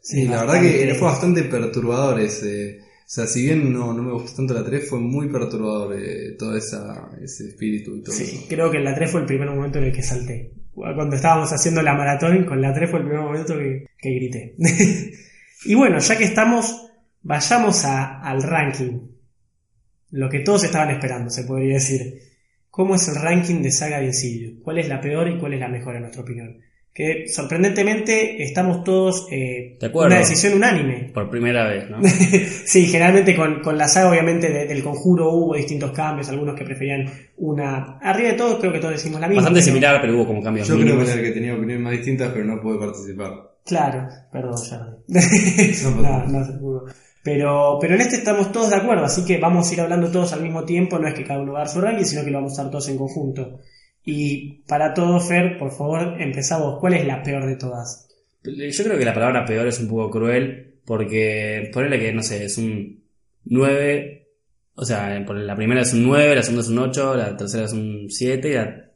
Sí, 0.02 0.26
la 0.26 0.42
verdad 0.42 0.62
que 0.62 0.96
fue 0.96 1.08
bastante 1.08 1.44
perturbador 1.44 2.20
ese... 2.20 2.80
O 3.10 3.12
sea, 3.12 3.26
si 3.26 3.44
bien 3.44 3.74
no, 3.74 3.92
no 3.92 4.04
me 4.04 4.12
gustó 4.12 4.36
tanto 4.36 4.54
la 4.54 4.64
3, 4.64 4.88
fue 4.88 5.00
muy 5.00 5.30
perturbador 5.30 5.98
eh, 6.00 6.36
todo 6.38 6.56
esa, 6.56 7.10
ese 7.20 7.48
espíritu 7.48 7.96
y 7.96 8.04
todo 8.04 8.14
sí, 8.14 8.46
creo 8.48 8.70
que 8.70 8.78
la 8.78 8.94
3 8.94 9.10
fue 9.10 9.22
el 9.22 9.26
primer 9.26 9.50
momento 9.50 9.80
en 9.80 9.86
el 9.86 9.92
que 9.92 10.04
salté 10.04 10.54
cuando 10.74 11.16
estábamos 11.16 11.52
haciendo 11.52 11.82
la 11.82 11.94
maratón 11.94 12.46
con 12.46 12.62
la 12.62 12.74
3 12.74 12.90
fue 12.90 13.00
el 13.00 13.06
primer 13.06 13.24
momento 13.24 13.58
que, 13.58 13.86
grité. 14.02 14.56
y 15.66 15.76
bueno, 15.76 16.00
ya 16.00 16.18
que 16.18 16.24
estamos, 16.24 16.90
vayamos 17.22 17.86
al 17.86 18.44
ranking. 18.44 19.00
Lo 20.12 20.30
que 20.30 20.40
todos 20.40 20.64
estaban 20.64 20.90
esperando, 20.90 21.30
se 21.30 21.44
podría 21.44 21.76
decir. 21.76 22.30
¿Cómo 22.70 22.96
es 22.96 23.08
el 23.08 23.16
ranking 23.16 23.62
de 23.62 23.72
Saga 23.72 24.00
de 24.00 24.06
Insidious? 24.06 24.60
¿Cuál 24.64 24.78
es 24.78 24.88
la 24.88 25.02
peor 25.02 25.28
y 25.28 25.40
cuál 25.40 25.54
es 25.54 25.60
la 25.60 25.68
mejor 25.68 25.96
en 25.96 26.04
nuestra 26.04 26.22
opinión? 26.22 26.62
Que 27.00 27.30
sorprendentemente 27.30 28.44
estamos 28.44 28.84
todos 28.84 29.26
eh, 29.32 29.78
una 29.94 30.18
decisión 30.18 30.56
unánime. 30.56 31.12
Por 31.14 31.30
primera 31.30 31.66
vez, 31.66 31.90
¿no? 31.90 32.00
sí, 32.66 32.88
generalmente 32.88 33.38
con, 33.38 33.62
con, 33.62 33.78
la 33.78 33.88
saga 33.88 34.10
obviamente 34.10 34.50
del 34.50 34.84
conjuro 34.84 35.32
hubo 35.32 35.56
distintos 35.56 35.92
cambios, 35.92 36.28
algunos 36.28 36.60
que 36.60 36.66
preferían 36.66 37.10
una... 37.38 38.00
Arriba 38.02 38.32
de 38.32 38.36
todos 38.36 38.60
creo 38.60 38.74
que 38.74 38.80
todos 38.80 38.96
decimos 38.96 39.22
la 39.22 39.30
misma. 39.30 39.44
Bastante 39.44 39.62
similar, 39.62 40.02
pero 40.02 40.14
hubo 40.14 40.28
como 40.28 40.44
cambios. 40.44 40.68
Yo 40.68 40.78
creo 40.78 41.00
que, 41.00 41.22
que 41.22 41.32
tenía 41.32 41.54
opiniones 41.54 41.82
más 41.82 41.94
distintas, 41.94 42.32
pero 42.34 42.44
no 42.44 42.60
pude 42.60 42.78
participar. 42.78 43.50
Claro, 43.66 44.06
perdón, 44.30 44.58
ya. 44.70 44.98
no, 46.02 46.28
no, 46.28 46.28
no, 46.28 46.84
pero, 47.24 47.78
pero 47.80 47.96
en 47.96 48.02
este 48.02 48.18
estamos 48.18 48.52
todos 48.52 48.72
de 48.72 48.76
acuerdo, 48.76 49.06
así 49.06 49.24
que 49.24 49.38
vamos 49.38 49.70
a 49.70 49.74
ir 49.74 49.80
hablando 49.80 50.12
todos 50.12 50.34
al 50.34 50.42
mismo 50.42 50.66
tiempo, 50.66 51.00
no 51.00 51.08
es 51.08 51.14
que 51.14 51.24
cada 51.24 51.40
uno 51.40 51.54
va 51.54 51.60
a 51.60 51.62
dar 51.62 51.70
su 51.70 51.80
ranking, 51.80 52.04
sino 52.04 52.26
que 52.26 52.32
lo 52.32 52.40
vamos 52.40 52.52
a 52.52 52.56
estar 52.56 52.72
todos 52.72 52.90
en 52.90 52.98
conjunto. 52.98 53.62
Y 54.06 54.64
para 54.68 54.94
todo, 54.94 55.20
Fer, 55.20 55.58
por 55.58 55.72
favor, 55.72 56.20
empezamos. 56.20 56.80
¿Cuál 56.80 56.94
es 56.96 57.06
la 57.06 57.22
peor 57.22 57.46
de 57.46 57.56
todas? 57.56 58.08
Yo 58.44 58.84
creo 58.84 58.98
que 58.98 59.06
la 59.06 59.14
palabra 59.14 59.46
peor 59.46 59.68
es 59.68 59.80
un 59.80 59.88
poco 59.88 60.10
cruel, 60.10 60.80
porque 60.86 61.70
ponerle 61.74 62.00
que, 62.00 62.14
no 62.14 62.24
sé, 62.24 62.46
es 62.46 62.58
un 62.58 63.04
9, 63.46 64.28
o 64.76 64.86
sea, 64.86 65.20
la 65.20 65.56
primera 65.56 65.82
es 65.82 65.94
un 65.94 66.04
9, 66.04 66.36
la 66.36 66.44
segunda 66.44 66.64
es 66.64 66.70
un 66.70 66.80
8, 66.80 67.16
la 67.16 67.38
tercera 67.38 67.66
es 67.66 67.74
un 67.74 68.10
7 68.10 68.50
y 68.50 68.54
la 68.54 68.92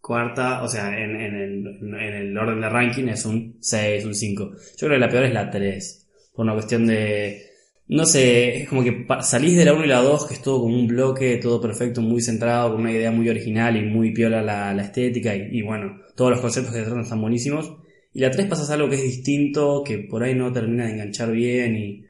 cuarta, 0.00 0.62
o 0.62 0.68
sea, 0.68 0.96
en, 0.98 1.16
el, 1.16 1.94
el 1.94 2.38
orden 2.38 2.60
de 2.60 2.68
ranking 2.68 3.08
es 3.08 3.24
un 3.24 3.56
6, 3.60 4.04
un 4.04 4.14
5. 4.14 4.50
Yo 4.76 4.86
creo 4.86 4.90
que 4.90 4.98
la 4.98 5.08
peor 5.08 5.24
es 5.24 5.32
la 5.32 5.50
3, 5.50 6.06
por 6.34 6.44
una 6.44 6.52
cuestión 6.52 6.86
de 6.86 7.53
no 7.86 8.06
sé, 8.06 8.62
es 8.62 8.68
como 8.68 8.82
que 8.82 9.06
salís 9.20 9.56
de 9.56 9.64
la 9.64 9.74
1 9.74 9.84
y 9.84 9.88
la 9.88 10.00
2, 10.00 10.26
que 10.26 10.34
es 10.34 10.42
todo 10.42 10.62
como 10.62 10.74
un 10.74 10.86
bloque, 10.86 11.36
todo 11.36 11.60
perfecto, 11.60 12.00
muy 12.00 12.22
centrado, 12.22 12.72
con 12.72 12.80
una 12.80 12.92
idea 12.92 13.10
muy 13.10 13.28
original 13.28 13.76
y 13.76 13.82
muy 13.82 14.12
piola 14.12 14.42
la, 14.42 14.72
la 14.72 14.82
estética 14.82 15.34
y, 15.36 15.60
bueno, 15.62 16.00
todos 16.16 16.30
los 16.30 16.40
conceptos 16.40 16.72
que 16.72 16.78
se 16.78 16.84
tratan 16.86 17.02
están 17.02 17.20
buenísimos. 17.20 17.76
Y 18.12 18.20
la 18.20 18.30
3 18.30 18.46
pasas 18.46 18.70
algo 18.70 18.88
que 18.88 18.96
es 18.96 19.02
distinto, 19.02 19.82
que 19.84 19.98
por 19.98 20.22
ahí 20.22 20.34
no 20.34 20.52
termina 20.52 20.86
de 20.86 20.92
enganchar 20.92 21.32
bien 21.32 21.76
y 21.76 22.04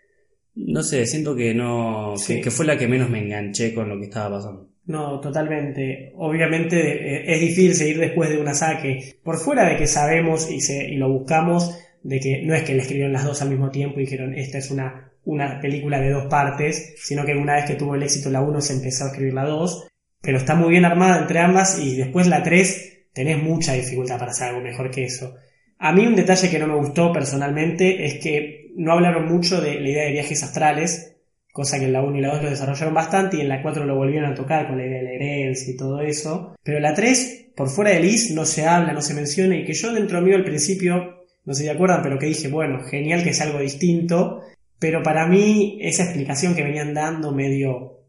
no 0.55 0.83
sé, 0.85 1.07
siento 1.07 1.35
que 1.35 1.55
no, 1.55 2.15
que, 2.25 2.51
fue 2.51 2.67
la 2.67 2.79
que 2.79 2.87
menos 2.87 3.11
me 3.11 3.19
enganché 3.19 3.75
con 3.75 3.89
lo 3.89 3.99
que 3.99 4.05
estaba 4.05 4.37
pasando. 4.37 4.69
No, 4.87 5.19
totalmente. 5.19 6.13
Obviamente 6.17 6.77
eh, 6.79 7.35
es 7.35 7.41
difícil 7.41 7.75
seguir 7.75 7.99
después 7.99 8.31
de 8.31 8.39
una 8.39 8.55
saga 8.55 8.83
que, 8.83 9.17
por 9.25 9.39
fuera 9.39 9.69
de 9.69 9.77
que 9.77 9.89
sabemos 9.89 10.49
y, 10.51 10.61
se, 10.61 10.89
y 10.89 10.97
lo 10.97 11.09
buscamos, 11.09 11.77
de 12.03 12.21
que 12.21 12.43
no 12.43 12.55
es 12.55 12.63
que 12.63 12.75
le 12.75 12.83
escribieron 12.83 13.15
las 13.15 13.25
dos 13.25 13.43
al 13.43 13.51
mismo 13.51 13.71
tiempo 13.71 13.99
y 13.99 14.05
dijeron 14.05 14.35
esta 14.35 14.59
es 14.59 14.71
una 14.71 15.11
una 15.25 15.61
película 15.61 16.01
de 16.01 16.11
dos 16.11 16.27
partes, 16.27 16.95
sino 16.99 17.25
que 17.25 17.35
una 17.35 17.55
vez 17.55 17.65
que 17.65 17.75
tuvo 17.75 17.95
el 17.95 18.03
éxito 18.03 18.31
la 18.31 18.43
1 18.43 18.61
se 18.61 18.75
empezó 18.75 19.05
a 19.05 19.09
escribir 19.09 19.35
la 19.35 19.45
2, 19.45 19.89
pero 20.21 20.39
está 20.39 20.55
muy 20.55 20.71
bien 20.71 20.85
armada 20.85 21.21
entre 21.21 21.41
ambas 21.41 21.79
y 21.79 21.97
después 21.97 22.27
la 22.27 22.43
3 22.43 23.09
tenés 23.13 23.43
mucha 23.43 23.75
dificultad 23.75 24.19
para 24.19 24.33
hacer 24.33 24.49
algo 24.49 24.61
mejor 24.61 24.91
que 24.91 25.05
eso. 25.05 25.35
A 25.79 25.93
mí 25.93 26.07
un 26.07 26.17
detalle 26.17 26.51
que 26.51 26.59
no 26.59 26.67
me 26.67 26.77
gustó 26.77 27.13
personalmente 27.13 28.05
es 28.05 28.15
que 28.15 28.73
no 28.77 28.93
hablaron 28.93 29.27
mucho 29.27 29.61
de 29.61 29.81
la 29.81 29.89
idea 29.89 30.05
de 30.05 30.13
viajes 30.13 30.43
astrales, 30.43 31.17
cosa 31.53 31.79
que 31.79 31.85
en 31.85 31.93
la 31.93 32.03
1 32.03 32.19
y 32.19 32.21
la 32.21 32.35
2 32.35 32.43
lo 32.43 32.51
desarrollaron 32.51 32.95
bastante 32.95 33.37
y 33.37 33.41
en 33.41 33.49
la 33.49 33.63
4 33.63 33.85
lo 33.85 33.97
volvieron 33.97 34.33
a 34.33 34.35
tocar 34.35 34.67
con 34.67 34.79
la 34.79 34.87
idea 34.87 34.99
de 34.99 35.05
la 35.05 35.13
herencia 35.13 35.73
y 35.73 35.77
todo 35.77 36.01
eso. 36.01 36.57
Pero 36.63 36.81
la 36.81 36.95
3, 36.95 37.53
por 37.55 37.69
fuera 37.69 37.93
de 37.93 38.01
Liz, 38.01 38.33
no 38.33 38.45
se 38.45 38.67
habla, 38.67 38.93
no 38.93 39.01
se 39.01 39.15
menciona 39.15 39.57
y 39.57 39.65
que 39.65 39.75
yo 39.75 39.93
dentro 39.93 40.21
mío 40.21 40.37
al 40.37 40.45
principio, 40.45 41.25
no 41.45 41.55
sé 41.55 41.63
si 41.63 41.69
acuerdan, 41.69 42.03
pero 42.03 42.19
que 42.19 42.27
dije, 42.27 42.49
bueno, 42.49 42.81
genial 42.83 43.23
que 43.23 43.31
es 43.31 43.41
algo 43.41 43.61
distinto, 43.61 44.41
pero 44.79 45.03
para 45.03 45.27
mí 45.27 45.79
esa 45.81 46.05
explicación 46.05 46.55
que 46.55 46.63
venían 46.63 46.95
dando 46.95 47.33
medio, 47.33 48.01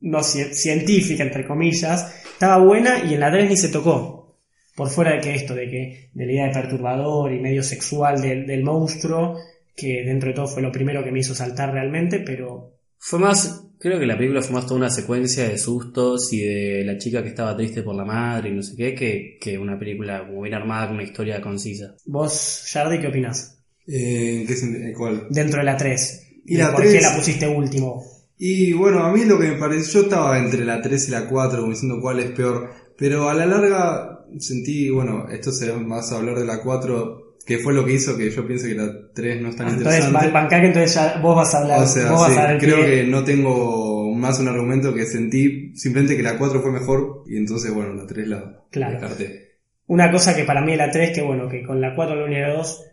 no 0.00 0.22
científica, 0.22 1.22
entre 1.22 1.46
comillas, 1.46 2.22
estaba 2.32 2.58
buena 2.64 3.04
y 3.04 3.14
en 3.14 3.20
la 3.20 3.30
3 3.30 3.50
ni 3.50 3.56
se 3.56 3.68
tocó. 3.68 4.38
Por 4.76 4.88
fuera 4.88 5.12
de 5.12 5.20
que 5.20 5.34
esto, 5.34 5.54
de 5.54 5.68
que 5.68 6.10
de 6.14 6.26
la 6.26 6.32
idea 6.32 6.46
de 6.46 6.54
perturbador 6.54 7.32
y 7.32 7.40
medio 7.40 7.62
sexual 7.62 8.20
del, 8.22 8.46
del 8.46 8.62
monstruo, 8.62 9.36
que 9.76 10.04
dentro 10.04 10.28
de 10.28 10.34
todo 10.34 10.46
fue 10.46 10.62
lo 10.62 10.72
primero 10.72 11.02
que 11.02 11.10
me 11.10 11.20
hizo 11.20 11.34
saltar 11.34 11.72
realmente, 11.72 12.20
pero 12.20 12.78
Fue 12.98 13.18
más, 13.18 13.68
creo 13.78 13.98
que 13.98 14.06
la 14.06 14.16
película 14.16 14.42
fue 14.42 14.54
más 14.54 14.66
toda 14.66 14.76
una 14.76 14.90
secuencia 14.90 15.48
de 15.48 15.58
sustos 15.58 16.32
y 16.32 16.40
de 16.40 16.84
la 16.84 16.98
chica 16.98 17.22
que 17.22 17.30
estaba 17.30 17.56
triste 17.56 17.82
por 17.82 17.94
la 17.94 18.04
madre 18.04 18.50
y 18.50 18.52
no 18.52 18.62
sé 18.62 18.76
qué, 18.76 18.94
que, 18.94 19.38
que 19.40 19.58
una 19.58 19.78
película 19.78 20.26
como 20.26 20.42
bien 20.42 20.54
armada 20.54 20.86
con 20.86 20.96
una 20.96 21.04
historia 21.04 21.40
concisa. 21.40 21.94
vos, 22.04 22.64
Jardy, 22.70 23.00
¿qué 23.00 23.08
opinás? 23.08 23.59
Eh, 23.90 24.40
¿en 24.40 24.46
qué 24.46 24.54
sentido? 24.56 24.84
¿En 24.86 24.94
¿Cuál? 24.94 25.26
Dentro 25.30 25.58
de 25.58 25.64
la 25.64 25.76
3. 25.76 26.26
Y 26.46 26.56
la 26.56 26.72
¿Por 26.72 26.82
qué 26.82 26.90
3? 26.90 27.02
la 27.02 27.16
pusiste 27.16 27.48
último? 27.48 28.02
Y 28.38 28.72
bueno, 28.72 29.00
a 29.04 29.12
mí 29.12 29.24
lo 29.24 29.38
que 29.38 29.48
me 29.48 29.56
pareció, 29.58 30.00
yo 30.00 30.06
estaba 30.06 30.38
entre 30.38 30.64
la 30.64 30.80
3 30.80 31.08
y 31.08 31.10
la 31.10 31.26
4, 31.26 31.60
como 31.60 31.72
diciendo 31.72 32.00
cuál 32.00 32.20
es 32.20 32.30
peor, 32.30 32.70
pero 32.96 33.28
a 33.28 33.34
la 33.34 33.46
larga 33.46 34.24
sentí, 34.38 34.88
bueno, 34.90 35.28
esto 35.30 35.52
se 35.52 35.72
más 35.74 36.12
a 36.12 36.16
hablar 36.16 36.38
de 36.38 36.46
la 36.46 36.62
4, 36.62 37.36
que 37.44 37.58
fue 37.58 37.74
lo 37.74 37.84
que 37.84 37.94
hizo 37.94 38.16
que 38.16 38.30
yo 38.30 38.46
piense 38.46 38.68
que 38.68 38.74
la 38.76 38.90
3 39.14 39.42
no 39.42 39.48
es 39.50 39.56
tan 39.56 39.66
Ah, 39.66 39.70
Entonces, 39.76 40.00
interesante. 40.04 40.26
ban- 40.28 40.32
bancá 40.32 40.60
que 40.60 40.66
entonces 40.68 40.94
ya 40.94 41.18
vos 41.20 41.36
vas 41.36 41.54
a 41.54 41.58
hablar. 41.58 41.80
O 41.82 41.86
sea, 41.86 42.10
vos 42.12 42.20
vas 42.20 42.32
sí, 42.32 42.38
a 42.38 42.42
dar 42.44 42.58
creo 42.58 42.76
pie. 42.76 42.86
que 42.86 43.04
no 43.04 43.24
tengo 43.24 44.14
más 44.14 44.38
un 44.38 44.48
argumento 44.48 44.94
que 44.94 45.04
sentí 45.06 45.74
simplemente 45.76 46.16
que 46.16 46.22
la 46.22 46.38
4 46.38 46.62
fue 46.62 46.70
mejor 46.72 47.24
y 47.26 47.36
entonces, 47.36 47.74
bueno, 47.74 47.92
la 47.94 48.06
3 48.06 48.28
la 48.28 48.62
Claro. 48.70 48.92
descarté. 49.00 49.50
Una 49.86 50.10
cosa 50.12 50.34
que 50.36 50.44
para 50.44 50.62
mí 50.62 50.76
la 50.76 50.90
3, 50.90 51.10
que 51.14 51.22
bueno, 51.22 51.48
que 51.48 51.62
con 51.64 51.80
la 51.80 51.94
4, 51.96 52.14
la 52.14 52.24
1 52.24 52.36
y 52.38 52.40
la 52.40 52.54
2, 52.54 52.84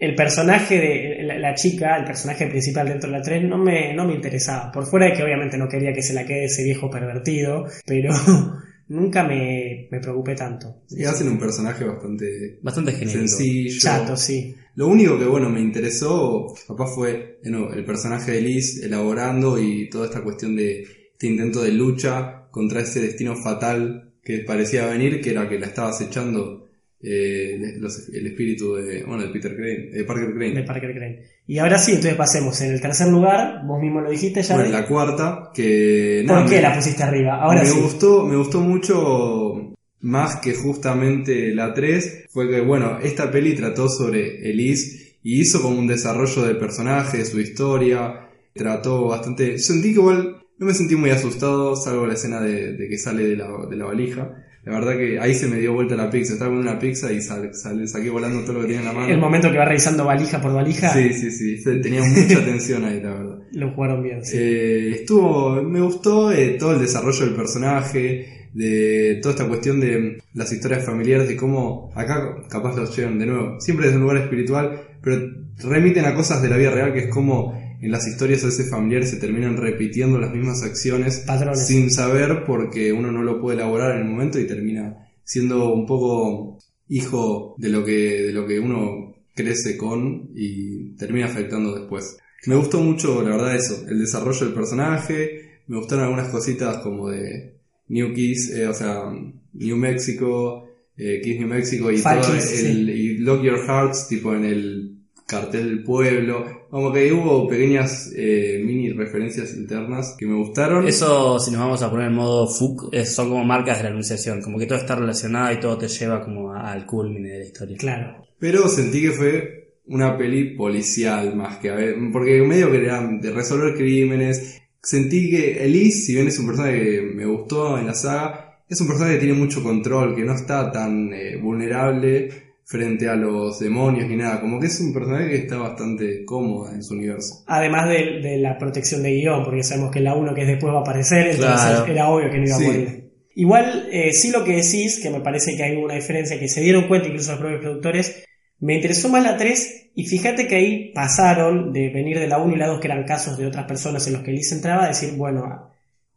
el 0.00 0.14
personaje 0.14 0.78
de 0.78 1.22
la, 1.24 1.38
la 1.38 1.54
chica, 1.54 1.96
el 1.98 2.04
personaje 2.04 2.46
principal 2.46 2.88
dentro 2.88 3.10
de 3.10 3.18
la 3.18 3.22
3, 3.22 3.44
no 3.44 3.58
me, 3.58 3.92
no 3.94 4.06
me 4.06 4.14
interesaba. 4.14 4.72
Por 4.72 4.86
fuera 4.86 5.06
de 5.06 5.12
que 5.12 5.22
obviamente 5.22 5.58
no 5.58 5.68
quería 5.68 5.92
que 5.92 6.02
se 6.02 6.14
la 6.14 6.24
quede 6.24 6.46
ese 6.46 6.64
viejo 6.64 6.90
pervertido, 6.90 7.66
pero 7.86 8.10
nunca 8.88 9.22
me, 9.24 9.88
me 9.90 10.00
preocupé 10.00 10.34
tanto. 10.34 10.82
Y 10.88 11.04
hacen 11.04 11.28
un 11.28 11.38
personaje 11.38 11.84
bastante 11.84 12.58
Bastante 12.62 12.92
genérico. 12.92 13.28
sencillo. 13.28 13.78
Chato, 13.78 14.16
sí. 14.16 14.54
Lo 14.76 14.86
único 14.88 15.18
que, 15.18 15.26
bueno, 15.26 15.50
me 15.50 15.60
interesó, 15.60 16.46
capaz 16.66 16.94
fue, 16.94 17.38
de 17.42 17.50
nuevo, 17.50 17.72
el 17.74 17.84
personaje 17.84 18.32
de 18.32 18.40
Liz 18.40 18.82
elaborando 18.82 19.58
y 19.58 19.90
toda 19.90 20.06
esta 20.06 20.22
cuestión 20.22 20.56
de 20.56 20.80
este 21.12 21.26
intento 21.26 21.62
de 21.62 21.72
lucha 21.72 22.46
contra 22.50 22.80
ese 22.80 23.00
destino 23.02 23.36
fatal 23.36 24.14
que 24.24 24.38
parecía 24.38 24.86
venir, 24.86 25.20
que 25.20 25.32
era 25.32 25.46
que 25.46 25.58
la 25.58 25.66
estaba 25.66 25.90
acechando 25.90 26.69
eh, 27.02 27.58
los- 27.78 28.08
el 28.10 28.26
espíritu 28.26 28.74
de, 28.74 29.02
bueno, 29.04 29.22
de 29.22 29.28
Peter 29.30 29.54
Crane, 29.56 29.90
de 29.90 30.04
Parker 30.04 30.32
Crane. 30.34 30.54
De 30.54 30.62
Parker 30.64 30.92
Crane. 30.94 31.22
Y 31.46 31.58
ahora 31.58 31.78
sí, 31.78 31.92
entonces 31.92 32.14
pasemos. 32.14 32.60
En 32.60 32.72
el 32.72 32.80
tercer 32.80 33.08
lugar, 33.08 33.62
vos 33.66 33.80
mismo 33.80 34.00
lo 34.00 34.10
dijiste 34.10 34.42
ya. 34.42 34.54
Bueno, 34.56 34.70
la 34.70 34.86
cuarta, 34.86 35.50
que... 35.54 36.22
nada, 36.24 36.40
¿Por 36.42 36.50
qué 36.50 36.56
me- 36.56 36.62
la 36.62 36.74
pusiste 36.76 37.02
arriba? 37.02 37.40
Ahora 37.40 37.62
me 37.62 37.66
sí. 37.68 37.80
gustó, 37.80 38.26
me 38.26 38.36
gustó 38.36 38.60
mucho 38.60 39.74
más 40.02 40.36
que 40.36 40.54
justamente 40.54 41.54
la 41.54 41.74
3, 41.74 42.26
fue 42.30 42.48
que 42.48 42.60
bueno, 42.60 42.98
esta 43.02 43.30
peli 43.30 43.54
trató 43.54 43.88
sobre 43.88 44.48
Elise 44.50 45.16
y 45.22 45.40
hizo 45.42 45.60
como 45.60 45.78
un 45.78 45.86
desarrollo 45.86 46.42
de 46.42 46.54
personaje, 46.54 47.18
de 47.18 47.24
su 47.26 47.38
historia, 47.40 48.28
trató 48.54 49.08
bastante, 49.08 49.58
sentí 49.58 49.88
que 49.92 50.00
igual 50.00 50.36
no 50.58 50.66
me 50.66 50.72
sentí 50.74 50.96
muy 50.96 51.10
asustado, 51.10 51.76
salvo 51.76 52.06
la 52.06 52.14
escena 52.14 52.40
de, 52.40 52.72
de 52.74 52.88
que 52.88 52.96
sale 52.98 53.24
de 53.26 53.36
la, 53.36 53.48
de 53.68 53.76
la 53.76 53.84
valija. 53.86 54.34
La 54.64 54.72
verdad 54.72 54.96
que 54.96 55.18
ahí 55.18 55.34
se 55.34 55.46
me 55.46 55.56
dio 55.58 55.72
vuelta 55.72 55.96
la 55.96 56.10
pizza, 56.10 56.34
estaba 56.34 56.50
comiendo 56.50 56.70
una 56.70 56.78
pizza 56.80 57.10
y 57.12 57.20
sal, 57.22 57.50
sal- 57.54 57.88
saqué 57.88 58.10
volando 58.10 58.42
todo 58.42 58.54
lo 58.54 58.60
que 58.60 58.66
tenía 58.66 58.80
en 58.80 58.86
la 58.86 58.92
mano. 58.92 59.08
El 59.08 59.18
momento 59.18 59.50
que 59.50 59.56
va 59.58 59.64
revisando 59.64 60.04
valija 60.04 60.40
por 60.40 60.52
valija, 60.52 60.92
Sí, 60.92 61.12
sí, 61.14 61.30
sí, 61.30 61.62
tenía 61.82 62.02
mucha 62.02 62.44
tensión 62.44 62.84
ahí, 62.84 63.00
la 63.00 63.10
verdad. 63.14 63.38
lo 63.52 63.70
jugaron 63.72 64.02
bien. 64.02 64.24
sí. 64.24 64.36
Eh, 64.38 64.90
estuvo, 64.96 65.62
me 65.62 65.80
gustó 65.80 66.30
eh, 66.30 66.56
todo 66.58 66.74
el 66.74 66.80
desarrollo 66.80 67.24
del 67.24 67.34
personaje, 67.34 68.48
de 68.52 69.18
toda 69.22 69.34
esta 69.34 69.48
cuestión 69.48 69.80
de 69.80 70.18
las 70.34 70.52
historias 70.52 70.84
familiares, 70.84 71.28
de 71.28 71.36
cómo 71.36 71.90
acá 71.94 72.36
capaz 72.50 72.76
los 72.76 72.94
llevan 72.96 73.18
de 73.18 73.26
nuevo, 73.26 73.60
siempre 73.60 73.86
desde 73.86 73.96
un 73.98 74.02
lugar 74.04 74.18
espiritual, 74.22 74.78
pero 75.02 75.20
remiten 75.62 76.04
a 76.04 76.14
cosas 76.14 76.42
de 76.42 76.48
la 76.48 76.56
vida 76.56 76.70
real, 76.70 76.92
que 76.92 77.00
es 77.00 77.08
como 77.08 77.59
en 77.80 77.90
las 77.90 78.06
historias 78.06 78.42
a 78.42 78.46
veces 78.46 78.70
familiares 78.70 79.10
se 79.10 79.16
terminan 79.16 79.56
repitiendo 79.56 80.18
las 80.18 80.32
mismas 80.32 80.62
acciones 80.62 81.24
Patrones. 81.26 81.66
sin 81.66 81.90
saber 81.90 82.44
porque 82.46 82.92
uno 82.92 83.10
no 83.10 83.22
lo 83.22 83.40
puede 83.40 83.56
elaborar 83.56 83.96
en 83.96 84.02
el 84.02 84.08
momento 84.08 84.38
y 84.38 84.46
termina 84.46 85.08
siendo 85.24 85.72
un 85.72 85.86
poco 85.86 86.58
hijo 86.88 87.54
de 87.56 87.68
lo 87.68 87.84
que, 87.84 88.24
de 88.24 88.32
lo 88.32 88.46
que 88.46 88.58
uno 88.58 89.14
crece 89.34 89.76
con 89.76 90.30
y 90.34 90.96
termina 90.96 91.26
afectando 91.26 91.74
después. 91.74 92.18
Me 92.46 92.56
gustó 92.56 92.80
mucho, 92.80 93.22
la 93.22 93.36
verdad, 93.36 93.54
eso, 93.54 93.86
el 93.88 93.98
desarrollo 93.98 94.46
del 94.46 94.54
personaje, 94.54 95.60
me 95.66 95.76
gustaron 95.76 96.04
algunas 96.04 96.28
cositas 96.28 96.78
como 96.78 97.10
de 97.10 97.54
New 97.88 98.12
Kiss, 98.12 98.50
eh, 98.50 98.66
o 98.66 98.74
sea, 98.74 99.04
New 99.52 99.76
Mexico, 99.76 100.68
eh, 100.96 101.20
Kiss 101.22 101.38
New 101.38 101.48
Mexico 101.48 101.90
y 101.90 102.02
todo 102.02 102.20
Kiss, 102.20 102.62
el, 102.64 102.90
y 102.90 103.18
Lock 103.18 103.42
Your 103.42 103.58
Hearts, 103.66 104.08
tipo 104.08 104.34
en 104.34 104.44
el 104.44 104.89
cartel 105.30 105.68
del 105.68 105.84
pueblo, 105.84 106.66
como 106.68 106.92
que 106.92 107.12
hubo 107.12 107.46
pequeñas 107.46 108.12
eh, 108.16 108.60
mini 108.64 108.90
referencias 108.90 109.54
internas 109.54 110.16
que 110.18 110.26
me 110.26 110.34
gustaron. 110.34 110.88
Eso, 110.88 111.38
si 111.38 111.52
nos 111.52 111.60
vamos 111.60 111.82
a 111.82 111.90
poner 111.90 112.08
en 112.08 112.14
modo 112.14 112.48
FUC, 112.48 112.94
son 113.04 113.28
como 113.28 113.44
marcas 113.44 113.78
de 113.78 113.84
la 113.84 113.90
anunciación, 113.90 114.42
como 114.42 114.58
que 114.58 114.66
todo 114.66 114.78
está 114.78 114.96
relacionado 114.96 115.52
y 115.52 115.60
todo 115.60 115.78
te 115.78 115.88
lleva 115.88 116.22
como 116.24 116.52
al 116.52 116.84
culmine 116.84 117.28
de 117.28 117.38
la 117.38 117.44
historia. 117.44 117.76
Claro. 117.76 118.26
Pero 118.38 118.68
sentí 118.68 119.02
que 119.02 119.12
fue 119.12 119.60
una 119.86 120.16
peli 120.16 120.56
policial 120.56 121.36
más 121.36 121.58
que 121.58 121.70
a 121.70 121.74
ver, 121.74 121.96
porque 122.12 122.42
medio 122.42 122.70
que 122.70 122.84
era 122.84 123.00
de 123.06 123.30
resolver 123.30 123.74
crímenes. 123.74 124.60
Sentí 124.82 125.30
que 125.30 125.64
Elise, 125.64 126.06
si 126.06 126.14
bien 126.14 126.28
es 126.28 126.38
un 126.38 126.46
personaje 126.46 126.80
que 126.80 127.02
me 127.02 127.26
gustó 127.26 127.78
en 127.78 127.86
la 127.86 127.94
saga, 127.94 128.62
es 128.68 128.80
un 128.80 128.86
personaje 128.86 129.14
que 129.14 129.26
tiene 129.26 129.38
mucho 129.38 129.62
control, 129.62 130.14
que 130.14 130.24
no 130.24 130.34
está 130.34 130.70
tan 130.72 131.12
eh, 131.12 131.36
vulnerable 131.36 132.49
frente 132.70 133.08
a 133.08 133.16
los 133.16 133.58
demonios 133.58 134.08
ni 134.08 134.14
nada. 134.16 134.40
Como 134.40 134.60
que 134.60 134.68
es 134.68 134.80
un 134.80 134.92
personaje 134.94 135.28
que 135.28 135.36
está 135.38 135.56
bastante 135.56 136.24
cómoda 136.24 136.72
en 136.72 136.84
su 136.84 136.94
universo. 136.94 137.42
Además 137.48 137.88
de, 137.88 138.20
de 138.22 138.38
la 138.38 138.56
protección 138.58 139.02
de 139.02 139.10
guion, 139.12 139.42
porque 139.44 139.64
sabemos 139.64 139.90
que 139.90 139.98
la 139.98 140.14
1 140.14 140.32
que 140.34 140.44
después 140.44 140.72
va 140.72 140.78
a 140.78 140.82
aparecer, 140.82 141.26
entonces 141.26 141.60
Claro. 141.66 141.86
era 141.86 142.08
obvio 142.08 142.30
que 142.30 142.38
no 142.38 142.46
iba 142.46 142.56
Sí. 142.56 142.64
a 142.64 142.66
morir. 142.68 143.10
Igual, 143.34 143.88
eh, 143.90 144.12
sí 144.12 144.30
lo 144.30 144.44
que 144.44 144.52
decís, 144.56 145.00
que 145.02 145.10
me 145.10 145.20
parece 145.20 145.56
que 145.56 145.64
hay 145.64 145.74
una 145.76 145.94
diferencia, 145.94 146.38
que 146.38 146.48
se 146.48 146.60
dieron 146.60 146.86
cuenta 146.86 147.08
incluso 147.08 147.32
los 147.32 147.40
propios 147.40 147.60
productores, 147.60 148.24
me 148.60 148.76
interesó 148.76 149.08
más 149.08 149.24
la 149.24 149.36
3 149.36 149.90
y 149.96 150.04
fíjate 150.06 150.46
que 150.46 150.54
ahí 150.54 150.92
pasaron 150.94 151.72
de 151.72 151.88
venir 151.88 152.20
de 152.20 152.28
la 152.28 152.38
1 152.38 152.54
y 152.54 152.58
la 152.58 152.68
2, 152.68 152.78
que 152.80 152.86
eran 152.86 153.02
casos 153.04 153.36
de 153.36 153.46
otras 153.46 153.66
personas 153.66 154.06
en 154.06 154.12
los 154.12 154.22
que 154.22 154.30
Liz 154.30 154.52
entraba, 154.52 154.84
a 154.84 154.88
decir, 154.88 155.14
bueno, 155.16 155.70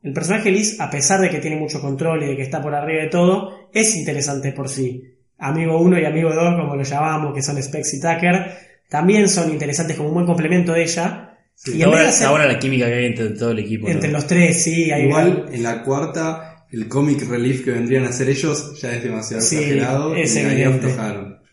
el 0.03 0.13
personaje 0.13 0.51
Liz, 0.51 0.79
a 0.79 0.91
pesar 0.91 1.19
de 1.21 1.29
que 1.29 1.39
tiene 1.39 1.55
mucho 1.57 1.81
control 1.81 2.21
y 2.23 2.27
de 2.27 2.35
que 2.35 2.41
está 2.43 2.61
por 2.61 2.75
arriba 2.75 3.03
de 3.03 3.09
todo, 3.09 3.69
es 3.73 3.95
interesante 3.95 4.51
por 4.51 4.67
sí. 4.69 5.12
Amigo 5.39 5.79
1 5.81 5.99
y 5.99 6.05
amigo 6.05 6.33
2, 6.33 6.55
como 6.59 6.75
lo 6.75 6.83
llamamos, 6.83 7.33
que 7.33 7.41
son 7.41 7.61
Specs 7.61 7.93
y 7.95 7.99
Tucker, 7.99 8.57
también 8.89 9.27
son 9.27 9.49
interesantes 9.51 9.97
como 9.97 10.09
un 10.09 10.15
buen 10.15 10.25
complemento 10.25 10.73
de 10.73 10.83
ella. 10.83 11.29
Sí. 11.55 11.77
y 11.77 11.83
ahora, 11.83 12.07
hacer- 12.09 12.27
ahora 12.27 12.45
la 12.47 12.57
química 12.57 12.87
que 12.87 12.93
hay 12.93 13.05
entre 13.05 13.29
todo 13.31 13.51
el 13.51 13.59
equipo. 13.59 13.87
¿no? 13.87 13.93
entre 13.93 14.11
los 14.11 14.25
tres, 14.25 14.63
sí, 14.63 14.91
hay 14.91 15.03
Igual 15.03 15.45
en 15.51 15.61
la 15.63 15.83
cuarta, 15.83 16.65
el 16.71 16.87
comic 16.87 17.27
relief 17.29 17.63
que 17.63 17.71
vendrían 17.71 18.05
a 18.05 18.09
hacer 18.09 18.27
ellos 18.29 18.79
ya 18.81 18.91
es 18.95 19.03
demasiado 19.03 19.41
Sí, 19.43 19.57
exagerado 19.57 20.15
es 20.15 20.35
y 20.35 20.39
evidente. 20.39 20.87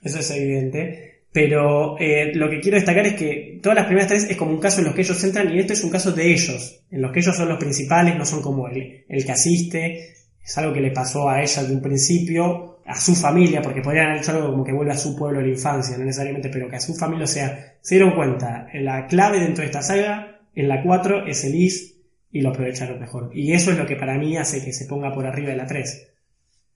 Eso 0.03 0.19
es 0.21 0.31
evidente. 0.31 1.07
Pero 1.33 1.97
eh, 2.01 2.33
lo 2.35 2.49
que 2.51 2.61
quiero 2.61 2.77
destacar 2.77 3.07
es 3.07 3.15
que 3.15 3.61
todas 3.63 3.77
las 3.77 3.87
primeras 3.87 4.09
tres 4.09 4.25
es 4.31 4.37
como 4.37 4.51
un 4.53 4.59
caso 4.61 4.81
en 4.81 4.87
los 4.87 4.95
que 4.95 5.03
ellos 5.03 5.23
entran 5.23 5.55
y 5.55 5.61
esto 5.61 5.75
es 5.75 5.85
un 5.85 5.91
caso 5.91 6.11
de 6.13 6.33
ellos, 6.33 6.81
en 6.91 7.03
los 7.03 7.13
que 7.13 7.21
ellos 7.21 7.37
son 7.37 7.49
los 7.49 7.59
principales, 7.59 8.17
no 8.17 8.25
son 8.25 8.43
como 8.43 8.67
el, 8.69 9.05
el 9.09 9.25
que 9.25 9.33
asiste. 9.33 10.15
Es 10.43 10.59
algo 10.59 10.73
que 10.73 10.81
le 10.81 10.91
pasó 10.91 11.29
a 11.29 11.41
ella 11.43 11.63
de 11.63 11.73
un 11.75 11.83
principio, 11.83 12.70
a 12.91 12.97
su 12.97 13.15
familia, 13.15 13.63
porque 13.63 13.83
podrían 13.83 14.07
haber 14.07 14.21
hecho 14.21 14.33
algo 14.33 14.51
como 14.51 14.65
que 14.65 14.73
vuelve 14.73 14.93
a 14.93 14.97
su 14.97 15.17
pueblo 15.17 15.39
de 15.39 15.47
la 15.47 15.53
infancia, 15.53 15.97
no 15.97 16.05
necesariamente, 16.05 16.49
pero 16.49 16.69
que 16.69 16.77
a 16.77 16.81
su 16.81 16.95
familia, 16.95 17.25
o 17.25 17.29
sea, 17.29 17.77
se 17.81 17.95
dieron 17.95 18.15
cuenta, 18.15 18.67
la 18.75 19.07
clave 19.07 19.39
dentro 19.39 19.63
de 19.63 19.67
esta 19.67 19.83
saga, 19.83 20.41
en 20.55 20.69
la 20.69 20.83
4, 20.83 21.27
es 21.27 21.45
Elise 21.45 21.95
y 22.33 22.41
lo 22.41 22.51
aprovecharon 22.51 22.99
mejor. 22.99 23.31
Y 23.33 23.53
eso 23.53 23.71
es 23.71 23.79
lo 23.79 23.87
que 23.87 23.97
para 23.97 24.19
mí 24.19 24.37
hace 24.37 24.65
que 24.65 24.73
se 24.73 24.87
ponga 24.87 25.15
por 25.15 25.25
arriba 25.25 25.51
de 25.51 25.57
la 25.57 25.67
3. 25.67 26.09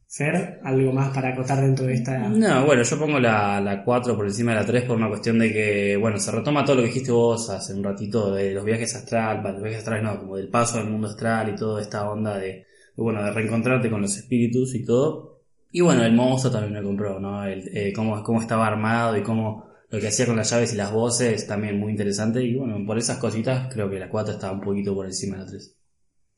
Fer, 0.06 0.60
algo 0.62 0.92
más 0.92 1.12
para 1.12 1.30
acotar 1.30 1.60
dentro 1.60 1.86
de 1.86 1.94
esta... 1.94 2.28
No, 2.28 2.64
bueno, 2.64 2.84
yo 2.84 2.98
pongo 2.98 3.18
la, 3.18 3.60
la 3.60 3.82
4 3.82 4.14
por 4.14 4.26
encima 4.26 4.52
de 4.52 4.60
la 4.60 4.66
3 4.66 4.84
por 4.84 4.96
una 4.96 5.08
cuestión 5.08 5.40
de 5.40 5.52
que, 5.52 5.96
bueno, 5.96 6.20
se 6.20 6.30
retoma 6.30 6.64
todo 6.64 6.76
lo 6.76 6.82
que 6.82 6.88
dijiste 6.88 7.10
vos 7.10 7.50
hace 7.50 7.74
un 7.74 7.82
ratito 7.82 8.32
de 8.32 8.52
los 8.52 8.64
viajes 8.64 8.94
astral, 8.94 9.42
los 9.42 9.62
viajes 9.62 9.78
astrales 9.78 10.04
no, 10.04 10.20
como 10.20 10.36
del 10.36 10.48
paso 10.48 10.78
al 10.78 10.88
mundo 10.88 11.08
astral 11.08 11.48
y 11.48 11.56
toda 11.56 11.82
esta 11.82 12.08
onda 12.08 12.38
de, 12.38 12.64
bueno, 12.96 13.24
de 13.24 13.32
reencontrarte 13.32 13.90
con 13.90 14.02
los 14.02 14.16
espíritus 14.16 14.76
y 14.76 14.84
todo. 14.84 15.33
Y 15.76 15.80
bueno, 15.80 16.04
el 16.04 16.12
monstruo 16.12 16.52
también 16.52 16.72
me 16.72 16.82
compró, 16.84 17.18
¿no? 17.18 17.44
El, 17.44 17.68
eh, 17.76 17.92
cómo, 17.92 18.22
cómo 18.22 18.40
estaba 18.40 18.64
armado 18.64 19.16
y 19.16 19.24
cómo 19.24 19.66
lo 19.90 19.98
que 19.98 20.06
hacía 20.06 20.24
con 20.24 20.36
las 20.36 20.48
llaves 20.48 20.72
y 20.72 20.76
las 20.76 20.92
voces 20.92 21.48
también 21.48 21.80
muy 21.80 21.90
interesante. 21.90 22.44
Y 22.44 22.54
bueno, 22.54 22.78
por 22.86 22.96
esas 22.96 23.18
cositas 23.18 23.74
creo 23.74 23.90
que 23.90 23.98
la 23.98 24.08
4 24.08 24.34
estaba 24.34 24.52
un 24.52 24.60
poquito 24.60 24.94
por 24.94 25.04
encima 25.04 25.36
de 25.36 25.42
la 25.42 25.50
3. 25.50 25.74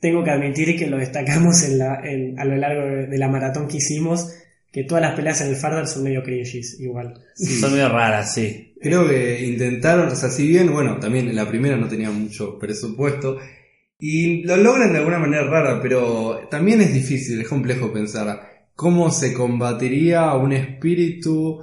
Tengo 0.00 0.24
que 0.24 0.30
admitir 0.30 0.78
que 0.78 0.86
lo 0.86 0.96
destacamos 0.96 1.62
en 1.64 1.76
la, 1.76 2.00
en- 2.02 2.40
a 2.40 2.46
lo 2.46 2.56
largo 2.56 3.10
de, 3.10 3.18
la 3.18 3.28
maratón 3.28 3.68
que 3.68 3.76
hicimos, 3.76 4.32
que 4.72 4.84
todas 4.84 5.02
las 5.02 5.14
peleas 5.14 5.38
en 5.42 5.48
el 5.48 5.56
Fardar 5.56 5.86
son 5.86 6.04
medio 6.04 6.22
cringes, 6.22 6.80
igual. 6.80 7.12
Son 7.34 7.72
medio 7.72 7.90
raras, 7.90 8.32
sí. 8.32 8.72
Creo 8.80 9.06
que 9.06 9.46
intentaron, 9.46 10.08
o 10.08 10.16
sea, 10.16 10.30
si 10.30 10.48
bien, 10.48 10.72
bueno, 10.72 10.98
también 10.98 11.28
en 11.28 11.36
la 11.36 11.46
primera 11.46 11.76
no 11.76 11.88
tenía 11.88 12.10
mucho 12.10 12.58
presupuesto, 12.58 13.36
y 13.98 14.44
lo 14.44 14.56
logran 14.56 14.92
de 14.92 14.98
alguna 15.00 15.18
manera 15.18 15.44
rara, 15.44 15.82
pero 15.82 16.48
también 16.50 16.80
es 16.80 16.94
difícil, 16.94 17.38
es 17.42 17.48
complejo 17.48 17.92
pensar 17.92 18.55
cómo 18.76 19.10
se 19.10 19.32
combatiría 19.34 20.34
un 20.34 20.52
espíritu. 20.52 21.60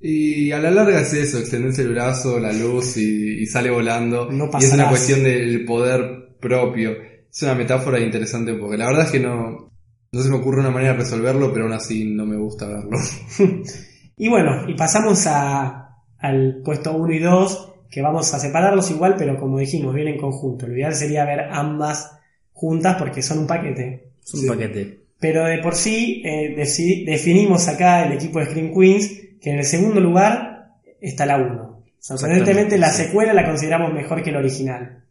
Y 0.00 0.50
a 0.52 0.58
la 0.58 0.70
larga 0.70 1.00
es 1.00 1.12
eso, 1.12 1.38
extenderse 1.38 1.82
el 1.82 1.90
brazo, 1.90 2.38
la 2.40 2.52
luz 2.52 2.96
y, 2.96 3.42
y 3.42 3.46
sale 3.46 3.70
volando. 3.70 4.30
No 4.32 4.48
y 4.58 4.64
es 4.64 4.72
una 4.72 4.88
cuestión 4.88 5.22
del 5.22 5.64
poder 5.66 6.36
propio. 6.40 6.92
Es 7.30 7.42
una 7.42 7.54
metáfora 7.54 8.00
interesante 8.00 8.54
porque 8.54 8.78
la 8.78 8.86
verdad 8.86 9.04
es 9.06 9.10
que 9.12 9.20
no, 9.20 9.70
no 10.12 10.22
se 10.22 10.28
me 10.28 10.36
ocurre 10.36 10.60
una 10.60 10.70
manera 10.70 10.92
de 10.92 10.98
resolverlo, 11.00 11.52
pero 11.52 11.64
aún 11.66 11.74
así 11.74 12.04
no 12.04 12.24
me 12.26 12.36
gusta 12.36 12.66
verlo. 12.68 12.90
Y 14.14 14.28
bueno, 14.28 14.68
y 14.68 14.74
pasamos 14.74 15.26
a, 15.26 15.96
al 16.18 16.60
puesto 16.62 16.92
1 16.94 17.12
y 17.14 17.18
2, 17.18 17.72
que 17.90 18.02
vamos 18.02 18.32
a 18.34 18.38
separarlos 18.38 18.90
igual, 18.90 19.16
pero 19.18 19.36
como 19.40 19.58
dijimos, 19.58 19.94
vienen 19.94 20.14
en 20.14 20.20
conjunto. 20.20 20.66
Lo 20.66 20.74
ideal 20.74 20.94
sería 20.94 21.24
ver 21.24 21.40
ambas 21.50 22.12
juntas 22.52 22.96
porque 22.98 23.22
son 23.22 23.38
un 23.40 23.46
paquete. 23.46 24.10
Es 24.22 24.34
un 24.34 24.40
Sí. 24.40 24.46
paquete. 24.46 25.01
Pero 25.22 25.44
de 25.46 25.58
por 25.58 25.76
sí 25.76 26.20
eh, 26.24 26.52
definimos 27.06 27.68
acá 27.68 28.04
el 28.04 28.12
equipo 28.12 28.40
de 28.40 28.46
Scream 28.46 28.74
Queens 28.74 29.08
que 29.40 29.50
en 29.50 29.58
el 29.58 29.64
segundo 29.64 30.00
lugar 30.00 30.72
está 31.00 31.24
la 31.26 31.36
1. 31.38 31.84
Sorprendentemente 32.00 32.76
la 32.76 32.90
sí. 32.90 33.04
secuela 33.04 33.32
la 33.32 33.46
consideramos 33.46 33.94
mejor 33.94 34.22
que 34.22 34.30
el 34.30 34.36
original. 34.36 35.04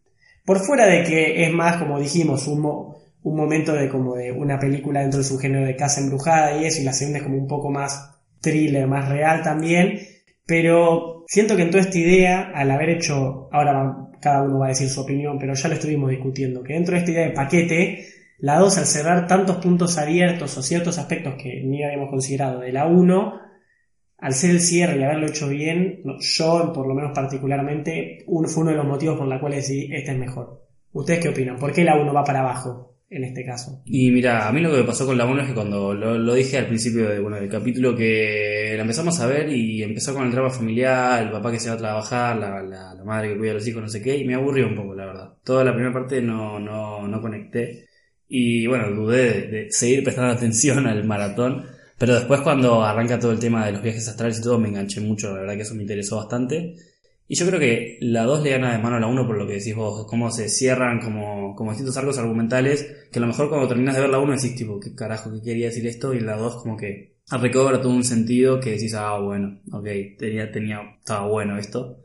Por 0.45 0.59
fuera 0.59 0.85
de 0.85 1.03
que 1.03 1.43
es 1.45 1.53
más, 1.53 1.77
como 1.77 1.97
dijimos, 1.99 2.45
un, 2.47 2.59
mo- 2.59 2.97
un 3.23 3.35
momento 3.37 3.73
de 3.73 3.87
como 3.87 4.15
de 4.15 4.33
una 4.33 4.59
película 4.59 4.99
dentro 5.01 5.19
de 5.19 5.23
su 5.25 5.39
género 5.39 5.65
de 5.65 5.77
casa 5.77 6.01
embrujada 6.01 6.57
y 6.57 6.65
eso, 6.65 6.81
y 6.81 6.83
la 6.83 6.93
segunda 6.93 7.19
es 7.19 7.23
como 7.23 7.37
un 7.37 7.47
poco 7.47 7.69
más 7.69 8.11
thriller, 8.41 8.87
más 8.87 9.07
real 9.07 9.41
también. 9.43 9.99
Pero 10.45 11.23
siento 11.27 11.55
que 11.55 11.61
en 11.61 11.71
toda 11.71 11.83
esta 11.83 11.97
idea, 11.97 12.51
al 12.53 12.69
haber 12.71 12.89
hecho, 12.89 13.47
ahora 13.53 14.09
cada 14.19 14.43
uno 14.43 14.59
va 14.59 14.65
a 14.65 14.69
decir 14.69 14.89
su 14.89 14.99
opinión, 15.01 15.39
pero 15.39 15.53
ya 15.53 15.69
lo 15.69 15.75
estuvimos 15.75 16.09
discutiendo, 16.09 16.61
que 16.63 16.73
dentro 16.73 16.93
de 16.93 16.99
esta 16.99 17.11
idea 17.11 17.23
de 17.27 17.31
paquete, 17.33 18.05
la 18.41 18.57
2 18.57 18.77
al 18.79 18.85
cerrar 18.85 19.27
tantos 19.27 19.57
puntos 19.57 19.97
abiertos 19.99 20.57
o 20.57 20.63
ciertos 20.63 20.97
aspectos 20.97 21.35
que 21.35 21.61
ni 21.63 21.83
habíamos 21.83 22.09
considerado 22.09 22.59
de 22.59 22.71
la 22.71 22.87
1, 22.87 23.39
al 24.17 24.33
ser 24.33 24.51
el 24.51 24.59
cierre 24.59 24.99
y 24.99 25.03
haberlo 25.03 25.27
hecho 25.27 25.47
bien, 25.47 26.01
yo 26.19 26.71
por 26.73 26.87
lo 26.87 26.95
menos 26.95 27.11
particularmente, 27.13 28.23
uno, 28.27 28.47
fue 28.47 28.63
uno 28.63 28.71
de 28.71 28.77
los 28.77 28.87
motivos 28.87 29.17
por 29.17 29.27
los 29.27 29.39
cuales 29.39 29.67
decidí 29.67 29.93
este 29.93 30.11
es 30.11 30.17
mejor. 30.17 30.65
¿Ustedes 30.91 31.19
qué 31.19 31.29
opinan? 31.29 31.57
¿Por 31.57 31.71
qué 31.71 31.83
la 31.83 31.95
1 32.01 32.13
va 32.13 32.23
para 32.23 32.39
abajo 32.39 32.97
en 33.11 33.25
este 33.25 33.45
caso? 33.45 33.83
Y 33.85 34.09
mira, 34.09 34.47
a 34.47 34.51
mí 34.51 34.59
lo 34.59 34.71
que 34.71 34.77
me 34.77 34.83
pasó 34.85 35.05
con 35.05 35.19
la 35.19 35.25
1 35.27 35.41
es 35.43 35.47
que 35.49 35.53
cuando 35.53 35.93
lo, 35.93 36.33
dije 36.33 36.57
al 36.57 36.65
principio 36.65 37.09
del 37.09 37.47
capítulo 37.47 37.95
que 37.95 38.73
la 38.75 38.81
empezamos 38.81 39.19
a 39.19 39.27
ver 39.27 39.49
y 39.51 39.83
empezó 39.83 40.15
con 40.15 40.25
el 40.25 40.31
drama 40.31 40.49
familiar, 40.49 41.21
el 41.21 41.31
papá 41.31 41.51
que 41.51 41.59
se 41.59 41.69
va 41.69 41.75
a 41.75 41.77
trabajar, 41.77 42.37
la, 42.37 42.59
la, 42.63 42.95
la 42.95 43.03
madre 43.03 43.29
que 43.29 43.37
cuida 43.37 43.51
a 43.51 43.55
los 43.55 43.67
hijos, 43.67 43.83
no 43.83 43.87
sé 43.87 44.01
qué, 44.01 44.17
y 44.17 44.25
me 44.25 44.33
aburrió 44.33 44.67
un 44.67 44.75
poco, 44.75 44.95
la 44.95 45.05
verdad. 45.05 45.33
Toda 45.43 45.63
la 45.63 45.73
primera 45.73 45.93
parte 45.93 46.23
no, 46.23 46.59
no, 46.59 47.07
no 47.07 47.21
conecté. 47.21 47.90
Y 48.33 48.65
bueno, 48.65 48.89
dudé 48.91 49.41
de, 49.47 49.71
seguir 49.71 50.05
prestando 50.05 50.31
atención 50.37 50.87
al 50.87 51.03
maratón. 51.03 51.65
Pero 51.97 52.15
después 52.15 52.39
cuando 52.41 52.81
arranca 52.81 53.19
todo 53.19 53.33
el 53.33 53.39
tema 53.39 53.65
de 53.65 53.73
los 53.73 53.83
viajes 53.83 54.07
astrales 54.07 54.39
y 54.39 54.41
todo, 54.41 54.57
me 54.57 54.69
enganché 54.69 55.01
mucho, 55.01 55.33
la 55.33 55.41
verdad 55.41 55.55
que 55.55 55.63
eso 55.63 55.75
me 55.75 55.81
interesó 55.81 56.15
bastante. 56.15 56.75
Y 57.27 57.35
yo 57.35 57.45
creo 57.45 57.59
que 57.59 57.97
la 58.01 58.23
2 58.23 58.41
le 58.43 58.51
gana 58.51 58.71
de 58.71 58.81
mano 58.81 58.95
a 58.95 58.99
la 59.01 59.07
1 59.07 59.27
por 59.27 59.37
lo 59.37 59.45
que 59.45 59.53
decís 59.53 59.75
vos, 59.75 60.07
cómo 60.07 60.31
se 60.31 60.49
cierran 60.49 60.99
como, 61.01 61.55
como 61.55 61.71
distintos 61.71 61.97
arcos 61.97 62.17
argumentales, 62.17 62.87
que 63.11 63.19
a 63.19 63.21
lo 63.21 63.27
mejor 63.27 63.49
cuando 63.49 63.67
terminas 63.67 63.95
de 63.95 64.01
ver 64.01 64.09
la 64.09 64.19
1 64.19 64.33
decís 64.33 64.55
tipo, 64.55 64.79
¿qué 64.79 64.95
carajo, 64.95 65.31
qué 65.33 65.41
quería 65.41 65.67
decir 65.67 65.85
esto? 65.85 66.13
Y 66.13 66.21
la 66.21 66.37
2 66.37 66.63
como 66.63 66.77
que 66.77 67.17
recobra 67.29 67.81
todo 67.81 67.91
un 67.91 68.03
sentido 68.05 68.59
que 68.59 68.71
decís, 68.71 68.93
ah, 68.95 69.19
bueno, 69.19 69.59
ok, 69.71 69.87
tenía, 70.17 70.51
tenía, 70.51 70.79
estaba 70.99 71.27
bueno 71.27 71.57
esto. 71.57 71.99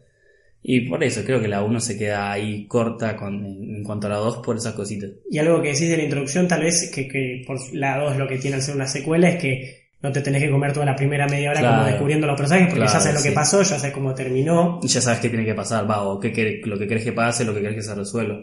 Y 0.68 0.80
por 0.80 1.04
eso 1.04 1.22
creo 1.24 1.40
que 1.40 1.46
la 1.46 1.62
1 1.62 1.78
se 1.78 1.96
queda 1.96 2.32
ahí 2.32 2.66
corta 2.66 3.16
con, 3.16 3.34
en, 3.46 3.84
cuanto 3.84 4.08
a 4.08 4.10
la 4.10 4.16
2 4.16 4.38
por 4.38 4.56
esas 4.56 4.74
cositas. 4.74 5.10
Y 5.30 5.38
algo 5.38 5.62
que 5.62 5.68
decís 5.68 5.88
de 5.88 5.96
la 5.96 6.02
introducción, 6.02 6.48
tal 6.48 6.62
vez 6.62 6.90
que, 6.92 7.06
que 7.06 7.44
por 7.46 7.56
la 7.72 7.98
2 7.98 8.16
lo 8.16 8.26
que 8.26 8.38
tiene 8.38 8.56
al 8.56 8.62
ser 8.62 8.74
una 8.74 8.88
secuela 8.88 9.28
es 9.28 9.40
que 9.40 9.90
no 10.02 10.10
te 10.10 10.22
tenés 10.22 10.42
que 10.42 10.50
comer 10.50 10.72
toda 10.72 10.84
la 10.84 10.96
primera 10.96 11.28
media 11.28 11.50
hora 11.50 11.60
Claro. 11.60 11.76
como 11.76 11.86
descubriendo 11.86 12.26
los 12.26 12.36
personajes, 12.36 12.68
porque 12.68 12.84
ya 12.84 12.98
sabes 12.98 13.14
lo 13.14 13.22
que 13.22 13.30
pasó, 13.30 13.62
ya 13.62 13.78
sabes 13.78 13.94
cómo 13.94 14.12
terminó. 14.12 14.80
Y 14.82 14.88
ya 14.88 15.00
sabes 15.00 15.20
qué 15.20 15.28
tiene 15.28 15.44
que 15.44 15.54
pasar, 15.54 15.88
va, 15.88 16.02
o 16.02 16.18
qué, 16.18 16.60
lo 16.64 16.76
que 16.76 16.88
querés 16.88 17.04
que 17.04 17.12
pase, 17.12 17.44
lo 17.44 17.54
que 17.54 17.60
querés 17.60 17.76
que 17.76 17.82
se 17.82 17.94
resuelva. 17.94 18.40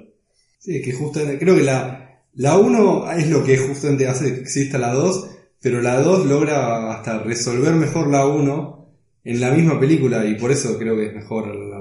Sí, 0.60 0.78
es 0.78 0.86
que 0.86 0.94
justamente, 0.94 1.38
creo 1.40 1.58
que 1.58 1.64
la, 1.64 2.22
la 2.36 2.58
1 2.58 3.12
es 3.18 3.30
lo 3.30 3.44
que 3.44 3.58
justamente 3.58 4.08
hace 4.08 4.34
que 4.34 4.40
exista 4.40 4.78
la 4.78 4.94
2, 4.94 5.30
pero 5.62 5.82
la 5.82 6.00
2 6.00 6.26
logra 6.26 6.94
hasta 6.94 7.20
resolver 7.20 7.74
mejor 7.74 8.08
la 8.08 8.26
1 8.26 8.84
en 9.26 9.42
la 9.42 9.52
misma 9.52 9.78
película 9.78 10.26
y 10.26 10.36
por 10.36 10.52
eso 10.52 10.78
creo 10.78 10.96
que 10.96 11.08
es 11.08 11.14
mejor. 11.14 11.73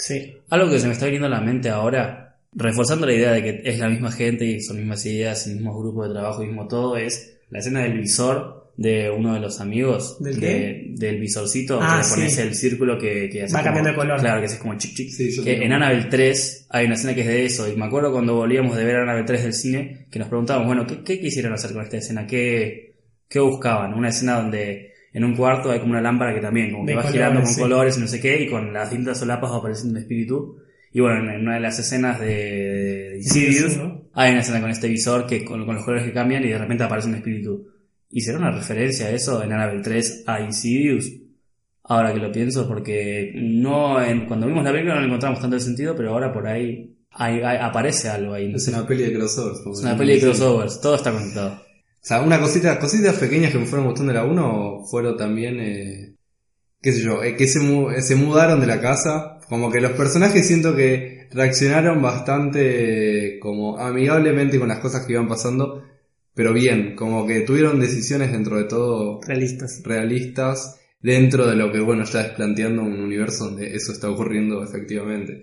Sí. 0.00 0.36
Algo 0.48 0.70
que 0.70 0.78
se 0.80 0.86
me 0.86 0.92
está 0.94 1.04
viniendo 1.06 1.26
a 1.26 1.30
la 1.30 1.40
mente 1.40 1.68
ahora, 1.68 2.36
reforzando 2.52 3.06
la 3.06 3.14
idea 3.14 3.32
de 3.32 3.42
que 3.42 3.62
es 3.64 3.78
la 3.78 3.88
misma 3.88 4.10
gente 4.10 4.44
y 4.44 4.60
son 4.60 4.78
mismas 4.78 5.04
ideas, 5.06 5.46
el 5.46 5.54
mismo 5.56 5.78
grupo 5.78 6.06
de 6.06 6.12
trabajo, 6.14 6.42
mismo 6.42 6.66
todo, 6.66 6.96
es 6.96 7.38
la 7.50 7.58
escena 7.60 7.80
del 7.82 7.98
visor 7.98 8.72
de 8.76 9.10
uno 9.10 9.34
de 9.34 9.40
los 9.40 9.60
amigos. 9.60 10.16
¿Del 10.20 10.34
de- 10.36 10.40
qué? 10.40 10.86
Del 10.96 11.20
visorcito, 11.20 11.78
Ah, 11.82 12.00
que 12.02 12.08
le 12.08 12.14
pones 12.14 12.34
sí. 12.34 12.40
el 12.40 12.54
círculo 12.54 12.98
que, 12.98 13.28
que 13.28 13.42
hace 13.42 13.54
Va 13.54 13.62
cambiando 13.62 13.90
de 13.90 13.96
color. 13.96 14.18
Claro, 14.20 14.40
que 14.40 14.46
hace 14.46 14.58
como 14.58 14.78
chic 14.78 14.94
chic. 14.94 15.10
Sí, 15.10 15.30
yo 15.36 15.44
Que 15.44 15.62
en 15.62 15.72
Annabelle 15.72 16.06
3 16.08 16.66
hay 16.70 16.86
una 16.86 16.94
escena 16.94 17.14
que 17.14 17.20
es 17.20 17.26
de 17.26 17.44
eso, 17.44 17.68
y 17.70 17.76
me 17.76 17.84
acuerdo 17.84 18.10
cuando 18.10 18.34
volvíamos 18.36 18.74
de 18.76 18.84
ver 18.84 18.96
Annabelle 18.96 19.26
3 19.26 19.42
del 19.42 19.52
cine, 19.52 20.06
que 20.10 20.18
nos 20.18 20.28
preguntábamos, 20.28 20.66
bueno, 20.66 20.86
¿qué, 20.86 21.02
qué 21.04 21.20
quisieron 21.20 21.52
hacer 21.52 21.72
con 21.74 21.82
esta 21.82 21.98
escena? 21.98 22.26
¿Qué, 22.26 22.94
qué 23.28 23.38
buscaban? 23.38 23.92
Una 23.92 24.08
escena 24.08 24.36
donde 24.40 24.89
en 25.12 25.24
un 25.24 25.34
cuarto 25.34 25.70
hay 25.70 25.80
como 25.80 25.92
una 25.92 26.00
lámpara 26.00 26.34
que 26.34 26.40
también, 26.40 26.70
como 26.72 26.84
que 26.86 26.92
De 26.92 26.96
va 26.96 27.02
colores, 27.02 27.18
girando 27.20 27.40
con 27.42 27.50
sí. 27.50 27.60
colores 27.60 27.96
y 27.98 28.00
no 28.00 28.06
sé 28.06 28.20
qué, 28.20 28.42
y 28.42 28.48
con 28.48 28.72
las 28.72 28.90
distintas 28.90 29.18
solapas 29.18 29.50
va 29.50 29.56
apareciendo 29.56 29.92
un 29.96 30.02
espíritu. 30.02 30.56
Y 30.92 31.00
bueno, 31.00 31.30
en 31.32 31.40
una 31.42 31.54
de 31.54 31.60
las 31.60 31.78
escenas 31.78 32.18
de, 32.20 33.14
Insidious, 33.18 33.76
¿no? 33.76 34.08
hay 34.14 34.32
una 34.32 34.40
escena 34.40 34.60
con 34.60 34.70
este 34.70 34.88
visor 34.88 35.26
que 35.26 35.44
con, 35.44 35.64
con 35.64 35.76
los 35.76 35.84
colores 35.84 36.04
que 36.06 36.12
cambian 36.12 36.44
y 36.44 36.48
de 36.48 36.58
repente 36.58 36.84
aparece 36.84 37.08
un 37.08 37.14
espíritu. 37.14 37.66
¿Hicieron 38.10 38.42
una 38.42 38.50
referencia 38.50 39.06
a 39.06 39.10
eso 39.10 39.42
en 39.42 39.52
Annabelle 39.52 39.82
3 39.82 40.24
a 40.26 40.40
Insidious? 40.40 41.12
Ahora 41.84 42.12
que 42.12 42.18
lo 42.20 42.30
pienso, 42.32 42.66
porque 42.68 43.32
no 43.36 44.02
en- 44.02 44.26
cuando 44.26 44.46
vimos 44.46 44.64
la 44.64 44.70
película 44.72 44.94
no 44.94 45.00
le 45.00 45.06
encontramos 45.06 45.40
tanto 45.40 45.56
el 45.56 45.62
sentido, 45.62 45.94
pero 45.96 46.10
ahora 46.10 46.32
por 46.32 46.46
ahí 46.46 46.96
hay- 47.12 47.40
hay- 47.40 47.58
aparece 47.60 48.08
algo 48.08 48.34
ahí. 48.34 48.48
no 48.48 48.56
Es 48.56 48.66
una 48.68 48.86
peli 48.86 49.04
de 49.04 49.12
crossovers. 49.14 49.60
como 49.60 49.74
Es 49.76 49.82
una 49.82 49.96
peli 49.96 50.14
de 50.14 50.20
crossovers, 50.20 50.80
todo 50.80 50.94
está 50.96 51.12
conectado. 51.12 51.62
O 52.02 52.06
sea, 52.06 52.22
una 52.22 52.40
cosita, 52.40 52.78
cositas 52.78 53.16
pequeñas 53.16 53.52
que 53.52 53.58
me 53.58 53.66
fueron 53.66 53.86
gustando 53.88 54.12
de 54.12 54.18
la 54.18 54.24
1 54.24 54.84
fueron 54.90 55.16
también, 55.16 55.60
eh, 55.60 56.16
qué 56.82 56.92
sé 56.92 57.02
yo, 57.02 57.22
eh, 57.22 57.36
que 57.36 57.46
se, 57.46 57.60
mu- 57.60 57.90
se 58.00 58.16
mudaron 58.16 58.60
de 58.60 58.66
la 58.66 58.80
casa. 58.80 59.38
Como 59.48 59.70
que 59.70 59.80
los 59.80 59.92
personajes 59.92 60.46
siento 60.46 60.76
que 60.76 61.28
reaccionaron 61.32 62.00
bastante 62.02 63.36
eh, 63.36 63.38
como 63.40 63.78
amigablemente 63.78 64.58
con 64.58 64.68
las 64.68 64.78
cosas 64.80 65.04
que 65.06 65.12
iban 65.14 65.28
pasando, 65.28 65.84
pero 66.34 66.52
bien, 66.52 66.94
como 66.96 67.26
que 67.26 67.40
tuvieron 67.40 67.80
decisiones 67.80 68.32
dentro 68.32 68.56
de 68.56 68.64
todo 68.64 69.20
Realistas. 69.26 69.82
realistas 69.84 70.80
dentro 71.02 71.46
de 71.46 71.56
lo 71.56 71.72
que, 71.72 71.80
bueno, 71.80 72.04
ya 72.04 72.22
es 72.22 72.30
planteando 72.30 72.82
un 72.82 73.00
universo 73.00 73.46
donde 73.46 73.74
eso 73.74 73.92
está 73.92 74.08
ocurriendo 74.10 74.62
efectivamente. 74.62 75.42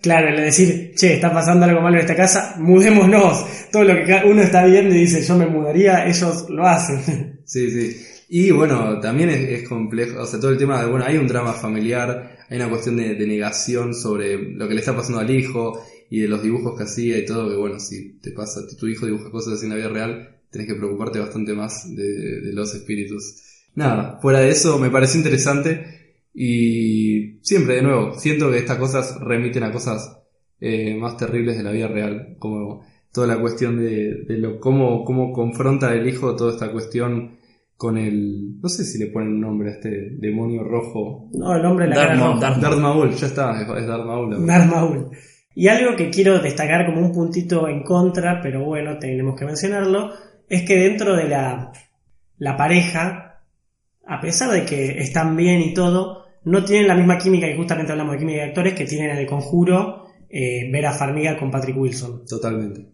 Claro, 0.00 0.28
el 0.28 0.36
de 0.36 0.42
decir, 0.42 0.92
che, 0.94 1.14
está 1.14 1.32
pasando 1.32 1.64
algo 1.64 1.80
malo 1.80 1.96
en 1.96 2.02
esta 2.02 2.14
casa, 2.14 2.54
mudémonos. 2.58 3.44
Todo 3.72 3.84
lo 3.84 4.04
que 4.04 4.22
uno 4.24 4.42
está 4.42 4.64
viendo 4.64 4.94
y 4.94 4.98
dice, 5.00 5.22
yo 5.22 5.36
me 5.36 5.46
mudaría, 5.46 6.06
ellos 6.06 6.46
lo 6.48 6.66
hacen. 6.66 7.34
Sí, 7.46 7.70
sí. 7.70 7.96
Y 8.28 8.50
bueno, 8.50 8.98
también 8.98 9.30
es, 9.30 9.68
complejo, 9.68 10.20
o 10.20 10.26
sea, 10.26 10.40
todo 10.40 10.50
el 10.50 10.58
tema 10.58 10.80
de, 10.80 10.90
bueno, 10.90 11.04
hay 11.06 11.16
un 11.16 11.28
drama 11.28 11.52
familiar, 11.52 12.38
hay 12.50 12.56
una 12.56 12.68
cuestión 12.68 12.96
de, 12.96 13.14
negación 13.24 13.94
sobre 13.94 14.36
lo 14.36 14.66
que 14.66 14.74
le 14.74 14.80
está 14.80 14.96
pasando 14.96 15.20
al 15.20 15.30
hijo 15.30 15.80
y 16.10 16.22
de 16.22 16.26
los 16.26 16.42
dibujos 16.42 16.76
que 16.76 16.82
hacía 16.82 17.18
y 17.18 17.24
todo, 17.24 17.48
que 17.48 17.56
bueno, 17.56 17.78
si 17.78 18.18
te 18.18 18.32
pasa, 18.32 18.62
tu 18.76 18.88
hijo 18.88 19.06
dibuja 19.06 19.30
cosas 19.30 19.54
así 19.54 19.66
en 19.66 19.70
la 19.70 19.76
vida 19.76 19.90
real, 19.90 20.40
tenés 20.50 20.66
que 20.66 20.74
preocuparte 20.74 21.20
bastante 21.20 21.54
más 21.54 21.84
de, 21.94 22.40
de 22.40 22.52
los 22.52 22.74
espíritus. 22.74 23.42
Nada, 23.76 24.18
fuera 24.20 24.40
de 24.40 24.50
eso 24.50 24.76
me 24.80 24.90
pareció 24.90 25.18
interesante 25.18 25.95
y 26.38 27.38
siempre, 27.40 27.76
de 27.76 27.82
nuevo, 27.82 28.12
siento 28.18 28.50
que 28.50 28.58
estas 28.58 28.76
cosas 28.76 29.18
remiten 29.22 29.62
a 29.62 29.72
cosas 29.72 30.20
eh, 30.60 30.94
más 30.94 31.16
terribles 31.16 31.56
de 31.56 31.62
la 31.62 31.72
vida 31.72 31.88
real, 31.88 32.36
como 32.38 32.84
toda 33.10 33.26
la 33.26 33.40
cuestión 33.40 33.78
de, 33.78 34.24
de 34.28 34.36
lo 34.36 34.60
cómo, 34.60 35.02
cómo 35.02 35.32
confronta 35.32 35.94
el 35.94 36.06
hijo 36.06 36.36
toda 36.36 36.52
esta 36.52 36.70
cuestión 36.70 37.38
con 37.78 37.96
el, 37.96 38.60
no 38.60 38.68
sé 38.68 38.84
si 38.84 38.98
le 38.98 39.06
ponen 39.06 39.30
un 39.30 39.40
nombre 39.40 39.70
a 39.70 39.74
este 39.76 40.10
demonio 40.18 40.62
rojo. 40.62 41.30
No, 41.32 41.56
el 41.56 41.64
hombre 41.64 41.86
de 41.86 41.90
la 41.92 41.96
Darth 41.96 42.08
cara 42.08 42.20
Maul, 42.20 42.34
roja. 42.34 42.50
Darth 42.50 42.62
Darth 42.62 42.78
Maul, 42.80 43.10
ya 43.14 43.26
está, 43.26 43.62
es, 43.62 43.68
es 43.82 43.86
Darth 43.86 44.04
Maul. 44.04 44.46
Darth 44.46 44.70
Maul. 44.70 45.10
Y 45.54 45.68
algo 45.68 45.96
que 45.96 46.10
quiero 46.10 46.38
destacar 46.38 46.84
como 46.84 47.00
un 47.00 47.12
puntito 47.12 47.66
en 47.66 47.82
contra, 47.82 48.42
pero 48.42 48.62
bueno, 48.62 48.98
tenemos 48.98 49.38
que 49.38 49.46
mencionarlo, 49.46 50.10
es 50.50 50.66
que 50.68 50.76
dentro 50.76 51.16
de 51.16 51.30
la, 51.30 51.72
la 52.36 52.56
pareja, 52.58 53.40
a 54.06 54.20
pesar 54.20 54.50
de 54.50 54.66
que 54.66 54.98
están 54.98 55.34
bien 55.34 55.62
y 55.62 55.72
todo, 55.72 56.25
no 56.46 56.64
tienen 56.64 56.88
la 56.88 56.94
misma 56.94 57.18
química, 57.18 57.46
y 57.48 57.56
justamente 57.56 57.92
hablamos 57.92 58.14
de 58.14 58.18
química 58.18 58.38
de 58.42 58.48
actores, 58.48 58.74
que 58.74 58.84
tienen 58.86 59.10
en 59.10 59.18
el 59.18 59.26
conjuro 59.26 60.06
eh, 60.30 60.68
Vera 60.72 60.92
Farmiga 60.92 61.36
con 61.38 61.50
Patrick 61.50 61.76
Wilson. 61.76 62.24
Totalmente. 62.26 62.86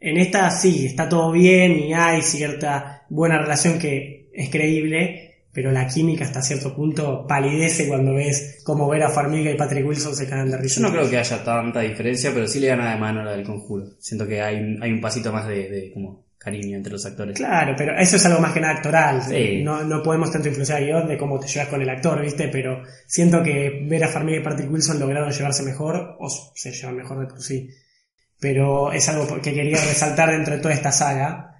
En 0.00 0.16
esta 0.16 0.50
sí, 0.50 0.86
está 0.86 1.08
todo 1.08 1.32
bien 1.32 1.78
y 1.78 1.92
hay 1.92 2.22
cierta 2.22 3.04
buena 3.10 3.38
relación 3.38 3.78
que 3.78 4.30
es 4.32 4.48
creíble, 4.48 5.24
pero 5.52 5.72
la 5.72 5.88
química 5.88 6.24
hasta 6.24 6.40
cierto 6.40 6.72
punto 6.76 7.26
palidece 7.26 7.88
cuando 7.88 8.14
ves 8.14 8.60
cómo 8.64 8.88
Vera 8.88 9.08
Farmiga 9.08 9.50
y 9.50 9.56
Patrick 9.56 9.84
Wilson 9.86 10.14
se 10.14 10.28
cagan 10.28 10.50
de 10.50 10.56
risa. 10.58 10.80
Yo 10.80 10.86
no 10.86 10.92
creo 10.92 11.10
que 11.10 11.16
haya 11.18 11.42
tanta 11.42 11.80
diferencia, 11.80 12.30
pero 12.32 12.46
sí 12.46 12.60
le 12.60 12.68
gana 12.68 12.92
de 12.92 13.00
mano 13.00 13.24
la 13.24 13.32
del 13.32 13.44
conjuro. 13.44 13.86
Siento 13.98 14.24
que 14.28 14.40
hay, 14.40 14.56
un- 14.56 14.80
hay 14.82 14.92
un 14.92 15.00
pasito 15.00 15.32
más 15.32 15.48
de, 15.48 15.68
de 15.68 15.90
como 15.92 16.27
cariño 16.38 16.76
entre 16.76 16.92
los 16.92 17.04
actores. 17.04 17.36
Claro, 17.36 17.74
pero 17.76 17.96
eso 17.98 18.16
es 18.16 18.26
algo 18.26 18.40
más 18.40 18.52
que 18.52 18.60
nada 18.60 18.74
actoral. 18.74 19.22
Sí. 19.22 19.62
No, 19.62 19.82
no 19.82 20.02
podemos 20.02 20.30
tanto 20.30 20.48
influenciar 20.48 20.78
a 20.78 20.84
guion 20.84 21.08
de 21.08 21.18
cómo 21.18 21.38
te 21.38 21.48
llevas 21.48 21.68
con 21.68 21.82
el 21.82 21.90
actor, 21.90 22.20
¿viste? 22.22 22.48
Pero 22.48 22.82
siento 23.06 23.42
que 23.42 23.84
Vera 23.88 24.08
Farmiga 24.08 24.38
y 24.38 24.42
Patrick 24.42 24.70
Wilson 24.70 25.00
lograron 25.00 25.30
llevarse 25.30 25.62
mejor, 25.64 26.16
o 26.18 26.28
se 26.28 26.72
llevan 26.72 26.96
mejor 26.96 27.20
de 27.20 27.26
por 27.26 27.42
sí. 27.42 27.68
Pero 28.40 28.92
es 28.92 29.08
algo 29.08 29.40
que 29.40 29.52
quería 29.52 29.76
resaltar 29.76 30.30
dentro 30.30 30.54
de 30.54 30.62
toda 30.62 30.74
esta 30.74 30.92
saga. 30.92 31.56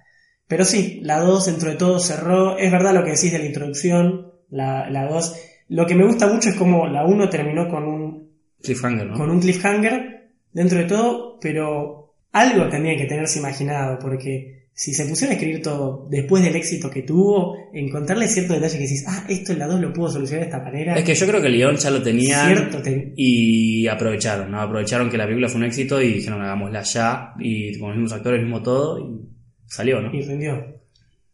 Pero 0.47 0.63
sí, 0.63 1.01
la 1.03 1.19
2 1.19 1.45
dentro 1.45 1.69
de 1.69 1.75
todo 1.75 1.99
cerró. 1.99 2.57
Es 2.57 2.71
verdad 2.71 2.93
lo 2.93 3.03
que 3.03 3.11
decís 3.11 3.31
de 3.31 3.39
la 3.39 3.45
introducción, 3.45 4.33
la, 4.49 4.89
la 4.89 5.05
2. 5.05 5.35
Lo 5.69 5.85
que 5.85 5.95
me 5.95 6.05
gusta 6.05 6.27
mucho 6.27 6.49
es 6.49 6.55
como 6.55 6.87
la 6.87 7.05
1 7.05 7.29
terminó 7.29 7.67
con 7.67 7.83
un, 7.83 8.29
Cliffhanger, 8.61 9.07
¿no? 9.07 9.17
con 9.17 9.29
un 9.29 9.39
cliffhanger 9.39 10.31
dentro 10.51 10.79
de 10.79 10.85
todo, 10.85 11.39
pero 11.39 12.13
algo 12.31 12.67
tendría 12.69 12.97
que 12.97 13.05
tenerse 13.05 13.39
imaginado, 13.39 13.97
porque 13.99 14.58
si 14.81 14.93
se 14.93 15.05
pusieron 15.07 15.31
a 15.33 15.35
escribir 15.37 15.61
todo 15.61 16.07
después 16.09 16.41
del 16.41 16.55
éxito 16.55 16.89
que 16.89 17.01
tuvo, 17.01 17.53
encontrarle 17.73 18.29
cierto 18.29 18.53
detalle 18.53 18.77
que 18.77 18.83
decís, 18.83 19.03
ah, 19.09 19.25
esto 19.27 19.51
en 19.51 19.59
la 19.59 19.67
2 19.67 19.81
lo 19.81 19.91
pudo 19.91 20.09
solucionar 20.09 20.45
de 20.45 20.49
esta 20.51 20.63
manera. 20.63 20.95
Es 20.95 21.03
que 21.03 21.15
yo 21.15 21.27
creo 21.27 21.41
que 21.41 21.47
el 21.47 21.55
guion 21.57 21.75
ya 21.75 21.89
lo 21.91 22.01
tenían 22.01 22.47
Cierto, 22.55 22.81
te- 22.81 23.13
y 23.17 23.87
aprovecharon, 23.87 24.49
¿no? 24.49 24.61
Aprovecharon 24.61 25.09
que 25.09 25.17
la 25.17 25.25
película 25.25 25.49
fue 25.49 25.57
un 25.59 25.65
éxito 25.65 26.01
y 26.01 26.13
dijeron 26.13 26.41
hagámosla 26.41 26.81
ya 26.83 27.33
y 27.39 27.77
con 27.77 27.89
los 27.89 27.97
mismos 27.97 28.13
actores, 28.13 28.41
mismo 28.41 28.63
todo 28.63 28.99
y 28.99 29.19
salió, 29.67 29.99
¿no? 30.01 30.13
y 30.15 30.21
rindió. 30.21 30.63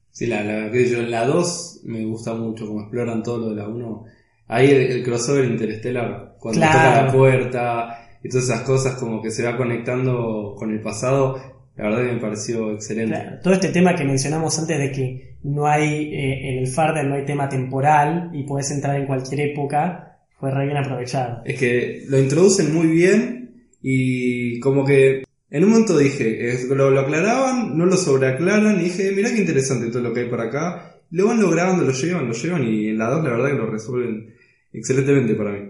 Sí, 0.10 0.26
la, 0.26 0.44
la, 0.44 0.72
que 0.72 0.90
yo, 0.90 1.04
la 1.04 1.26
2 1.28 1.82
me 1.84 2.04
gusta 2.04 2.34
mucho, 2.34 2.66
como 2.66 2.82
exploran 2.82 3.22
todo 3.22 3.38
lo 3.38 3.50
de 3.50 3.56
la 3.58 3.68
1. 3.68 4.06
Ahí 4.48 4.72
el, 4.72 4.82
el 4.92 5.04
crossover 5.04 5.46
interestelar, 5.46 6.36
cuando 6.40 6.62
Claro. 6.62 6.74
toca 6.80 7.06
la 7.06 7.12
puerta 7.12 8.08
y 8.24 8.30
todas 8.30 8.46
esas 8.46 8.62
cosas 8.62 8.96
como 8.96 9.22
que 9.22 9.30
se 9.30 9.44
va 9.44 9.56
conectando 9.56 10.56
con 10.58 10.72
el 10.72 10.82
pasado, 10.82 11.55
la 11.78 11.90
verdad 11.90 12.06
que 12.06 12.14
me 12.14 12.22
pareció 12.22 12.72
excelente. 12.74 13.16
Claro, 13.16 13.40
todo 13.44 13.54
este 13.54 13.70
tema 13.70 13.96
que 13.96 14.06
mencionamos 14.06 14.58
antes 14.60 14.80
de 14.80 14.92
que 14.92 15.36
no 15.44 15.68
hay, 15.68 16.14
eh, 16.14 16.50
en 16.50 16.60
el 16.60 16.68
Farder 16.68 17.06
no 17.06 17.16
hay 17.16 17.26
tema 17.26 17.50
temporal 17.50 18.32
y 18.34 18.44
puedes 18.44 18.72
entrar 18.72 18.96
en 18.96 19.06
cualquier 19.06 19.52
época, 19.52 20.20
fue 20.40 20.52
re 20.52 20.66
bien 20.66 20.78
aprovechado. 20.78 21.42
Es 21.46 21.60
que 21.60 22.04
lo 22.08 22.18
introducen 22.20 22.74
muy 22.74 22.88
bien 22.88 23.68
y 23.82 24.60
como 24.60 24.86
que 24.86 25.24
en 25.50 25.64
un 25.64 25.70
momento 25.70 25.98
dije, 25.98 26.58
lo 26.70 27.00
aclaraban, 27.00 27.78
no 27.78 27.86
lo 27.86 27.96
sobreaclaran 27.96 28.80
y 28.80 28.86
dije, 28.86 29.12
mirá 29.12 29.32
qué 29.32 29.40
interesante 29.40 29.92
todo 29.92 30.02
lo 30.02 30.14
que 30.14 30.22
hay 30.22 30.30
por 30.30 30.42
acá. 30.42 30.98
Lo 31.12 31.28
van 31.28 31.40
logrando, 31.40 31.84
lo 31.84 31.92
llevan, 31.92 32.28
lo 32.28 32.34
llevan 32.34 32.64
y 32.64 32.90
en 32.90 32.98
la 32.98 33.10
2 33.10 33.24
la 33.24 33.30
verdad 33.30 33.50
que 33.52 33.58
lo 33.58 33.68
resuelven 33.68 34.34
excelentemente 34.74 35.36
para 35.36 35.52
mí. 35.52 35.70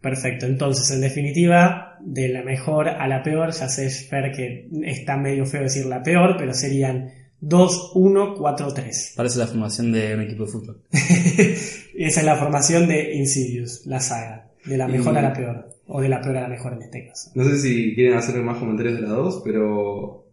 Perfecto, 0.00 0.46
entonces 0.46 0.90
en 0.90 1.00
definitiva, 1.00 1.85
de 2.04 2.28
la 2.28 2.42
mejor 2.42 2.88
a 2.88 3.06
la 3.08 3.22
peor, 3.22 3.50
ya 3.52 3.68
sé, 3.68 3.88
Fer, 3.90 4.32
que 4.32 4.68
está 4.84 5.16
medio 5.16 5.46
feo 5.46 5.62
decir 5.62 5.86
la 5.86 6.02
peor, 6.02 6.36
pero 6.38 6.52
serían 6.54 7.10
2, 7.40 7.92
1, 7.94 8.34
4, 8.36 8.74
3. 8.74 9.12
Parece 9.16 9.38
la 9.38 9.46
formación 9.46 9.92
de 9.92 10.14
un 10.14 10.20
equipo 10.22 10.44
de 10.46 10.50
fútbol. 10.52 10.80
Esa 10.92 12.20
es 12.20 12.24
la 12.24 12.36
formación 12.36 12.88
de 12.88 13.14
Insidious, 13.14 13.86
la 13.86 14.00
saga, 14.00 14.50
de 14.64 14.76
la 14.76 14.88
mejor 14.88 15.14
Y- 15.14 15.16
a 15.18 15.22
la 15.22 15.32
peor, 15.32 15.68
o 15.86 16.00
de 16.00 16.08
la 16.08 16.20
peor 16.20 16.36
a 16.38 16.42
la 16.42 16.48
mejor 16.48 16.72
en 16.74 16.82
este 16.82 17.06
caso. 17.08 17.30
No 17.34 17.44
sé 17.44 17.58
si 17.58 17.94
quieren 17.94 18.16
hacer 18.16 18.36
más 18.42 18.58
comentarios 18.58 18.94
de 18.96 19.02
la 19.02 19.08
2, 19.10 19.42
pero 19.44 20.26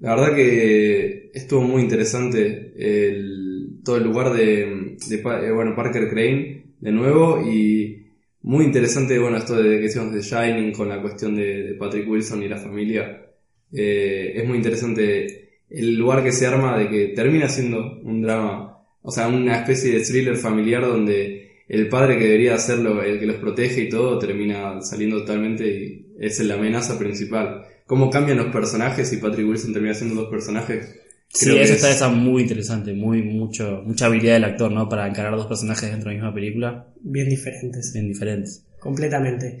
la 0.00 0.14
verdad 0.14 0.34
que 0.34 1.30
estuvo 1.34 1.62
muy 1.62 1.82
interesante 1.82 2.72
el, 2.78 3.80
todo 3.84 3.96
el 3.96 4.04
lugar 4.04 4.32
de, 4.32 4.96
eh, 5.10 5.50
bueno, 5.54 5.74
Parker 5.74 6.08
Crane 6.08 6.64
de 6.80 6.92
nuevo 6.92 7.40
y 7.50 8.05
muy 8.46 8.64
interesante 8.64 9.18
bueno 9.18 9.38
esto 9.38 9.56
de 9.56 9.76
que 9.76 9.82
decíamos 9.82 10.14
de 10.14 10.22
Shining 10.22 10.72
con 10.72 10.88
la 10.88 11.02
cuestión 11.02 11.34
de, 11.34 11.74
Patrick 11.78 12.08
Wilson 12.08 12.44
y 12.44 12.48
la 12.48 12.56
familia. 12.56 13.26
Eh, 13.72 14.34
es 14.36 14.46
muy 14.46 14.56
interesante 14.56 15.64
el 15.68 15.96
lugar 15.96 16.22
que 16.22 16.30
se 16.30 16.46
arma 16.46 16.78
de 16.78 16.88
que 16.88 17.06
termina 17.08 17.48
siendo 17.48 17.98
un 18.04 18.22
drama, 18.22 18.78
o 19.02 19.10
sea, 19.10 19.26
una 19.26 19.58
especie 19.58 19.92
de 19.92 20.04
thriller 20.04 20.36
familiar 20.36 20.82
donde 20.82 21.64
el 21.68 21.88
padre 21.88 22.18
que 22.18 22.24
debería 22.26 22.56
serlo, 22.58 23.02
el 23.02 23.18
que 23.18 23.26
los 23.26 23.36
protege 23.36 23.82
y 23.82 23.88
todo, 23.88 24.16
termina 24.20 24.80
saliendo 24.80 25.18
totalmente 25.18 25.66
y 25.66 26.06
es 26.20 26.38
la 26.38 26.54
amenaza 26.54 26.96
principal. 27.00 27.64
Cómo 27.84 28.10
cambian 28.10 28.38
los 28.38 28.52
personajes 28.52 29.12
y 29.12 29.16
Patrick 29.16 29.48
Wilson 29.48 29.72
termina 29.72 29.94
siendo 29.94 30.14
dos 30.14 30.30
personajes. 30.30 31.00
Sí, 31.28 31.46
Creo 31.50 31.62
eso 31.62 31.74
es- 31.74 31.84
está 31.84 32.08
muy 32.08 32.42
interesante, 32.42 32.94
muy 32.94 33.22
mucho 33.22 33.82
mucha 33.84 34.06
habilidad 34.06 34.34
del 34.34 34.44
actor, 34.44 34.70
¿no? 34.72 34.88
Para 34.88 35.06
encarar 35.06 35.36
dos 35.36 35.46
personajes 35.46 35.90
dentro 35.90 36.08
de 36.10 36.16
la 36.16 36.22
misma 36.22 36.34
película, 36.34 36.86
Bien 37.02 37.28
diferentes, 37.28 37.92
bien 37.92 38.08
diferentes. 38.08 38.64
completamente. 38.80 39.58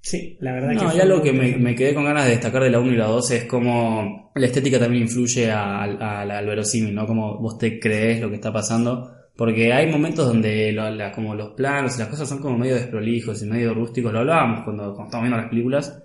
Sí, 0.00 0.36
la 0.40 0.52
verdad 0.52 0.68
que... 0.70 0.74
No, 0.74 0.94
y 0.94 1.00
algo 1.00 1.22
que 1.22 1.32
me, 1.32 1.74
quedé 1.74 1.94
con 1.94 2.04
ganas 2.04 2.24
de 2.26 2.32
destacar 2.32 2.62
de 2.62 2.68
la 2.70 2.78
1 2.78 2.92
y 2.92 2.96
la 2.96 3.06
2 3.06 3.30
es 3.30 3.44
como 3.44 4.30
la 4.34 4.46
estética 4.46 4.78
también 4.78 5.04
influye 5.04 5.50
al, 5.50 6.02
al, 6.02 6.30
al 6.30 6.46
verosímil, 6.46 6.94
¿no? 6.94 7.06
Como 7.06 7.38
vos 7.38 7.56
te 7.56 7.80
crees 7.80 8.20
lo 8.20 8.28
que 8.28 8.34
está 8.34 8.52
pasando. 8.52 9.10
Porque 9.34 9.72
hay 9.72 9.90
momentos 9.90 10.26
donde 10.26 10.72
lo- 10.72 10.90
la- 10.90 11.10
como 11.10 11.34
los 11.34 11.54
planos 11.54 11.96
y 11.96 12.00
las 12.00 12.08
cosas 12.08 12.28
son 12.28 12.38
como 12.40 12.58
medio 12.58 12.74
desprolijos 12.74 13.42
y 13.42 13.46
medio 13.46 13.72
rústicos. 13.72 14.12
Lo 14.12 14.18
hablábamos 14.18 14.62
cuando, 14.64 14.82
cuando 14.92 15.04
estábamos 15.04 15.22
viendo 15.30 15.36
las 15.38 15.48
películas. 15.48 16.02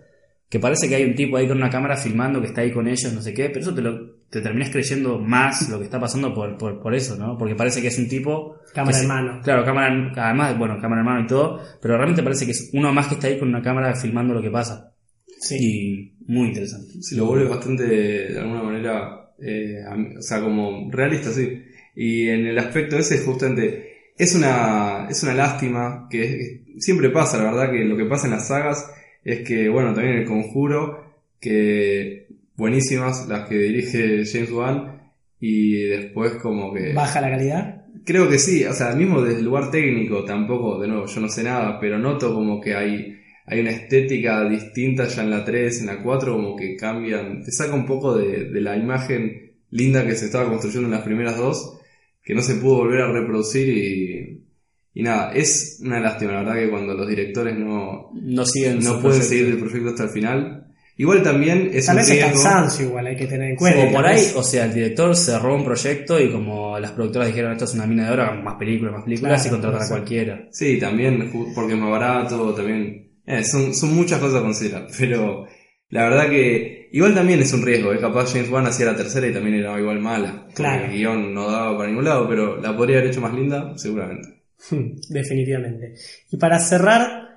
Que 0.50 0.60
parece 0.60 0.90
que 0.90 0.96
hay 0.96 1.04
un 1.06 1.14
tipo 1.16 1.38
ahí 1.38 1.48
con 1.48 1.58
una 1.58 1.70
cámara 1.70 1.96
filmando 1.96 2.42
que 2.42 2.48
está 2.48 2.62
ahí 2.62 2.72
con 2.72 2.88
ellos, 2.88 3.14
no 3.14 3.22
sé 3.22 3.34
qué. 3.34 3.50
Pero 3.50 3.60
eso 3.62 3.76
te 3.76 3.82
lo 3.82 4.18
te 4.30 4.42
terminas 4.42 4.70
creyendo 4.70 5.18
más 5.20 5.70
lo 5.70 5.78
que 5.80 5.86
está 5.86 6.00
pasando 6.00 6.34
por, 6.34 6.58
por, 6.58 6.80
por 6.82 6.94
eso, 6.94 7.16
¿no? 7.16 7.36
Porque 7.38 7.56
parece 7.56 7.82
que 7.82 7.88
es 7.88 7.98
un 7.98 8.08
tipo... 8.08 8.58
Cámara 8.74 8.92
que 8.98 9.02
en 9.04 9.08
se- 9.08 9.08
mano. 9.08 9.42
Claro, 9.44 9.66
cámara, 9.66 10.12
además, 10.16 10.58
bueno, 10.58 10.78
cámara 10.82 11.02
en 11.02 11.06
mano 11.06 11.22
y 11.24 11.28
todo. 11.28 11.60
Pero 11.82 11.98
realmente 11.98 12.22
parece 12.24 12.46
que 12.46 12.52
es 12.52 12.70
uno 12.74 12.92
más 12.94 13.08
que 13.08 13.16
está 13.16 13.28
ahí 13.28 13.40
con 13.40 13.50
una 13.50 13.62
cámara 13.62 13.94
filmando 13.96 14.34
lo 14.34 14.42
que 14.42 14.52
pasa. 14.52 14.92
Sí. 15.40 15.56
Y 15.60 16.32
muy 16.32 16.48
interesante. 16.50 16.94
Sí, 17.02 17.16
lo 17.16 17.26
vuelve 17.26 17.48
bastante, 17.48 17.84
de 17.86 18.40
alguna 18.40 18.62
manera, 18.64 19.32
eh, 19.42 19.78
o 20.18 20.22
sea, 20.22 20.42
como 20.42 20.90
realista, 20.92 21.32
sí. 21.32 21.64
Y 21.96 22.28
en 22.28 22.46
el 22.48 22.58
aspecto 22.60 22.98
ese, 22.98 23.20
justamente, 23.20 24.12
es 24.18 24.36
una, 24.36 25.08
es 25.10 25.24
una 25.24 25.34
lástima 25.34 26.08
que 26.10 26.24
es- 26.24 26.84
siempre 26.84 27.10
pasa, 27.10 27.38
la 27.38 27.52
verdad, 27.52 27.72
que 27.72 27.84
lo 27.86 27.98
que 27.98 28.06
pasa 28.06 28.28
en 28.28 28.34
las 28.34 28.48
sagas 28.48 28.92
es 29.24 29.48
que, 29.48 29.70
bueno, 29.70 29.94
también 29.94 30.18
el 30.18 30.26
conjuro, 30.26 31.14
que 31.40 32.28
buenísimas 32.56 33.28
las 33.28 33.48
que 33.48 33.58
dirige 33.58 34.26
James 34.26 34.52
Wan, 34.52 35.02
y 35.40 35.84
después 35.84 36.34
como 36.34 36.74
que... 36.74 36.94
Baja 36.94 37.22
la 37.22 37.30
calidad. 37.30 37.86
Creo 38.06 38.30
que 38.30 38.40
sí, 38.40 38.66
o 38.66 38.74
sea, 38.74 38.94
mismo 38.96 39.22
desde 39.22 39.40
el 39.40 39.46
lugar 39.46 39.72
técnico 39.72 40.24
tampoco, 40.24 40.80
de 40.80 40.88
nuevo, 40.88 41.06
yo 41.06 41.22
no 41.22 41.30
sé 41.30 41.44
nada, 41.44 41.80
pero 41.80 41.98
noto 41.98 42.34
como 42.34 42.60
que 42.60 42.76
hay, 42.76 43.18
hay 43.46 43.60
una 43.60 43.72
estética 43.72 44.48
distinta 44.48 45.08
ya 45.08 45.24
en 45.24 45.32
la 45.32 45.44
3, 45.44 45.82
en 45.82 45.88
la 45.88 46.04
4, 46.04 46.34
como 46.34 46.56
que 46.56 46.76
cambian, 46.76 47.44
te 47.44 47.52
saca 47.52 47.74
un 47.74 47.86
poco 47.86 48.18
de, 48.18 48.46
de 48.46 48.62
la 48.62 48.78
imagen 48.78 49.54
linda 49.72 50.06
que 50.06 50.16
se 50.16 50.26
estaba 50.26 50.50
construyendo 50.50 50.88
en 50.88 50.94
las 50.94 51.04
primeras 51.04 51.38
dos, 51.38 51.80
que 52.24 52.34
no 52.34 52.42
se 52.42 52.56
pudo 52.56 52.78
volver 52.78 53.02
a 53.02 53.12
reproducir 53.12 53.70
y, 53.70 54.49
y 54.94 55.04
nada, 55.04 55.32
es 55.34 55.80
una 55.84 56.00
lástima, 56.00 56.32
la 56.34 56.40
verdad 56.40 56.56
que 56.56 56.70
cuando 56.70 56.94
los 56.94 57.08
directores 57.08 57.58
no, 57.58 58.10
No 58.14 58.46
siguen 58.46 58.80
no 58.80 59.00
pueden 59.02 59.20
proyecto. 59.20 59.28
seguir 59.28 59.46
el 59.48 59.58
proyecto 59.60 59.90
hasta 59.90 60.04
el 60.04 60.10
final. 60.10 60.66
Igual 60.98 61.24
también 61.24 61.70
es 61.74 61.86
Tal 61.86 61.96
un 61.96 62.02
vez 62.02 62.10
riesgo. 62.10 62.32
cansancio 62.34 62.86
igual 62.88 63.08
hay 63.08 63.16
que 63.16 63.26
tener 63.28 63.52
en 63.52 63.56
cuenta. 63.56 63.86
O 63.86 63.92
por 63.94 64.06
ahí, 64.06 64.22
o 64.36 64.44
sea, 64.44 64.66
el 64.66 64.74
director 64.74 65.16
cerró 65.16 65.56
un 65.56 65.64
proyecto 65.64 66.20
y 66.20 66.30
como 66.30 66.78
las 66.78 66.92
productoras 66.92 67.30
dijeron 67.30 67.54
esto 67.54 67.64
es 67.66 67.74
una 67.76 67.86
mina 67.88 68.08
de 68.08 68.12
oro, 68.14 68.34
más 68.44 68.56
películas, 68.56 68.94
más 68.96 69.04
películas 69.06 69.42
Claro, 69.42 69.48
y 69.48 69.50
contratar 69.62 69.80
puede 69.80 69.86
a 69.86 69.96
cualquiera. 69.96 70.48
Sí, 70.52 70.78
también 70.78 71.32
porque 71.56 71.74
es 71.74 71.80
más 71.80 71.90
barato, 71.92 72.54
también... 72.54 73.14
eh, 73.26 73.44
son, 73.46 73.74
son 73.74 73.96
muchas 73.96 74.20
cosas 74.20 74.40
a 74.42 74.44
considerar, 74.44 74.88
pero 75.00 75.46
la 75.88 76.04
verdad 76.04 76.30
que 76.30 76.90
igual 76.92 77.16
también 77.16 77.40
es 77.40 77.54
un 77.54 77.62
riesgo, 77.62 77.94
¿eh? 77.94 78.00
capaz 78.02 78.34
James 78.34 78.50
Wan 78.50 78.68
hacía 78.68 78.88
la 78.88 78.98
tercera 78.98 79.26
y 79.26 79.32
también 79.34 79.56
era 79.56 79.80
igual 79.80 80.00
mala, 80.02 80.48
Claro. 80.54 80.84
el 80.86 80.92
guion 80.92 81.34
no 81.34 81.50
daba 81.50 81.78
para 81.78 81.88
ningún 81.88 82.04
lado, 82.04 82.28
pero 82.28 82.58
la 82.62 82.76
podría 82.76 82.98
haber 82.98 83.12
hecho 83.12 83.22
más 83.22 83.34
linda, 83.34 83.72
seguramente. 83.78 84.39
Definitivamente. 85.10 85.94
Y 86.32 86.38
para 86.38 86.60
cerrar 86.60 87.30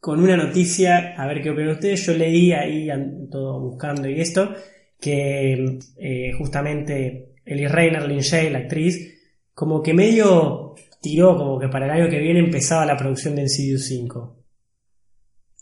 con 0.00 0.20
una 0.20 0.36
noticia, 0.36 1.14
a 1.16 1.26
ver 1.26 1.42
qué 1.42 1.50
opinan 1.50 1.72
ustedes, 1.72 2.06
yo 2.06 2.14
leí 2.14 2.52
ahí, 2.52 2.88
todo 3.30 3.60
buscando 3.60 4.08
y 4.08 4.20
esto, 4.20 4.54
que 5.00 5.78
eh, 5.98 6.32
justamente 6.38 7.34
Ellie 7.44 7.68
Reiner, 7.68 8.06
Lin 8.06 8.20
Shay, 8.20 8.50
la 8.50 8.60
actriz, 8.60 9.18
como 9.52 9.82
que 9.82 9.94
medio 9.94 10.74
tiró 11.00 11.36
como 11.36 11.58
que 11.58 11.68
para 11.68 11.86
el 11.86 12.02
año 12.02 12.10
que 12.10 12.18
viene 12.18 12.40
empezaba 12.40 12.86
la 12.86 12.96
producción 12.96 13.34
de 13.34 13.42
Insidious 13.42 13.86
5. 13.86 14.36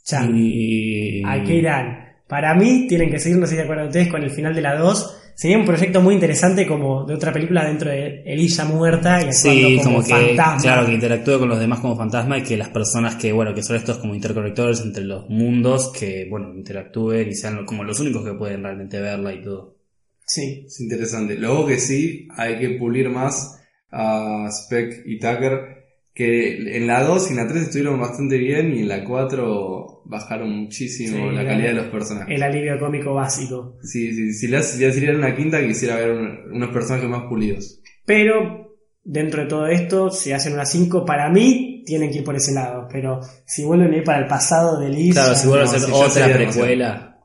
Chan. 0.04 0.32
Y... 0.36 1.22
¿A 1.24 1.42
qué 1.42 1.54
irán? 1.56 2.06
Para 2.28 2.54
mí 2.54 2.86
tienen 2.88 3.10
que 3.10 3.18
seguir, 3.18 3.38
no 3.38 3.46
sé 3.46 3.52
si 3.52 3.56
se 3.56 3.62
acuerdan 3.62 3.86
ustedes, 3.86 4.08
con 4.08 4.22
el 4.22 4.30
final 4.30 4.54
de 4.54 4.62
la 4.62 4.76
2. 4.76 5.25
Sería 5.36 5.58
un 5.58 5.66
proyecto 5.66 6.00
muy 6.00 6.14
interesante 6.14 6.66
como 6.66 7.04
de 7.04 7.12
otra 7.12 7.30
película 7.30 7.66
dentro 7.66 7.90
de 7.90 8.22
Elilla 8.24 8.64
muerta 8.64 9.20
y 9.20 9.26
actuando 9.26 9.32
Sí, 9.34 9.76
como, 9.76 9.96
como, 9.96 10.04
que, 10.04 10.10
fantasma. 10.14 10.62
claro, 10.62 10.86
que 10.86 10.94
interactúe 10.94 11.38
con 11.38 11.48
los 11.50 11.60
demás 11.60 11.80
como 11.80 11.94
fantasma 11.94 12.38
y 12.38 12.42
que 12.42 12.56
las 12.56 12.70
personas 12.70 13.16
que, 13.16 13.32
bueno, 13.32 13.52
que 13.54 13.62
son 13.62 13.76
estos 13.76 13.98
como 13.98 14.14
interconectores 14.14 14.80
entre 14.80 15.04
los 15.04 15.28
mundos, 15.28 15.92
que, 15.92 16.26
bueno, 16.30 16.54
interactúen 16.54 17.28
y 17.28 17.34
sean 17.34 17.66
como 17.66 17.84
los 17.84 18.00
únicos 18.00 18.24
que 18.24 18.32
pueden 18.32 18.62
realmente 18.62 18.98
verla 18.98 19.34
y 19.34 19.42
todo. 19.42 19.76
Sí, 20.24 20.64
Es 20.66 20.80
interesante. 20.80 21.34
Luego 21.36 21.66
que 21.66 21.78
sí, 21.78 22.26
hay 22.34 22.58
que 22.58 22.70
pulir 22.70 23.10
más 23.10 23.60
a 23.92 24.48
Speck 24.50 25.02
y 25.04 25.18
Tucker, 25.18 25.75
que 26.16 26.76
en 26.78 26.86
la 26.86 27.02
2 27.04 27.28
y 27.28 27.30
en 27.32 27.36
la 27.36 27.46
3 27.46 27.64
estuvieron 27.64 28.00
bastante 28.00 28.38
bien 28.38 28.74
y 28.74 28.80
en 28.80 28.88
la 28.88 29.04
4 29.04 30.00
bajaron 30.06 30.50
muchísimo 30.62 31.28
Sí, 31.28 31.36
la 31.36 31.44
calidad 31.44 31.68
de 31.68 31.74
los 31.74 31.86
personajes. 31.88 32.34
El 32.34 32.42
alivio 32.42 32.78
cómico 32.80 33.12
básico. 33.12 33.76
Sí, 33.82 34.14
sí, 34.14 34.32
si 34.32 34.48
le 34.48 34.56
hacían 34.56 35.16
una 35.16 35.36
quinta 35.36 35.64
quisiera 35.66 35.96
ver 35.96 36.12
un- 36.12 36.38
unos 36.54 36.70
personajes 36.70 37.06
más 37.10 37.24
pulidos. 37.28 37.82
Pero 38.06 38.78
dentro 39.04 39.42
de 39.42 39.48
todo 39.48 39.66
esto, 39.66 40.10
si 40.10 40.32
hacen 40.32 40.54
una 40.54 40.64
5, 40.64 41.04
para 41.04 41.28
mí 41.28 41.82
tienen 41.84 42.10
que 42.10 42.18
ir 42.18 42.24
por 42.24 42.34
ese 42.34 42.52
lado. 42.54 42.88
Pero 42.90 43.20
si 43.44 43.64
vuelven 43.64 43.92
a 43.92 43.96
ir 43.98 44.04
para 44.04 44.20
el 44.20 44.26
pasado 44.26 44.80
de 44.80 44.88
Liz, 44.88 45.12
Claro, 45.12 45.34
si 45.34 45.46
vuelve 45.48 45.64
a 45.68 45.72
no, 45.72 45.86
ya 45.86 45.94
otra 45.94 46.32
precuela. 46.34 47.15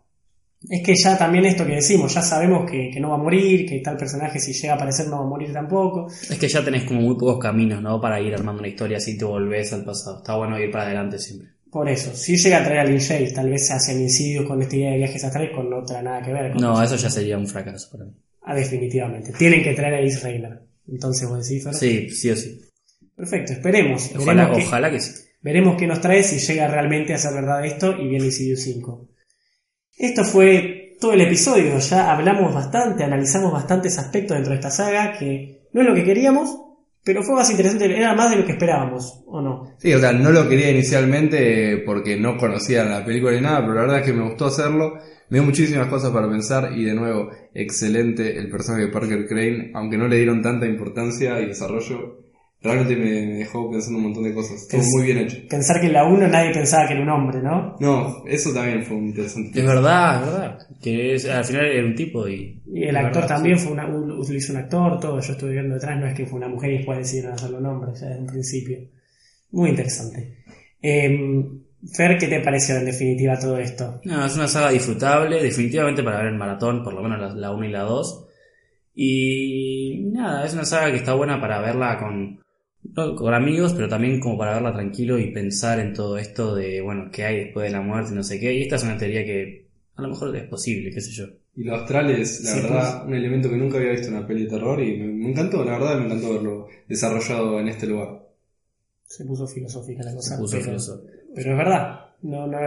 Es 0.69 0.83
que 0.83 0.93
ya 0.95 1.17
también 1.17 1.45
esto 1.45 1.65
que 1.65 1.75
decimos, 1.75 2.13
ya 2.13 2.21
sabemos 2.21 2.69
que, 2.69 2.89
que 2.93 2.99
no 2.99 3.09
va 3.09 3.15
a 3.15 3.19
morir, 3.19 3.65
que 3.67 3.79
tal 3.79 3.97
personaje 3.97 4.39
si 4.39 4.53
llega 4.53 4.73
a 4.73 4.75
aparecer 4.75 5.07
no 5.07 5.19
va 5.19 5.25
a 5.25 5.29
morir 5.29 5.51
tampoco. 5.51 6.07
Es 6.07 6.37
que 6.37 6.47
ya 6.47 6.63
tenés 6.63 6.83
como 6.83 7.01
muy 7.01 7.15
pocos 7.15 7.39
caminos, 7.39 7.81
¿no? 7.81 7.99
Para 7.99 8.19
ir 8.21 8.33
armando 8.33 8.59
una 8.59 8.67
historia 8.69 8.97
así 8.97 9.17
te 9.17 9.25
volvés 9.25 9.73
al 9.73 9.83
pasado. 9.83 10.17
Está 10.17 10.35
bueno 10.35 10.59
ir 10.59 10.69
para 10.71 10.85
adelante 10.85 11.17
siempre. 11.19 11.49
Por 11.71 11.87
eso, 11.89 12.13
si 12.13 12.35
llega 12.37 12.57
a 12.59 12.63
traer 12.63 12.79
a 12.81 12.83
Lin 12.83 12.97
Shays, 12.97 13.33
tal 13.33 13.49
vez 13.49 13.65
se 13.67 13.73
hacen 13.73 14.01
incidios 14.01 14.45
con 14.45 14.61
esta 14.61 14.75
idea 14.75 14.91
de 14.91 14.97
viajes 14.97 15.23
atrás 15.23 15.49
con 15.55 15.73
otra 15.73 16.01
nada 16.01 16.21
que 16.21 16.33
ver. 16.33 16.51
con- 16.51 16.61
No, 16.61 16.83
eso 16.83 16.95
ya 16.97 17.09
sería 17.09 17.37
un 17.37 17.47
fracaso 17.47 17.89
para 17.91 18.05
mí. 18.05 18.11
Ah, 18.43 18.53
definitivamente. 18.53 19.31
Tienen 19.37 19.63
que 19.63 19.73
traer 19.73 19.93
a 19.95 20.19
Rayner. 20.23 20.59
Entonces 20.87 21.29
vos 21.29 21.47
decís? 21.47 21.65
Sí, 21.73 22.09
sí 22.09 22.29
o 22.29 22.35
sí. 22.35 22.59
Perfecto, 23.15 23.53
esperemos. 23.53 24.11
Ojalá, 24.17 24.43
veremos, 24.43 24.57
qué, 24.57 24.65
ojalá 24.67 24.91
que 24.91 24.99
sí. 24.99 25.11
veremos 25.41 25.77
qué 25.77 25.87
nos 25.87 26.01
trae 26.01 26.23
si 26.23 26.39
llega 26.39 26.67
realmente 26.67 27.13
a 27.13 27.17
ser 27.17 27.33
verdad 27.33 27.65
esto 27.65 27.95
y 27.97 28.07
viene 28.07 28.25
Insidious 28.25 28.61
5. 28.61 29.07
Esto 30.01 30.23
fue 30.23 30.97
todo 30.99 31.13
el 31.13 31.21
episodio. 31.21 31.77
Ya 31.77 32.11
hablamos 32.11 32.51
bastante, 32.55 33.03
analizamos 33.03 33.53
bastantes 33.53 33.99
aspectos 33.99 34.35
dentro 34.35 34.49
de 34.49 34.55
esta 34.55 34.71
saga 34.71 35.13
que 35.13 35.67
no 35.73 35.81
es 35.81 35.87
lo 35.87 35.93
que 35.93 36.03
queríamos, 36.03 36.57
pero 37.03 37.21
fue 37.21 37.35
más 37.35 37.51
interesante, 37.51 37.85
era 37.95 38.15
más 38.15 38.31
de 38.31 38.37
lo 38.37 38.45
que 38.47 38.53
esperábamos, 38.53 39.23
¿o 39.27 39.41
no? 39.41 39.75
Sí, 39.77 39.93
o 39.93 39.99
sea, 39.99 40.11
no 40.11 40.31
lo 40.31 40.49
quería 40.49 40.71
inicialmente 40.71 41.83
porque 41.85 42.19
no 42.19 42.35
conocía 42.35 42.83
la 42.83 43.05
película 43.05 43.33
ni 43.33 43.41
nada, 43.41 43.59
pero 43.59 43.75
la 43.75 43.81
verdad 43.81 43.99
es 43.99 44.05
que 44.07 44.13
me 44.13 44.27
gustó 44.27 44.47
hacerlo. 44.47 44.95
Me 45.29 45.37
dio 45.37 45.43
muchísimas 45.43 45.85
cosas 45.85 46.09
para 46.09 46.27
pensar 46.27 46.71
y 46.75 46.83
de 46.83 46.95
nuevo, 46.95 47.29
excelente 47.53 48.39
el 48.39 48.49
personaje 48.49 48.85
de 48.85 48.91
Parker 48.91 49.27
Crane, 49.27 49.69
aunque 49.75 49.99
no 49.99 50.07
le 50.07 50.17
dieron 50.17 50.41
tanta 50.41 50.65
importancia 50.65 51.39
y 51.41 51.45
desarrollo, 51.45 52.30
realmente 52.63 52.95
me, 52.95 53.03
me 53.27 53.33
dejó 53.39 53.69
pensando 53.71 53.97
un 53.97 54.03
montón 54.05 54.23
de 54.23 54.33
cosas. 54.33 54.61
Estuvo 54.61 54.81
Es- 54.81 54.87
muy 54.95 55.03
bien 55.05 55.17
hecho. 55.19 55.37
Pensar 55.49 55.79
que 55.81 55.87
en 55.87 55.93
la 55.93 56.05
1 56.05 56.27
nadie 56.27 56.53
pensaba 56.53 56.87
que 56.87 56.93
era 56.93 57.01
un 57.03 57.09
hombre, 57.09 57.41
¿no? 57.41 57.75
No, 57.79 58.23
eso 58.27 58.53
también 58.53 58.83
fue 58.83 58.97
muy 58.97 59.09
interesante. 59.09 59.59
Es 59.59 59.65
verdad, 59.65 60.23
es 60.23 60.31
verdad. 60.31 60.59
Que 60.81 61.15
es- 61.15 61.25
al 61.27 61.43
final 61.45 61.65
era 61.65 61.85
un 61.87 61.95
tipo 61.95 62.27
y. 62.27 62.61
Y 62.73 62.83
el 62.83 62.95
actor 62.95 63.21
verdad, 63.23 63.35
también 63.35 63.57
sí. 63.57 63.63
fue 63.65 63.73
una, 63.73 63.87
un- 63.87 64.21
hizo 64.35 64.53
un 64.53 64.59
actor, 64.59 64.99
todo. 64.99 65.19
Yo 65.19 65.31
estuve 65.33 65.51
viendo 65.51 65.73
detrás, 65.75 65.99
no 65.99 66.05
es 66.07 66.13
que 66.13 66.25
fue 66.25 66.37
una 66.37 66.47
mujer 66.49 66.71
y 66.71 66.77
después 66.77 66.97
decidieron 66.99 67.33
hacerlo 67.33 67.57
un 67.57 67.65
hombre, 67.65 67.91
ya 67.99 68.07
desde 68.07 68.21
un 68.21 68.27
principio. 68.27 68.77
Muy 69.51 69.69
interesante. 69.71 70.37
Em, 70.81 71.61
Fer, 71.93 72.15
¿qué 72.19 72.27
te 72.27 72.39
pareció 72.41 72.75
en 72.77 72.85
definitiva 72.85 73.39
todo 73.39 73.57
esto? 73.57 74.01
No, 74.05 74.23
es 74.23 74.35
una 74.35 74.47
saga 74.47 74.69
disfrutable, 74.69 75.41
definitivamente 75.41 76.03
para 76.03 76.17
ver 76.19 76.27
en 76.27 76.37
maratón, 76.37 76.83
por 76.83 76.93
lo 76.93 77.01
menos 77.01 77.19
la, 77.19 77.33
la 77.33 77.51
1 77.51 77.65
y 77.65 77.71
la 77.71 77.81
2. 77.81 78.27
Y 78.93 80.09
nada, 80.13 80.45
es 80.45 80.53
una 80.53 80.65
saga 80.65 80.91
que 80.91 80.97
está 80.97 81.13
buena 81.15 81.39
para 81.41 81.59
verla 81.59 81.97
con, 81.97 82.39
no, 82.83 83.15
con 83.15 83.33
amigos, 83.33 83.73
pero 83.73 83.87
también 83.89 84.19
como 84.19 84.37
para 84.37 84.53
verla 84.53 84.73
tranquilo 84.73 85.17
y 85.19 85.31
pensar 85.31 85.79
en 85.79 85.93
todo 85.93 86.17
esto 86.17 86.55
de, 86.55 86.81
bueno, 86.81 87.09
qué 87.11 87.23
hay 87.25 87.37
después 87.45 87.65
de 87.65 87.71
la 87.77 87.81
muerte, 87.81 88.11
no 88.13 88.23
sé 88.23 88.39
qué. 88.39 88.53
Y 88.53 88.63
esta 88.63 88.75
es 88.77 88.83
una 88.83 88.97
teoría 88.97 89.23
que 89.25 89.67
a 89.95 90.01
lo 90.01 90.09
mejor 90.09 90.35
es 90.35 90.47
posible, 90.47 90.91
qué 90.91 91.01
sé 91.01 91.11
yo. 91.11 91.25
Y 91.55 91.63
lo 91.63 91.75
astral 91.75 92.09
es, 92.11 92.41
la 92.43 92.51
Sí, 92.51 92.61
verdad, 92.61 93.05
un 93.07 93.13
elemento 93.13 93.49
que 93.49 93.57
nunca 93.57 93.77
había 93.77 93.91
visto 93.91 94.07
en 94.07 94.15
una 94.15 94.27
peli 94.27 94.43
de 94.45 94.49
terror 94.49 94.81
y 94.81 94.97
me, 94.97 95.07
me 95.07 95.29
encantó, 95.31 95.63
la 95.65 95.73
verdad 95.77 95.99
me 95.99 96.05
encantó 96.05 96.33
verlo 96.33 96.67
desarrollado 96.87 97.59
en 97.59 97.67
este 97.67 97.87
lugar. 97.87 98.21
Se 99.05 99.25
puso 99.25 99.47
filosófica 99.47 100.01
la 100.03 100.15
cosa. 100.15 100.35
Se 100.35 100.41
puso 100.41 100.57
pero, 100.65 100.77
pero 101.35 101.51
es 101.51 101.57
verdad. 101.57 101.99
No, 102.23 102.47
no, 102.47 102.57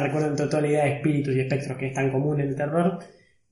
recuerdo 0.00 0.60
la 0.60 0.68
idea 0.68 0.84
de 0.84 0.92
espíritus 0.96 1.34
y 1.34 1.40
espectros 1.40 1.78
que 1.78 1.86
es 1.88 1.94
tan 1.94 2.10
común 2.12 2.40
en 2.40 2.48
el 2.48 2.56
terror. 2.56 2.98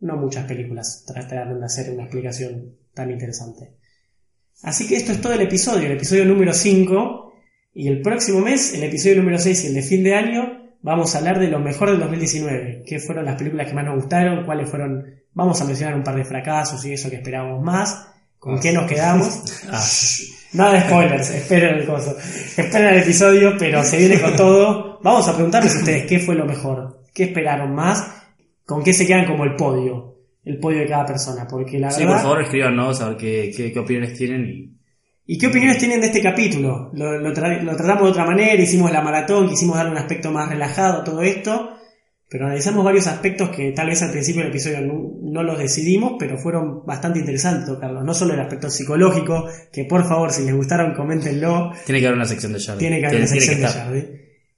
No 0.00 0.16
muchas 0.16 0.46
películas 0.46 1.04
trataron 1.06 1.58
de 1.60 1.66
hacer 1.66 1.92
una 1.92 2.04
explicación 2.04 2.76
tan 2.94 3.10
interesante. 3.10 3.72
Así 4.62 4.86
que 4.88 4.96
esto 4.96 5.12
es 5.12 5.20
todo 5.20 5.32
el 5.34 5.42
episodio, 5.42 5.86
el 5.86 5.92
episodio 5.96 6.24
número 6.24 6.52
5. 6.52 7.22
Y 7.74 7.88
el 7.88 8.00
próximo 8.00 8.40
mes, 8.40 8.72
el 8.74 8.82
episodio 8.84 9.16
número 9.16 9.38
6 9.38 9.64
y 9.64 9.66
el 9.68 9.74
de 9.74 9.82
fin 9.82 10.02
de 10.02 10.14
año, 10.14 10.70
vamos 10.82 11.14
a 11.14 11.18
hablar 11.18 11.38
de 11.38 11.48
lo 11.48 11.58
mejor 11.60 11.90
del 11.90 12.00
2019. 12.00 12.84
¿Qué 12.86 12.98
fueron 12.98 13.26
las 13.26 13.36
películas 13.36 13.66
que 13.68 13.74
más 13.74 13.84
nos 13.84 13.96
gustaron? 13.96 14.44
¿Cuáles 14.46 14.68
fueron? 14.70 15.04
Vamos 15.34 15.60
a 15.60 15.64
mencionar 15.66 15.94
un 15.94 16.02
par 16.02 16.16
de 16.16 16.24
fracasos 16.24 16.82
y 16.86 16.92
eso 16.94 17.10
que 17.10 17.16
esperábamos 17.16 17.62
más. 17.62 18.08
¿Con 18.38 18.56
Ah. 18.56 18.60
qué 18.62 18.72
nos 18.72 18.86
quedamos? 18.86 19.42
Ah, 19.70 19.84
Nada 20.52 20.72
de 20.74 20.80
spoilers, 20.82 21.30
esperen 21.30 21.74
el 21.80 21.86
coso. 21.86 22.16
Esperen 22.56 22.88
el 22.94 23.02
episodio, 23.02 23.56
pero 23.58 23.84
se 23.84 23.98
viene 23.98 24.18
con 24.20 24.34
todo. 24.36 25.00
Vamos 25.02 25.28
a 25.28 25.34
preguntarles 25.34 25.74
a 25.74 25.78
ustedes 25.80 26.06
qué 26.06 26.18
fue 26.18 26.34
lo 26.34 26.46
mejor, 26.46 27.02
qué 27.12 27.24
esperaron 27.24 27.74
más, 27.74 28.06
con 28.64 28.82
qué 28.82 28.94
se 28.94 29.06
quedan 29.06 29.26
como 29.26 29.44
el 29.44 29.54
podio, 29.56 30.15
el 30.46 30.58
podio 30.58 30.78
de 30.78 30.86
cada 30.86 31.04
persona, 31.04 31.46
porque 31.46 31.78
la 31.78 31.90
sí, 31.90 32.00
verdad... 32.00 32.14
por 32.14 32.22
favor 32.22 32.42
escríbanos 32.42 33.00
a 33.02 33.08
ver 33.10 33.16
qué, 33.18 33.52
qué, 33.54 33.70
qué 33.72 33.78
opiniones 33.78 34.14
tienen 34.16 34.46
y 34.46 34.76
¿Y 35.28 35.38
qué 35.38 35.48
opiniones 35.48 35.78
tienen 35.78 36.00
de 36.00 36.06
este 36.06 36.22
capítulo? 36.22 36.92
Lo, 36.94 37.18
lo 37.18 37.34
tra- 37.34 37.60
lo 37.60 37.74
tratamos 37.76 38.04
de 38.04 38.10
otra 38.10 38.24
manera, 38.24 38.62
hicimos 38.62 38.92
la 38.92 39.02
maratón, 39.02 39.48
quisimos 39.48 39.76
darle 39.76 39.90
un 39.90 39.98
aspecto 39.98 40.30
más 40.30 40.48
relajado 40.48 41.00
a 41.00 41.04
todo 41.04 41.20
esto, 41.22 41.70
pero 42.28 42.46
analizamos 42.46 42.84
varios 42.84 43.08
aspectos 43.08 43.48
que 43.50 43.72
tal 43.72 43.88
vez 43.88 44.00
al 44.02 44.12
principio 44.12 44.42
del 44.42 44.50
episodio 44.50 44.82
no, 44.82 45.14
no 45.22 45.42
los 45.42 45.58
decidimos, 45.58 46.12
pero 46.16 46.38
fueron 46.38 46.86
bastante 46.86 47.18
interesantes 47.18 47.66
tocarlos. 47.66 48.04
No 48.04 48.14
solo 48.14 48.34
el 48.34 48.40
aspecto 48.40 48.70
psicológico, 48.70 49.48
que 49.72 49.84
por 49.84 50.06
favor, 50.06 50.30
si 50.30 50.44
les 50.44 50.54
gustaron, 50.54 50.94
coméntenlo. 50.94 51.72
tiene 51.84 52.00
que 52.00 52.06
haber 52.06 52.18
una 52.18 52.26
sección 52.26 52.52
de 52.52 52.60
Jarvis. 52.60 52.78
Tiene 52.78 53.00
que 53.00 53.06
haber 53.06 53.18
una 53.18 53.26
sección 53.26 53.60
de. 53.60 53.66
Jarvis. 53.66 54.04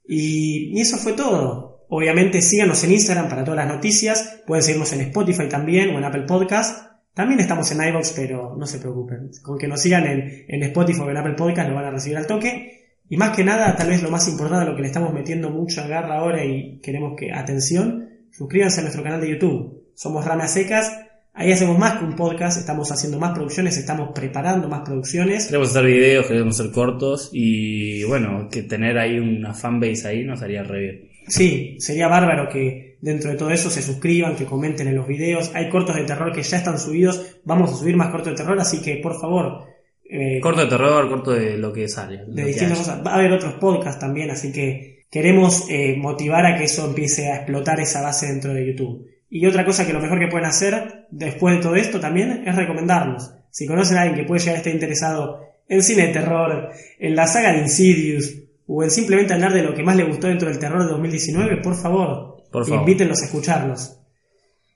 Y, 0.07 0.77
y 0.77 0.81
eso 0.81 0.97
fue 0.97 1.13
todo. 1.13 1.68
Obviamente 1.89 2.41
síganos 2.41 2.83
en 2.83 2.91
Instagram 2.91 3.29
para 3.29 3.43
todas 3.43 3.65
las 3.65 3.75
noticias. 3.75 4.41
Pueden 4.45 4.63
seguirnos 4.63 4.93
en 4.93 5.01
Spotify 5.01 5.49
también 5.49 5.89
o 5.89 5.97
en 5.97 6.03
Apple 6.03 6.23
Podcast. 6.23 6.87
También 7.15 7.39
estamos 7.39 7.71
en 7.71 7.81
iVoox, 7.81 8.13
pero 8.15 8.55
no 8.55 8.65
se 8.67 8.77
preocupen. 8.77 9.31
Con 9.41 9.57
que 9.57 9.67
nos 9.67 9.81
sigan 9.81 10.05
en, 10.05 10.45
en 10.47 10.63
Spotify 10.63 11.01
o 11.01 11.09
en 11.09 11.17
Apple 11.17 11.33
Podcast 11.33 11.67
lo 11.67 11.75
van 11.75 11.85
a 11.85 11.91
recibir 11.91 12.17
al 12.17 12.27
toque. 12.27 12.79
Y 13.09 13.17
más 13.17 13.35
que 13.35 13.43
nada, 13.43 13.75
tal 13.75 13.89
vez 13.89 14.03
lo 14.03 14.11
más 14.11 14.27
importante, 14.27 14.69
lo 14.69 14.75
que 14.75 14.83
le 14.83 14.87
estamos 14.87 15.11
metiendo 15.11 15.49
mucho 15.49 15.81
a 15.81 15.87
garra 15.87 16.19
ahora 16.19 16.45
y 16.45 16.79
queremos 16.79 17.15
que, 17.17 17.33
atención, 17.33 18.07
suscríbanse 18.31 18.81
a 18.81 18.83
nuestro 18.83 19.01
canal 19.01 19.19
de 19.19 19.31
YouTube. 19.31 19.89
Somos 19.95 20.23
Ranas 20.25 20.53
Secas. 20.53 20.95
Ahí 21.33 21.51
hacemos 21.51 21.79
más 21.79 21.97
que 21.97 22.05
un 22.05 22.15
podcast, 22.15 22.59
estamos 22.59 22.91
haciendo 22.91 23.17
más 23.17 23.33
producciones, 23.33 23.77
estamos 23.77 24.09
preparando 24.13 24.67
más 24.67 24.81
producciones. 24.81 25.47
Queremos 25.47 25.69
hacer 25.69 25.85
videos, 25.85 26.27
queremos 26.27 26.59
hacer 26.59 26.71
cortos 26.71 27.29
y 27.33 28.03
bueno, 28.03 28.47
que 28.49 28.61
tener 28.63 28.99
ahí 28.99 29.17
una 29.17 29.53
fanbase 29.53 30.07
ahí 30.07 30.23
nos 30.23 30.41
haría 30.41 30.63
re 30.63 30.79
bien. 30.79 31.08
Sí, 31.29 31.77
sería 31.79 32.07
bárbaro 32.07 32.49
que 32.49 32.97
dentro 33.01 33.31
de 33.31 33.37
todo 33.37 33.51
eso 33.51 33.69
se 33.69 33.81
suscriban, 33.81 34.35
que 34.35 34.45
comenten 34.45 34.87
en 34.87 34.95
los 34.95 35.07
videos. 35.07 35.51
Hay 35.53 35.69
cortos 35.69 35.95
de 35.95 36.03
terror 36.03 36.33
que 36.33 36.43
ya 36.43 36.57
están 36.57 36.77
subidos. 36.79 37.37
Vamos 37.45 37.71
a 37.71 37.75
subir 37.75 37.95
más 37.95 38.09
cortos 38.09 38.31
de 38.33 38.37
terror, 38.37 38.59
así 38.59 38.81
que 38.81 38.97
por 38.97 39.19
favor. 39.19 39.63
eh, 40.09 40.39
Corto 40.41 40.61
de 40.61 40.67
terror, 40.67 41.07
corto 41.09 41.31
de 41.31 41.57
lo 41.57 41.71
que 41.71 41.87
sale. 41.87 42.23
de 42.27 42.45
distintas 42.45 42.79
cosas. 42.79 43.01
Va 43.05 43.11
a 43.11 43.15
haber 43.15 43.31
otros 43.31 43.53
podcasts 43.53 43.99
también, 43.99 44.31
así 44.31 44.51
que 44.51 45.05
queremos 45.09 45.65
eh, 45.69 45.95
motivar 45.97 46.45
a 46.45 46.57
que 46.57 46.65
eso 46.65 46.85
empiece 46.87 47.31
a 47.31 47.37
explotar 47.37 47.79
esa 47.79 48.01
base 48.01 48.27
dentro 48.27 48.53
de 48.53 48.65
YouTube. 48.67 49.07
Y 49.29 49.45
otra 49.45 49.63
cosa 49.63 49.85
que 49.85 49.93
lo 49.93 49.99
mejor 49.99 50.19
que 50.19 50.27
pueden 50.27 50.47
hacer 50.47 51.05
después 51.11 51.55
de 51.55 51.61
todo 51.61 51.75
esto 51.75 51.99
también 51.99 52.43
es 52.47 52.55
recomendarnos. 52.55 53.31
Si 53.51 53.67
conocen 53.67 53.97
a 53.97 54.01
alguien 54.01 54.19
que 54.19 54.27
puede 54.27 54.39
llegar 54.41 54.55
a 54.55 54.57
estar 54.57 54.73
interesado 54.73 55.41
en 55.67 55.83
cine 55.83 56.07
de 56.07 56.13
terror, 56.13 56.69
en 56.99 57.15
la 57.15 57.27
saga 57.27 57.53
de 57.53 57.59
Insidious, 57.59 58.33
o 58.71 58.83
en 58.83 58.91
simplemente 58.91 59.33
hablar 59.33 59.51
de 59.51 59.63
lo 59.63 59.73
que 59.73 59.81
más 59.81 59.95
le 59.95 60.03
gustó 60.03 60.27
dentro 60.27 60.47
del 60.47 60.59
terror 60.59 60.83
de 60.83 60.91
2019, 60.91 61.57
por 61.57 61.75
favor, 61.75 62.43
Por 62.51 62.65
favor. 62.65 62.81
invítenlos 62.81 63.19
a 63.21 63.25
escucharlos. 63.25 63.95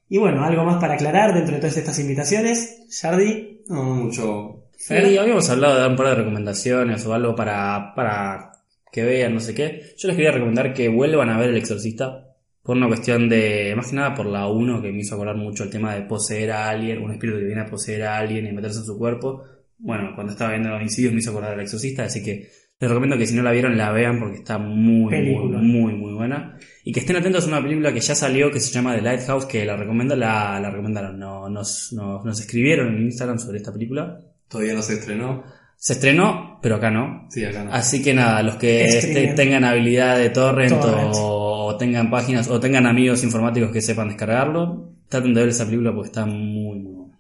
Y 0.09 0.17
bueno, 0.17 0.43
algo 0.43 0.63
más 0.65 0.81
para 0.81 0.95
aclarar 0.95 1.33
dentro 1.33 1.53
de 1.53 1.61
todas 1.61 1.77
estas 1.77 1.99
invitaciones. 1.99 2.85
Jardi, 3.01 3.61
No, 3.67 3.83
mucho. 3.83 4.65
Fer. 4.77 5.07
Sí, 5.07 5.17
habíamos 5.17 5.47
hablado 5.49 5.75
de 5.75 5.81
dar 5.81 5.89
un 5.91 5.95
par 5.95 6.07
de 6.07 6.15
recomendaciones 6.15 7.05
o 7.05 7.13
algo 7.13 7.35
para, 7.35 7.93
para 7.95 8.51
que 8.91 9.03
vean, 9.03 9.35
no 9.35 9.39
sé 9.39 9.53
qué. 9.53 9.93
Yo 9.97 10.07
les 10.07 10.17
quería 10.17 10.31
recomendar 10.31 10.73
que 10.73 10.89
vuelvan 10.89 11.29
a 11.29 11.37
ver 11.37 11.49
El 11.49 11.57
Exorcista. 11.57 12.29
Por 12.63 12.77
una 12.77 12.87
cuestión 12.87 13.29
de, 13.29 13.73
más 13.75 13.89
que 13.89 13.95
nada 13.95 14.15
por 14.15 14.25
la 14.25 14.47
1, 14.47 14.81
que 14.81 14.91
me 14.91 14.99
hizo 15.01 15.15
acordar 15.15 15.35
mucho 15.35 15.63
el 15.65 15.69
tema 15.69 15.93
de 15.95 16.01
poseer 16.01 16.51
a 16.51 16.69
alguien, 16.69 17.01
un 17.03 17.11
espíritu 17.11 17.37
que 17.39 17.45
viene 17.45 17.61
a 17.61 17.65
poseer 17.65 18.03
a 18.03 18.17
alguien 18.17 18.47
y 18.47 18.51
meterse 18.53 18.79
en 18.79 18.85
su 18.85 18.97
cuerpo. 18.97 19.43
Bueno, 19.77 20.11
cuando 20.15 20.31
estaba 20.33 20.51
viendo 20.51 20.69
los 20.69 20.79
homicidios 20.79 21.13
me 21.13 21.19
hizo 21.19 21.29
acordar 21.31 21.51
del 21.51 21.61
Exorcista, 21.61 22.03
así 22.05 22.23
que 22.23 22.49
les 22.79 22.89
recomiendo 22.89 23.17
que 23.17 23.25
si 23.27 23.35
no 23.35 23.43
la 23.43 23.51
vieron 23.51 23.77
la 23.77 23.91
vean 23.91 24.19
porque 24.19 24.37
está 24.37 24.57
muy, 24.57 25.03
muy, 25.05 25.09
Película. 25.09 25.59
muy, 25.59 25.93
muy 25.93 26.13
buena. 26.13 26.57
Y 26.83 26.91
que 26.91 26.99
estén 26.99 27.15
atentos 27.15 27.45
a 27.45 27.47
una 27.47 27.61
película 27.61 27.93
que 27.93 28.01
ya 28.01 28.13
salió 28.13 28.51
que 28.51 28.59
se 28.59 28.73
llama 28.73 28.95
The 28.95 29.01
Lighthouse, 29.01 29.45
que 29.45 29.63
la 29.65 29.77
recomienda, 29.77 30.15
la, 30.15 30.59
la 30.59 30.69
recomendaron, 30.69 31.17
no, 31.17 31.49
nos, 31.49 31.93
nos, 31.93 32.25
nos 32.25 32.39
escribieron 32.41 32.95
en 32.95 33.03
Instagram 33.03 33.39
sobre 33.39 33.57
esta 33.59 33.71
película. 33.71 34.19
Todavía 34.49 34.73
no 34.73 34.81
se 34.81 34.93
estrenó. 34.95 35.43
Se 35.77 35.93
estrenó, 35.93 36.59
pero 36.61 36.75
acá 36.75 36.91
no. 36.91 37.27
Sí, 37.29 37.43
acá 37.45 37.63
no. 37.63 37.73
Así 37.73 38.01
que 38.03 38.13
nada, 38.13 38.41
los 38.43 38.55
que 38.55 38.83
este- 38.85 39.33
tengan 39.33 39.63
habilidad 39.63 40.17
de 40.17 40.29
torrent, 40.29 40.71
Torrent. 40.79 41.13
O, 41.15 41.75
tengan 41.77 42.09
páginas 42.09 42.49
o 42.49 42.59
tengan 42.59 42.85
amigos 42.85 43.23
informáticos 43.23 43.71
que 43.71 43.81
sepan 43.81 44.09
descargarlo, 44.09 44.91
traten 45.09 45.33
de 45.33 45.39
ver 45.41 45.49
esa 45.49 45.65
película 45.65 45.93
porque 45.93 46.07
está 46.07 46.25
muy, 46.25 46.79
muy 46.79 46.93
buena. 46.93 47.17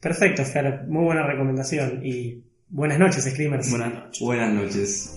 Perfecto, 0.00 0.44
Fer, 0.44 0.84
muy 0.88 1.04
buena 1.04 1.26
recomendación. 1.26 2.00
Y 2.06 2.44
Buenas 2.72 3.00
noches, 3.00 3.24
Screamers. 3.24 3.68
Buenas 4.20 4.52
noches. 4.52 5.16